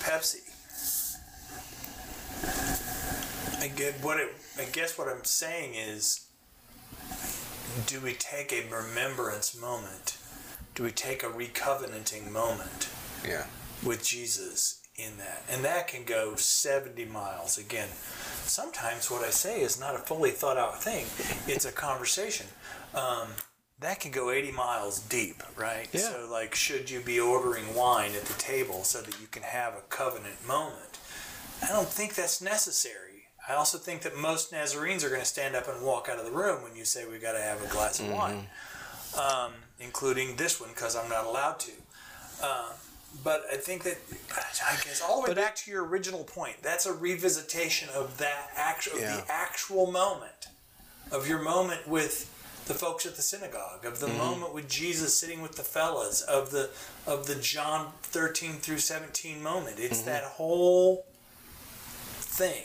Pepsi, 0.00 0.48
I 3.60 3.68
get 3.68 3.94
what 4.02 4.18
it. 4.20 4.28
I 4.58 4.64
guess 4.64 4.98
what 4.98 5.08
I'm 5.08 5.24
saying 5.24 5.74
is, 5.74 6.26
do 7.86 8.00
we 8.00 8.14
take 8.14 8.52
a 8.52 8.68
remembrance 8.68 9.56
moment? 9.58 10.18
Do 10.74 10.84
we 10.84 10.90
take 10.90 11.22
a 11.22 11.26
recovenanting 11.26 12.30
moment? 12.30 12.88
yeah. 13.26 13.44
with 13.84 14.04
Jesus 14.04 14.80
in 14.96 15.16
that. 15.18 15.42
And 15.50 15.64
that 15.64 15.88
can 15.88 16.04
go 16.04 16.34
70 16.34 17.04
miles. 17.06 17.58
Again, 17.58 17.88
sometimes 18.44 19.10
what 19.10 19.24
I 19.24 19.30
say 19.30 19.60
is 19.62 19.80
not 19.80 19.94
a 19.94 19.98
fully 19.98 20.30
thought 20.30 20.56
out 20.56 20.82
thing, 20.82 21.06
it's 21.46 21.64
a 21.64 21.72
conversation. 21.72 22.46
Um, 22.94 23.28
that 23.80 23.98
can 23.98 24.12
go 24.12 24.30
80 24.30 24.52
miles 24.52 25.00
deep, 25.00 25.42
right? 25.56 25.88
Yeah. 25.92 26.00
So, 26.00 26.28
like, 26.30 26.54
should 26.54 26.88
you 26.88 27.00
be 27.00 27.18
ordering 27.18 27.74
wine 27.74 28.14
at 28.14 28.24
the 28.26 28.34
table 28.34 28.84
so 28.84 29.00
that 29.00 29.20
you 29.20 29.26
can 29.26 29.42
have 29.42 29.74
a 29.74 29.80
covenant 29.88 30.46
moment? 30.46 30.98
I 31.62 31.68
don't 31.68 31.88
think 31.88 32.14
that's 32.14 32.40
necessary. 32.40 33.24
I 33.48 33.54
also 33.54 33.78
think 33.78 34.02
that 34.02 34.16
most 34.16 34.52
Nazarenes 34.52 35.02
are 35.02 35.08
going 35.08 35.20
to 35.20 35.26
stand 35.26 35.56
up 35.56 35.66
and 35.66 35.84
walk 35.84 36.08
out 36.08 36.18
of 36.18 36.24
the 36.24 36.30
room 36.30 36.62
when 36.62 36.76
you 36.76 36.84
say 36.84 37.08
we've 37.08 37.20
got 37.22 37.32
to 37.32 37.42
have 37.42 37.60
a 37.64 37.66
glass 37.66 37.98
of 37.98 38.08
wine, 38.08 38.46
um, 39.18 39.52
including 39.82 40.36
this 40.36 40.60
one 40.60 40.70
because 40.70 40.96
I'm 40.96 41.08
not 41.08 41.24
allowed 41.26 41.58
to. 41.60 41.72
Um, 42.42 42.72
but 43.22 43.42
I 43.52 43.56
think 43.56 43.82
that 43.84 43.98
I 44.30 44.74
guess 44.84 45.02
all 45.06 45.16
the 45.16 45.22
way 45.22 45.34
But 45.34 45.36
back 45.36 45.56
to 45.56 45.70
your 45.70 45.84
original 45.86 46.24
point. 46.24 46.56
That's 46.62 46.86
a 46.86 46.92
revisitation 46.92 47.88
of 47.90 48.16
that 48.18 48.50
actual, 48.56 48.98
Yeah. 48.98 49.16
the 49.16 49.30
actual 49.32 49.90
moment 49.92 50.48
of 51.10 51.28
your 51.28 51.38
moment 51.40 51.86
with 51.86 52.28
the 52.68 52.74
folks 52.74 53.04
at 53.04 53.16
the 53.16 53.22
synagogue, 53.22 53.84
of 53.84 53.98
the 54.00 54.06
Mm-hmm. 54.06 54.16
moment 54.18 54.54
with 54.54 54.68
Jesus 54.68 55.16
sitting 55.18 55.42
with 55.42 55.56
the 55.56 55.62
fellas, 55.64 56.22
of 56.22 56.50
the 56.52 56.70
of 57.06 57.26
the 57.26 57.34
John 57.34 57.92
thirteen 58.02 58.54
through 58.54 58.78
seventeen 58.78 59.42
moment. 59.42 59.78
It's 59.78 59.98
Mm-hmm. 59.98 60.06
that 60.06 60.24
whole 60.24 61.04
thing. 62.18 62.64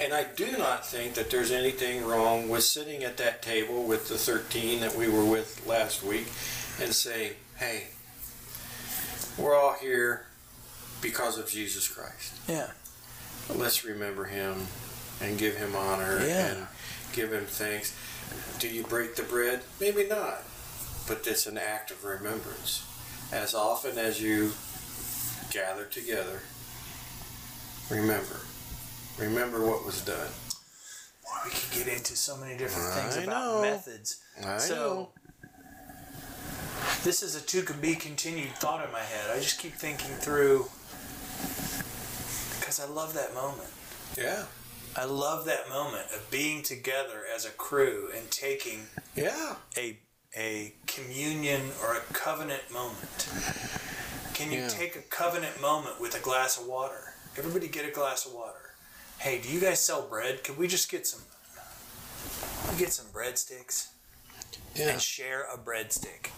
And 0.00 0.12
I 0.12 0.24
do 0.24 0.56
not 0.58 0.84
think 0.86 1.14
that 1.14 1.30
there's 1.30 1.50
anything 1.52 2.04
wrong 2.04 2.48
with 2.48 2.64
sitting 2.64 3.04
at 3.04 3.16
that 3.18 3.42
table 3.42 3.84
with 3.84 4.08
the 4.08 4.16
13 4.18 4.80
that 4.80 4.96
we 4.96 5.08
were 5.08 5.24
with 5.24 5.64
last 5.66 6.02
week 6.02 6.26
and 6.82 6.92
say, 6.92 7.34
hey, 7.56 7.84
we're 9.38 9.54
all 9.56 9.74
here 9.74 10.26
because 11.00 11.38
of 11.38 11.48
Jesus 11.48 11.86
Christ. 11.86 12.34
Yeah. 12.48 12.70
Let's 13.54 13.84
remember 13.84 14.24
him 14.24 14.66
and 15.20 15.38
give 15.38 15.56
him 15.56 15.76
honor 15.76 16.20
Yeah. 16.26 16.46
and 16.54 16.66
give 17.12 17.32
him 17.32 17.44
thanks. 17.44 17.94
Do 18.58 18.68
you 18.68 18.82
break 18.82 19.14
the 19.14 19.22
bread? 19.22 19.60
Maybe 19.80 20.06
not. 20.08 20.42
But 21.06 21.26
it's 21.26 21.46
an 21.46 21.58
act 21.58 21.90
of 21.92 22.02
remembrance. 22.04 22.84
As 23.32 23.54
often 23.54 23.96
as 23.98 24.20
you 24.20 24.52
gather 25.52 25.84
together, 25.84 26.40
remember. 27.90 28.40
Remember 29.18 29.64
what 29.64 29.84
was 29.84 30.00
done. 30.04 30.28
Boy, 31.22 31.30
We 31.44 31.50
could 31.50 31.86
get 31.86 31.88
into 31.96 32.16
so 32.16 32.36
many 32.36 32.56
different 32.56 32.88
things 32.94 33.16
I 33.16 33.22
about 33.22 33.54
know. 33.54 33.62
methods. 33.62 34.20
I 34.44 34.58
so 34.58 34.74
know. 34.74 35.08
this 37.04 37.22
is 37.22 37.36
a 37.36 37.40
to 37.42 37.74
be 37.74 37.94
continued 37.94 38.54
thought 38.56 38.84
in 38.84 38.90
my 38.92 39.00
head. 39.00 39.30
I 39.30 39.38
just 39.40 39.58
keep 39.60 39.74
thinking 39.74 40.10
through 40.16 40.66
because 42.60 42.80
I 42.80 42.86
love 42.86 43.14
that 43.14 43.34
moment. 43.34 43.68
Yeah. 44.18 44.44
I 44.96 45.04
love 45.04 45.44
that 45.46 45.68
moment 45.68 46.06
of 46.14 46.28
being 46.30 46.62
together 46.62 47.22
as 47.34 47.44
a 47.44 47.50
crew 47.50 48.10
and 48.16 48.30
taking 48.30 48.86
Yeah. 49.16 49.56
a 49.76 49.98
a 50.36 50.74
communion 50.88 51.70
or 51.80 51.94
a 51.94 52.00
covenant 52.12 52.68
moment. 52.72 53.28
Can 54.34 54.50
you 54.50 54.62
Yeah. 54.62 54.68
take 54.68 54.96
a 54.96 55.02
covenant 55.02 55.60
moment 55.60 56.00
with 56.00 56.16
a 56.16 56.18
glass 56.18 56.58
of 56.58 56.66
water? 56.66 57.14
Everybody 57.36 57.68
get 57.68 57.84
a 57.84 57.92
glass 57.92 58.26
of 58.26 58.32
water. 58.32 58.63
Hey, 59.18 59.40
do 59.40 59.48
you 59.48 59.60
guys 59.60 59.80
sell 59.80 60.02
bread? 60.02 60.44
Could 60.44 60.58
we 60.58 60.68
just 60.68 60.90
get 60.90 61.06
some 61.06 61.22
get 62.78 62.92
some 62.92 63.06
breadsticks 63.06 63.88
Yeah. 64.74 64.90
and 64.90 65.00
share 65.00 65.42
a 65.52 65.56
breadstick? 65.56 66.30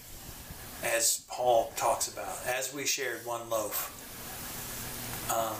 As 0.84 1.24
Paul 1.28 1.72
talks 1.76 2.06
about, 2.06 2.36
as 2.46 2.72
we 2.72 2.84
shared 2.86 3.24
one 3.24 3.48
loaf. 3.48 3.92
Um, 5.34 5.56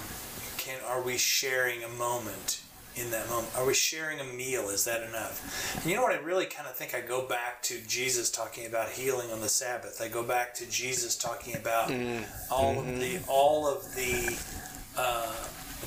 can 0.59 0.79
are 0.87 1.01
we 1.03 1.17
sharing 1.19 1.83
a 1.83 1.89
moment 1.89 2.61
in 2.95 3.11
that 3.11 3.29
moment? 3.29 3.49
Are 3.57 3.65
we 3.65 3.75
sharing 3.75 4.21
a 4.21 4.25
meal? 4.25 4.69
Is 4.69 4.85
that 4.85 5.03
enough? 5.03 5.75
And 5.83 5.87
you 5.87 5.97
know 5.97 6.03
what? 6.03 6.13
I 6.13 6.19
really 6.19 6.47
kind 6.47 6.69
of 6.69 6.77
think 6.77 6.95
I 6.95 7.01
go 7.01 7.23
back 7.27 7.63
to 7.65 7.81
Jesus 7.89 8.31
talking 8.31 8.67
about 8.67 8.91
healing 8.91 9.33
on 9.33 9.41
the 9.41 9.49
Sabbath. 9.49 10.01
I 10.01 10.09
go 10.09 10.23
back 10.23 10.55
to 10.57 10.67
Jesus 10.67 11.17
talking 11.17 11.57
about 11.57 11.91
all 12.51 12.79
of 12.79 12.87
the 13.01 13.19
all 13.27 13.67
of 13.67 13.83
the 13.97 14.39
uh, 14.97 15.35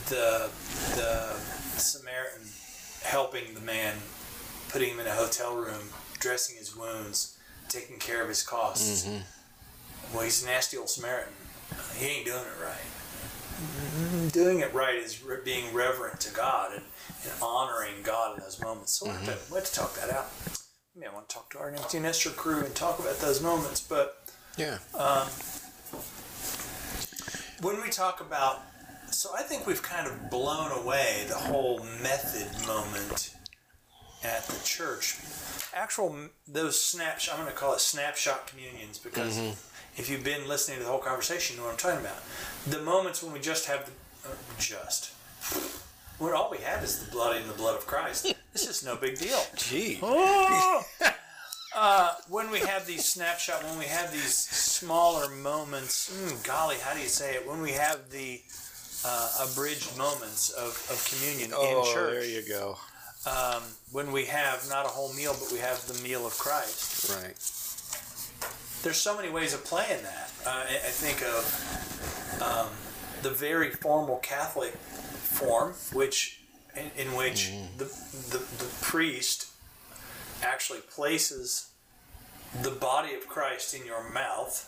the 0.07 0.49
the 0.95 1.33
Samaritan 1.79 2.47
helping 3.03 3.53
the 3.53 3.61
man, 3.61 3.95
putting 4.69 4.89
him 4.89 4.99
in 4.99 5.07
a 5.07 5.11
hotel 5.11 5.55
room, 5.55 5.89
dressing 6.19 6.57
his 6.57 6.75
wounds, 6.75 7.37
taking 7.69 7.97
care 7.97 8.21
of 8.21 8.29
his 8.29 8.43
costs. 8.43 9.05
Mm-hmm. 9.05 9.21
Well, 10.13 10.23
he's 10.23 10.43
a 10.43 10.47
nasty 10.47 10.77
old 10.77 10.89
Samaritan. 10.89 11.33
He 11.97 12.07
ain't 12.07 12.25
doing 12.25 12.39
it 12.39 12.63
right. 12.63 14.31
Doing 14.31 14.59
it 14.59 14.73
right 14.73 14.95
is 14.95 15.23
re- 15.23 15.37
being 15.43 15.73
reverent 15.73 16.19
to 16.21 16.33
God 16.33 16.71
and, 16.73 16.83
and 17.23 17.31
honoring 17.41 17.95
God 18.03 18.37
in 18.37 18.43
those 18.43 18.61
moments. 18.61 18.93
So 18.93 19.05
we 19.05 19.11
have, 19.11 19.25
to, 19.25 19.31
mm-hmm. 19.31 19.53
we 19.53 19.59
have 19.59 19.69
to 19.69 19.75
talk 19.75 19.95
that 19.95 20.09
out. 20.09 20.27
Maybe 20.95 21.07
I 21.07 21.13
want 21.13 21.29
to 21.29 21.35
talk 21.35 21.49
to 21.51 21.59
our 21.59 21.69
Empty 21.69 21.99
Nester 21.99 22.29
crew 22.29 22.63
and 22.63 22.73
talk 22.73 22.99
about 22.99 23.19
those 23.19 23.41
moments. 23.41 23.81
But 23.81 24.23
Yeah. 24.57 24.79
Um, 24.97 25.27
when 27.61 27.81
we 27.81 27.89
talk 27.89 28.21
about, 28.21 28.61
so 29.11 29.29
I 29.37 29.43
think 29.43 29.65
we've 29.67 29.81
kind 29.81 30.07
of 30.07 30.29
blown 30.29 30.71
away 30.71 31.25
the 31.27 31.35
whole 31.35 31.79
method 32.01 32.67
moment 32.67 33.35
at 34.23 34.45
the 34.47 34.63
church. 34.63 35.17
Actual 35.73 36.15
those 36.47 36.81
snapshot, 36.81 37.35
I'm 37.35 37.43
going 37.43 37.53
to 37.53 37.57
call 37.57 37.73
it 37.73 37.79
snapshot 37.79 38.47
communions 38.47 38.97
because 38.97 39.37
if 39.97 40.09
you've 40.09 40.23
been 40.23 40.47
listening 40.47 40.77
to 40.77 40.83
the 40.83 40.89
whole 40.89 40.99
conversation, 40.99 41.55
you 41.55 41.61
know 41.61 41.67
what 41.67 41.73
I'm 41.73 41.77
talking 41.77 42.05
about. 42.05 42.17
The 42.67 42.81
moments 42.81 43.23
when 43.23 43.33
we 43.33 43.39
just 43.39 43.67
have 43.67 43.85
the 43.85 44.29
uh, 44.29 44.33
just. 44.57 45.11
When 46.17 46.33
all 46.33 46.51
we 46.51 46.57
have 46.59 46.83
is 46.83 47.05
the 47.05 47.11
blood 47.11 47.37
and 47.37 47.49
the 47.49 47.53
blood 47.53 47.77
of 47.77 47.87
Christ. 47.87 48.33
It's 48.51 48.65
just 48.65 48.83
no 48.83 48.95
big 48.95 49.19
deal. 49.19 49.39
Gee. 49.55 49.99
uh, 51.75 52.13
when 52.29 52.49
we 52.49 52.59
have 52.61 52.87
these 52.87 53.05
snapshot, 53.05 53.63
when 53.63 53.77
we 53.77 53.85
have 53.85 54.11
these 54.11 54.33
smaller 54.33 55.29
moments, 55.29 56.11
mm, 56.11 56.43
golly, 56.43 56.77
how 56.81 56.95
do 56.95 56.99
you 56.99 57.07
say 57.07 57.35
it? 57.35 57.47
When 57.47 57.61
we 57.61 57.73
have 57.73 58.09
the 58.09 58.41
uh, 59.05 59.45
abridged 59.49 59.97
moments 59.97 60.49
of, 60.51 60.69
of 60.89 61.05
communion 61.09 61.51
Oh, 61.55 61.79
in 61.87 61.93
church, 61.93 62.13
there 62.21 62.25
you 62.25 62.41
go. 62.47 62.77
um, 63.29 63.63
when 63.91 64.11
we 64.11 64.25
have 64.25 64.67
not 64.69 64.85
a 64.85 64.89
whole 64.89 65.13
meal, 65.13 65.35
but 65.39 65.51
we 65.51 65.59
have 65.59 65.85
the 65.87 66.01
meal 66.03 66.25
of 66.27 66.37
Christ. 66.37 67.09
Right. 67.09 67.35
There's 68.83 68.97
so 68.97 69.15
many 69.15 69.29
ways 69.29 69.53
of 69.53 69.63
playing 69.65 70.03
that. 70.03 70.31
Uh, 70.45 70.49
I, 70.49 70.75
I 70.75 70.91
think 70.91 71.21
of 71.21 72.41
um, 72.41 72.69
the 73.23 73.29
very 73.31 73.69
formal 73.71 74.17
Catholic 74.17 74.71
form, 74.73 75.73
which 75.93 76.41
in, 76.75 76.89
in 76.97 77.15
which 77.15 77.51
the, 77.77 77.85
the 77.85 78.37
the 78.63 78.69
priest 78.81 79.47
actually 80.43 80.79
places 80.79 81.71
the 82.61 82.71
body 82.71 83.13
of 83.13 83.27
Christ 83.27 83.73
in 83.73 83.85
your 83.85 84.09
mouth, 84.11 84.65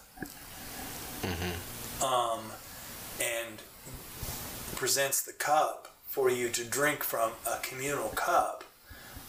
Mm-hmm. 1.21 2.03
um, 2.03 2.39
and 3.21 3.61
presents 4.81 5.21
the 5.21 5.31
cup 5.31 5.93
for 6.07 6.27
you 6.27 6.49
to 6.49 6.63
drink 6.63 7.03
from 7.03 7.31
a 7.45 7.59
communal 7.61 8.09
cup. 8.09 8.63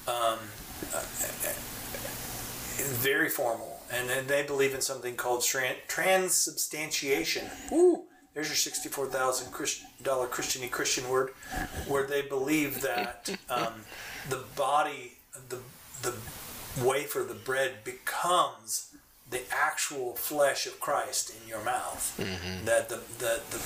Um, 0.09 0.38
uh, 0.94 1.05
very 3.03 3.28
formal, 3.28 3.82
and 3.92 4.09
then 4.09 4.26
they 4.28 4.42
believe 4.42 4.74
in 4.74 4.80
something 4.80 5.14
called 5.14 5.44
transubstantiation. 5.44 7.50
Woo! 7.70 8.05
There's 8.32 8.48
your 8.48 8.57
sixty-four 8.57 9.09
thousand 9.09 9.53
dollar 10.03 10.26
Christiany 10.26 10.70
Christian 10.70 11.07
word, 11.11 11.34
where 11.86 12.07
they 12.07 12.22
believe 12.22 12.80
that 12.80 13.28
um, 13.50 13.84
the 14.30 14.44
body, 14.57 15.18
the 15.50 15.59
the 16.00 16.14
wafer, 16.82 17.26
the 17.28 17.34
bread 17.34 17.84
becomes 17.84 18.96
the 19.33 19.43
actual 19.51 20.14
flesh 20.14 20.66
of 20.66 20.78
Christ 20.78 21.35
in 21.41 21.49
your 21.49 21.64
mouth. 21.64 22.14
That 22.64 22.89
the, 22.89 23.01
the 23.18 23.41
the 23.51 23.59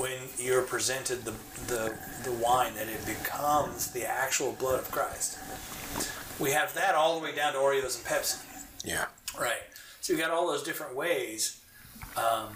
when 0.00 0.18
you're 0.38 0.62
presented 0.62 1.24
the 1.24 1.34
the 1.66 1.98
the 2.24 2.32
wine, 2.32 2.74
that 2.76 2.88
it 2.88 3.04
becomes 3.04 3.90
the 3.92 4.08
actual 4.08 4.52
blood 4.52 4.80
of 4.80 4.90
Christ. 4.90 5.38
We 6.40 6.52
have 6.52 6.72
that 6.74 6.94
all 6.94 7.18
the 7.18 7.24
way 7.24 7.34
down 7.34 7.52
to 7.52 7.58
Oreos 7.58 7.98
and 7.98 8.06
Pepsi. 8.06 8.38
Yeah. 8.84 9.06
Right. 9.38 9.62
So 10.00 10.12
you 10.12 10.18
got 10.18 10.30
all 10.30 10.46
those 10.48 10.62
different 10.62 10.96
ways. 10.96 11.60
Um, 12.16 12.48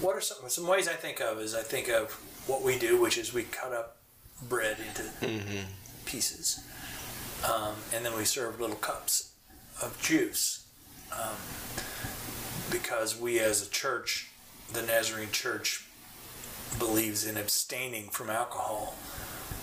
what 0.00 0.14
are 0.16 0.20
some 0.20 0.48
some 0.48 0.66
ways 0.66 0.88
I 0.88 0.94
think 0.94 1.20
of? 1.20 1.40
Is 1.40 1.54
I 1.54 1.62
think 1.62 1.88
of 1.88 2.12
what 2.46 2.62
we 2.62 2.78
do, 2.78 3.00
which 3.00 3.18
is 3.18 3.32
we 3.34 3.42
cut 3.44 3.72
up 3.72 3.96
bread 4.48 4.76
into 4.86 5.64
pieces, 6.04 6.60
um, 7.44 7.74
and 7.94 8.04
then 8.04 8.14
we 8.16 8.24
serve 8.24 8.60
little 8.60 8.76
cups 8.76 9.32
of 9.82 10.00
juice, 10.02 10.65
um, 11.20 11.36
because 12.70 13.18
we 13.18 13.38
as 13.38 13.66
a 13.66 13.70
church, 13.70 14.30
the 14.72 14.82
Nazarene 14.82 15.30
Church, 15.30 15.84
believes 16.78 17.26
in 17.26 17.36
abstaining 17.36 18.08
from 18.08 18.28
alcohol 18.28 18.96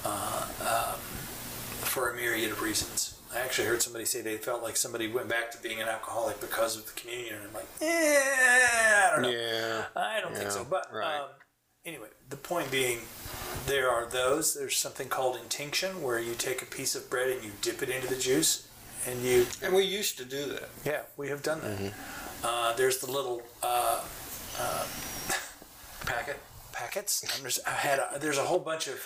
uh, 0.05 0.47
um, 0.61 0.99
for 0.99 2.09
a 2.09 2.15
myriad 2.15 2.51
of 2.51 2.61
reasons. 2.61 3.19
I 3.35 3.39
actually 3.39 3.67
heard 3.67 3.81
somebody 3.81 4.05
say 4.05 4.21
they 4.21 4.37
felt 4.37 4.61
like 4.61 4.77
somebody 4.77 5.07
went 5.07 5.27
back 5.27 5.51
to 5.51 5.57
being 5.61 5.81
an 5.81 5.87
alcoholic 5.87 6.39
because 6.39 6.77
of 6.77 6.85
the 6.85 6.91
communion. 6.99 7.35
And 7.35 7.47
I'm 7.47 7.53
like, 7.53 7.67
eh, 7.81 7.87
I 7.87 9.09
don't 9.11 9.23
know. 9.23 9.29
Yeah. 9.29 9.85
I 9.95 10.21
don't 10.21 10.35
think 10.35 10.51
so. 10.51 10.65
But 10.69 10.87
right. 10.93 11.19
um, 11.19 11.29
anyway, 11.83 12.07
the 12.29 12.35
point 12.35 12.69
being, 12.69 12.99
there 13.65 13.89
are 13.89 14.05
those. 14.05 14.53
There's 14.53 14.77
something 14.77 15.07
called 15.07 15.37
intinction, 15.37 16.01
where 16.03 16.19
you 16.19 16.35
take 16.35 16.61
a 16.61 16.65
piece 16.65 16.95
of 16.95 17.09
bread 17.09 17.29
and 17.29 17.43
you 17.43 17.51
dip 17.61 17.81
it 17.81 17.89
into 17.89 18.07
the 18.07 18.17
juice, 18.17 18.67
and 19.07 19.21
you. 19.23 19.45
And 19.61 19.73
we 19.73 19.83
used 19.83 20.17
to 20.17 20.25
do 20.25 20.45
that. 20.47 20.69
Yeah, 20.85 21.01
we 21.17 21.29
have 21.29 21.41
done 21.43 21.61
that. 21.61 21.77
Mm-hmm. 21.79 22.45
Uh, 22.45 22.73
there's 22.73 22.97
the 22.99 23.09
little 23.11 23.41
uh, 23.61 24.01
uh, 24.59 24.85
packet 26.05 26.39
packets. 26.71 27.23
I'm 27.37 27.43
just, 27.45 27.65
I 27.67 27.71
had 27.71 27.99
a, 27.99 28.19
there's 28.19 28.37
a 28.37 28.43
whole 28.43 28.59
bunch 28.59 28.87
of 28.87 28.99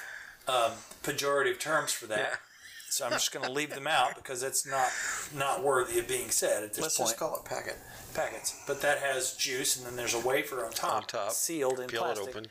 um, 0.47 0.71
pejorative 1.03 1.59
terms 1.59 1.91
for 1.91 2.07
that. 2.07 2.17
Yeah. 2.19 2.35
So 2.89 3.05
I'm 3.05 3.11
just 3.11 3.33
going 3.33 3.45
to 3.45 3.51
leave 3.51 3.71
them 3.71 3.85
out 3.85 4.15
because 4.15 4.43
it's 4.43 4.65
not 4.65 4.87
not 5.35 5.61
worthy 5.61 5.99
of 5.99 6.07
being 6.07 6.29
said 6.29 6.63
at 6.63 6.69
this 6.73 6.81
Let's 6.81 6.97
point 6.97 7.09
just 7.09 7.19
call 7.19 7.35
it 7.35 7.43
packet. 7.45 7.75
packets, 8.13 8.55
but 8.65 8.81
that 8.81 8.99
has 8.99 9.33
juice, 9.33 9.75
and 9.77 9.85
then 9.85 9.97
there's 9.97 10.13
a 10.13 10.19
wafer 10.19 10.65
on 10.65 10.71
top, 10.71 10.93
On 10.95 11.03
top. 11.03 11.31
sealed 11.31 11.79
in 11.81 11.87
Peel 11.87 12.03
plastic. 12.03 12.27
it 12.27 12.29
open. 12.29 12.45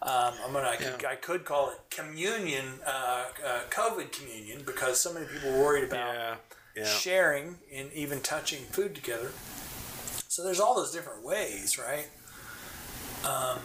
Um, 0.00 0.34
I'm 0.46 0.52
gonna, 0.54 0.66
I, 0.70 0.76
could, 0.76 1.00
Yeah. 1.02 1.08
I 1.10 1.14
could 1.14 1.44
call 1.44 1.70
it 1.70 1.76
communion, 1.90 2.64
uh, 2.86 3.24
uh, 3.46 3.60
COVID 3.70 4.10
communion, 4.12 4.62
because 4.64 4.98
so 4.98 5.12
many 5.12 5.26
people 5.26 5.52
were 5.52 5.58
worried 5.60 5.84
about 5.84 6.14
Yeah. 6.14 6.34
Yeah. 6.76 6.84
sharing 6.84 7.58
and 7.72 7.92
even 7.92 8.20
touching 8.20 8.62
food 8.64 8.94
together. 8.94 9.32
So 10.28 10.42
there's 10.42 10.60
all 10.60 10.74
those 10.74 10.90
different 10.92 11.22
ways, 11.22 11.78
right? 11.78 12.08
Um, 13.24 13.58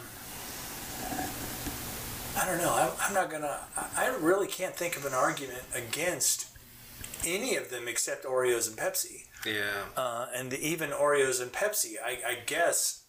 I 2.39 2.45
don't 2.45 2.58
know. 2.60 2.74
I'm, 2.74 2.91
I'm 3.01 3.14
not 3.14 3.30
gonna. 3.32 3.60
I 3.76 4.05
I 4.05 4.16
really 4.18 4.47
can't 4.47 4.76
think 4.76 4.95
of 4.97 5.05
an 5.05 5.14
argument 5.14 5.64
against 5.74 6.47
any 7.26 7.55
of 7.55 7.70
them 7.72 7.88
except 7.88 8.26
Oreos 8.26 8.68
and 8.68 8.78
Pepsi 8.78 9.24
Yeah. 9.45 9.86
uh, 9.95 10.28
and 10.36 10.53
even 10.53 10.91
Oreos 10.91 11.41
and 11.41 11.51
Pepsi. 11.51 11.93
I, 12.03 12.20
I 12.28 12.38
guess 12.45 13.03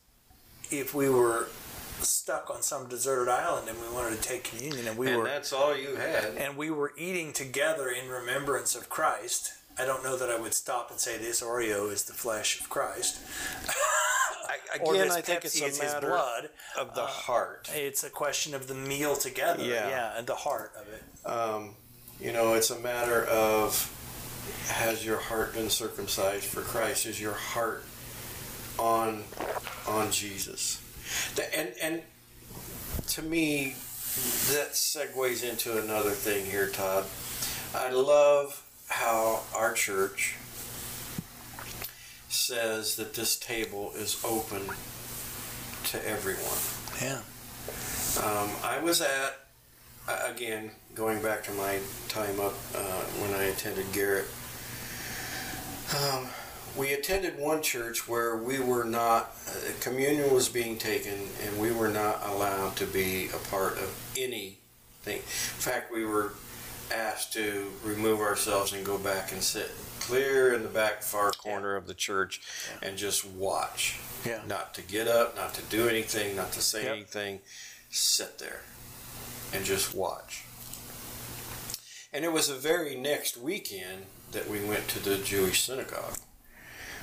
if 0.70 0.94
we 0.94 1.10
were 1.10 1.48
stuck 2.00 2.48
on 2.48 2.62
some 2.62 2.88
deserted 2.88 3.30
island 3.30 3.68
and 3.68 3.76
we 3.80 3.88
wanted 3.94 4.16
to 4.16 4.22
take 4.26 4.44
communion 4.44 4.86
and 4.86 4.96
we 4.96 5.08
and 5.08 5.18
were 5.18 5.24
that's 5.24 5.52
all 5.52 5.76
you 5.76 5.96
had. 5.96 6.36
and 6.38 6.56
we 6.56 6.70
were 6.70 6.92
eating 6.96 7.32
together 7.32 7.88
in 7.90 8.08
remembrance 8.08 8.74
of 8.74 8.88
Christ, 8.88 9.52
I 9.78 9.84
don't 9.84 10.02
know 10.02 10.16
that 10.16 10.28
I 10.28 10.38
would 10.38 10.54
stop 10.54 10.90
and 10.90 10.98
say 10.98 11.18
this 11.18 11.40
Oreo 11.42 11.90
is 11.92 12.04
the 12.04 12.12
flesh 12.12 12.60
of 12.60 12.68
Christ. 12.68 13.20
I, 14.48 14.56
again, 14.74 15.10
I 15.10 15.20
think 15.20 15.42
Pepsi 15.42 15.44
it's 15.44 15.60
a 15.60 15.64
his 15.66 15.78
matter 15.80 16.08
blood. 16.08 16.50
of 16.78 16.94
the 16.94 17.06
heart. 17.06 17.70
It's 17.74 18.02
a 18.04 18.10
question 18.10 18.54
of 18.54 18.66
the 18.66 18.74
meal 18.74 19.14
together. 19.16 19.62
Yeah. 19.62 19.88
yeah, 19.88 20.18
and 20.18 20.26
the 20.26 20.34
heart 20.34 20.72
of 20.80 20.88
it. 20.88 21.02
Um, 21.30 21.74
you 22.20 22.32
know, 22.32 22.54
it's 22.54 22.70
a 22.70 22.78
matter 22.80 23.24
of 23.26 23.94
has 24.68 25.04
your 25.04 25.18
heart 25.18 25.54
been 25.54 25.70
circumcised 25.70 26.44
for 26.44 26.62
Christ? 26.62 27.06
Is 27.06 27.20
your 27.20 27.34
heart 27.34 27.84
on 28.78 29.22
on 29.86 30.10
Jesus? 30.10 30.82
The- 31.36 31.56
And 31.58 31.72
and 31.80 32.02
to 33.08 33.22
me, 33.22 33.74
that 34.52 34.72
segues 34.72 35.48
into 35.48 35.78
another 35.80 36.10
thing 36.10 36.44
here, 36.46 36.68
Todd. 36.68 37.04
I 37.74 37.90
love 37.90 38.64
how 38.88 39.42
our 39.54 39.72
church 39.72 40.36
says 42.28 42.96
that 42.96 43.14
this 43.14 43.38
table 43.38 43.92
is 43.96 44.22
open 44.24 44.62
to 45.84 46.08
everyone. 46.08 46.58
Yeah. 47.00 47.20
Um, 48.22 48.50
I 48.64 48.80
was 48.82 49.00
at, 49.00 49.40
again, 50.26 50.70
going 50.94 51.22
back 51.22 51.44
to 51.44 51.52
my 51.52 51.78
time 52.08 52.40
up 52.40 52.54
uh, 52.74 53.02
when 53.20 53.34
I 53.34 53.44
attended 53.44 53.86
Garrett. 53.92 54.26
Um, 55.96 56.28
we 56.76 56.92
attended 56.92 57.38
one 57.38 57.62
church 57.62 58.08
where 58.08 58.36
we 58.36 58.58
were 58.58 58.84
not, 58.84 59.34
uh, 59.48 59.52
communion 59.80 60.32
was 60.34 60.48
being 60.48 60.76
taken, 60.78 61.14
and 61.44 61.60
we 61.60 61.72
were 61.72 61.88
not 61.88 62.26
allowed 62.26 62.76
to 62.76 62.86
be 62.86 63.28
a 63.28 63.38
part 63.48 63.74
of 63.74 64.12
anything. 64.16 64.58
In 65.06 65.22
fact, 65.22 65.92
we 65.92 66.04
were 66.04 66.34
asked 66.92 67.32
to 67.34 67.70
remove 67.84 68.20
ourselves 68.20 68.72
and 68.72 68.84
go 68.84 68.98
back 68.98 69.32
and 69.32 69.42
sit 69.42 69.70
clear 70.00 70.54
in 70.54 70.62
the 70.62 70.68
back 70.68 71.02
far 71.02 71.30
corner 71.32 71.76
of 71.76 71.86
the 71.86 71.94
church 71.94 72.40
and 72.82 72.96
just 72.96 73.24
watch. 73.24 73.98
Yeah. 74.24 74.40
Not 74.46 74.74
to 74.74 74.82
get 74.82 75.06
up, 75.08 75.36
not 75.36 75.54
to 75.54 75.62
do 75.62 75.88
anything, 75.88 76.34
not 76.36 76.52
to 76.52 76.60
say 76.62 76.84
Yep. 76.84 76.92
anything. 76.96 77.40
Sit 77.90 78.38
there 78.38 78.62
and 79.52 79.64
just 79.64 79.94
watch. 79.94 80.42
And 82.12 82.24
it 82.24 82.32
was 82.32 82.48
the 82.48 82.54
very 82.54 82.94
next 82.94 83.36
weekend 83.36 84.06
that 84.32 84.48
we 84.48 84.60
went 84.64 84.88
to 84.88 84.98
the 84.98 85.18
Jewish 85.18 85.62
synagogue. 85.62 86.16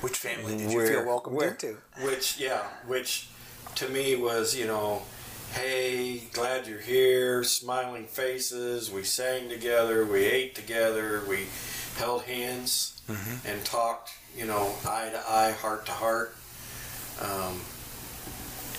Which 0.00 0.16
family 0.16 0.56
did 0.58 0.70
you 0.72 0.76
Where- 0.78 0.86
feel 0.88 1.04
welcomed 1.06 1.36
where- 1.36 1.50
into? 1.50 1.78
Which, 2.00 2.36
yeah, 2.38 2.64
which 2.86 3.28
to 3.76 3.88
me 3.88 4.14
was, 4.16 4.54
you 4.54 4.66
know, 4.66 5.06
hey, 5.52 6.24
glad 6.32 6.66
you're 6.66 6.80
here, 6.80 7.42
smiling 7.44 8.06
faces. 8.06 8.90
We 8.90 9.04
sang 9.04 9.48
together, 9.48 10.04
we 10.04 10.24
ate 10.24 10.54
together, 10.54 11.22
we 11.28 11.46
held 11.96 12.22
hands 12.22 12.92
Mm-hmm. 13.06 13.46
and 13.46 13.64
talked, 13.64 14.10
you 14.36 14.46
know, 14.46 14.74
eye 14.84 15.10
to 15.12 15.30
eye, 15.30 15.52
heart 15.52 15.86
to 15.86 15.92
heart. 15.92 16.34
Um, 17.22 17.60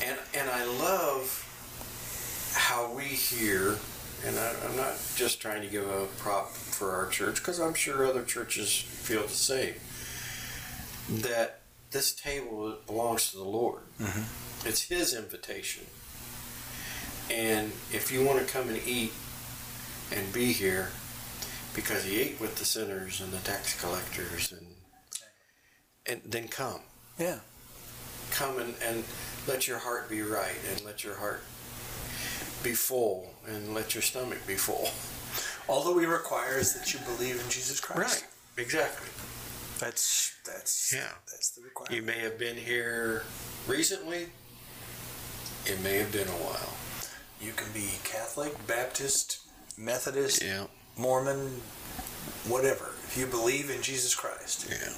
and, 0.05 0.17
and 0.37 0.49
I 0.49 0.65
love 0.65 2.51
how 2.53 2.91
we 2.93 3.03
here, 3.05 3.77
and 4.25 4.37
I, 4.37 4.53
I'm 4.65 4.75
not 4.75 4.95
just 5.15 5.39
trying 5.39 5.61
to 5.61 5.69
give 5.69 5.89
a 5.89 6.07
prop 6.17 6.49
for 6.51 6.91
our 6.91 7.07
church, 7.07 7.35
because 7.35 7.57
I'm 7.57 7.73
sure 7.73 8.05
other 8.05 8.23
churches 8.25 8.75
feel 8.77 9.21
the 9.21 9.29
same, 9.29 9.75
that 11.21 11.61
this 11.91 12.11
table 12.13 12.75
belongs 12.85 13.31
to 13.31 13.37
the 13.37 13.45
Lord. 13.45 13.79
It's 14.65 14.81
His 14.81 15.13
invitation. 15.13 15.85
And 17.31 17.71
if 17.91 18.11
you 18.11 18.23
want 18.23 18.39
to 18.39 18.45
come 18.45 18.69
and 18.69 18.79
eat 18.87 19.11
and 20.15 20.31
be 20.31 20.53
here, 20.53 20.89
because 21.75 22.03
He 22.05 22.19
ate 22.21 22.39
with 22.39 22.55
the 22.55 22.65
sinners 22.65 23.19
and 23.21 23.31
the 23.31 23.37
tax 23.39 23.79
collectors, 23.79 24.51
and 24.51 24.65
and 26.09 26.21
then 26.25 26.47
come 26.47 26.79
Yeah. 27.19 27.39
come 28.31 28.59
and, 28.59 28.75
and 28.81 29.03
let 29.47 29.67
your 29.67 29.79
heart 29.79 30.09
be 30.09 30.21
right 30.21 30.55
and 30.71 30.83
let 30.85 31.03
your 31.03 31.15
heart 31.15 31.41
be 32.63 32.73
full 32.73 33.33
and 33.45 33.73
let 33.73 33.93
your 33.93 34.01
stomach 34.01 34.39
be 34.47 34.55
full. 34.55 34.89
All 35.67 35.83
that 35.83 35.91
we 35.91 36.05
require 36.05 36.57
is 36.59 36.73
that 36.75 36.93
you 36.93 36.99
believe 37.01 37.41
in 37.43 37.49
Jesus 37.49 37.79
Christ. 37.81 38.23
Right. 38.23 38.63
Exactly. 38.63 39.09
That's 39.79 40.33
that's 40.45 40.93
Yeah. 40.93 41.09
that's 41.29 41.49
the 41.51 41.61
requirement. 41.61 41.95
You 41.95 42.01
may 42.03 42.19
have 42.19 42.39
been 42.39 42.55
here 42.55 43.23
recently. 43.67 44.27
It 45.65 45.81
may 45.81 45.97
have 45.97 46.11
been 46.13 46.27
a 46.29 46.31
while. 46.47 46.73
You 47.41 47.51
can 47.53 47.71
be 47.71 47.89
Catholic, 48.03 48.65
Baptist, 48.67 49.39
Methodist, 49.77 50.41
Yeah. 50.43 50.65
Mormon, 50.97 51.61
whatever. 52.47 52.93
If 53.05 53.15
you 53.17 53.27
believe 53.27 53.69
in 53.69 53.81
Jesus 53.81 54.15
Christ, 54.15 54.65
Yeah. 54.69 54.93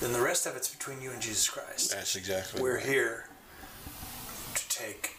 then 0.00 0.12
the 0.12 0.20
rest 0.20 0.46
of 0.46 0.56
it's 0.56 0.68
between 0.68 1.00
you 1.00 1.10
and 1.10 1.20
Jesus 1.22 1.48
Christ. 1.48 1.90
That's 1.90 2.16
exactly 2.16 2.60
We're 2.60 2.76
right. 2.76 2.84
here 2.86 3.28
to 4.54 4.68
take 4.68 5.16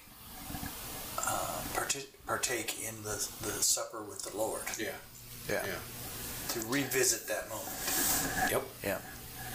uh, 1.17 1.61
parti- 1.73 2.09
partake 2.27 2.81
in 2.87 3.03
the 3.03 3.27
the 3.41 3.51
supper 3.63 4.01
with 4.03 4.23
the 4.23 4.35
Lord. 4.37 4.63
Yeah. 4.77 4.89
Yeah. 5.49 5.65
Yeah. 5.65 5.75
To 6.49 6.59
revisit 6.67 7.27
that 7.27 7.47
moment. 7.49 8.51
Yep. 8.51 8.63
Yeah. 8.83 8.97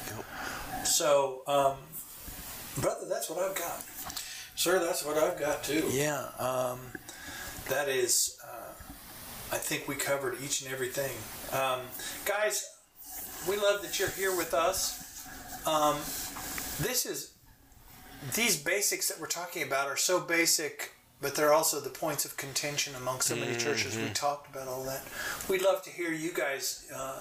Yep. 0.09 0.87
So, 0.87 1.43
um, 1.47 1.77
brother, 2.81 3.07
that's 3.09 3.29
what 3.29 3.39
I've 3.39 3.55
got. 3.57 3.83
Sir, 4.57 4.79
that's 4.79 5.05
what 5.05 5.19
I've 5.19 5.39
got 5.39 5.63
too. 5.63 5.85
Yeah, 5.91 6.29
um, 6.39 6.81
that 7.69 7.89
is. 7.89 8.39
Uh, 8.43 8.73
I 9.53 9.59
think 9.59 9.87
we 9.87 9.95
covered 9.95 10.39
each 10.43 10.63
and 10.63 10.73
everything, 10.73 11.13
um, 11.53 11.81
guys. 12.25 12.69
We 13.49 13.57
love 13.57 13.83
that 13.83 13.99
you're 13.99 14.09
here 14.09 14.35
with 14.35 14.55
us. 14.55 15.27
Um, 15.67 15.97
this 16.85 17.05
is 17.07 17.35
these 18.35 18.57
basics 18.57 19.09
that 19.09 19.21
we're 19.21 19.27
talking 19.27 19.63
about 19.63 19.89
are 19.89 19.97
so 19.97 20.21
basic, 20.21 20.93
but 21.21 21.35
they're 21.35 21.53
also 21.53 21.79
the 21.79 21.91
points 21.91 22.25
of 22.25 22.37
contention 22.37 22.95
among 22.97 23.21
so 23.21 23.37
many 23.37 23.57
churches. 23.57 23.97
We 23.97 24.09
talked 24.15 24.51
about 24.51 24.69
all 24.69 24.85
that. 24.85 25.03
We'd 25.49 25.63
love 25.63 25.83
to 25.83 25.91
hear 25.91 26.13
you 26.13 26.33
guys. 26.33 26.91
Uh, 26.93 27.21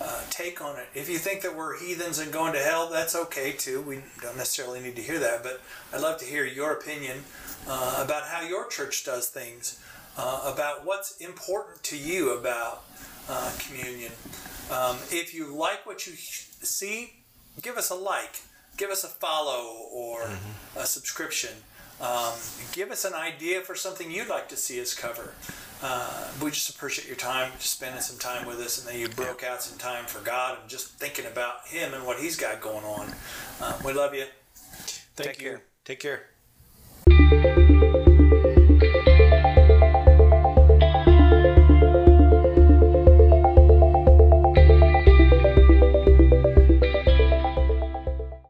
uh, 0.00 0.22
take 0.30 0.62
on 0.62 0.78
it. 0.78 0.86
If 0.94 1.08
you 1.08 1.18
think 1.18 1.42
that 1.42 1.56
we're 1.56 1.78
heathens 1.78 2.18
and 2.18 2.32
going 2.32 2.52
to 2.52 2.60
hell, 2.60 2.88
that's 2.88 3.14
okay 3.14 3.52
too. 3.52 3.80
We 3.82 4.00
don't 4.22 4.36
necessarily 4.36 4.80
need 4.80 4.96
to 4.96 5.02
hear 5.02 5.18
that, 5.18 5.42
but 5.42 5.60
I'd 5.92 6.00
love 6.00 6.18
to 6.20 6.24
hear 6.24 6.44
your 6.44 6.72
opinion 6.72 7.18
uh, 7.68 8.02
about 8.04 8.24
how 8.24 8.42
your 8.42 8.68
church 8.68 9.04
does 9.04 9.28
things, 9.28 9.82
uh, 10.16 10.52
about 10.52 10.84
what's 10.86 11.16
important 11.18 11.82
to 11.84 11.96
you 11.96 12.36
about 12.36 12.84
uh, 13.28 13.52
communion. 13.58 14.12
Um, 14.70 14.96
if 15.10 15.34
you 15.34 15.54
like 15.54 15.86
what 15.86 16.06
you 16.06 16.12
see, 16.14 17.14
give 17.62 17.76
us 17.76 17.90
a 17.90 17.94
like, 17.94 18.42
give 18.76 18.90
us 18.90 19.02
a 19.02 19.08
follow, 19.08 19.88
or 19.92 20.30
a 20.76 20.86
subscription. 20.86 21.50
Um, 22.00 22.32
give 22.72 22.90
us 22.90 23.04
an 23.04 23.14
idea 23.14 23.60
for 23.60 23.74
something 23.74 24.10
you'd 24.10 24.28
like 24.28 24.48
to 24.50 24.56
see 24.56 24.80
us 24.80 24.94
cover. 24.94 25.34
Uh, 25.82 26.28
we 26.42 26.50
just 26.50 26.70
appreciate 26.70 27.06
your 27.06 27.16
time, 27.16 27.52
spending 27.58 28.00
some 28.00 28.18
time 28.18 28.46
with 28.46 28.58
us, 28.58 28.78
and 28.78 28.88
that 28.88 28.98
you 28.98 29.08
broke 29.08 29.44
out 29.44 29.62
some 29.62 29.78
time 29.78 30.04
for 30.06 30.20
God 30.24 30.58
and 30.60 30.68
just 30.68 30.88
thinking 30.94 31.26
about 31.26 31.66
Him 31.66 31.94
and 31.94 32.04
what 32.04 32.18
He's 32.18 32.36
got 32.36 32.60
going 32.60 32.84
on. 32.84 33.12
Uh, 33.60 33.78
we 33.84 33.92
love 33.92 34.14
you. 34.14 34.24
Thank 34.54 35.30
Take 35.30 35.42
you. 35.42 35.50
care. 35.50 35.62
Take 35.84 36.00
care. 37.70 37.87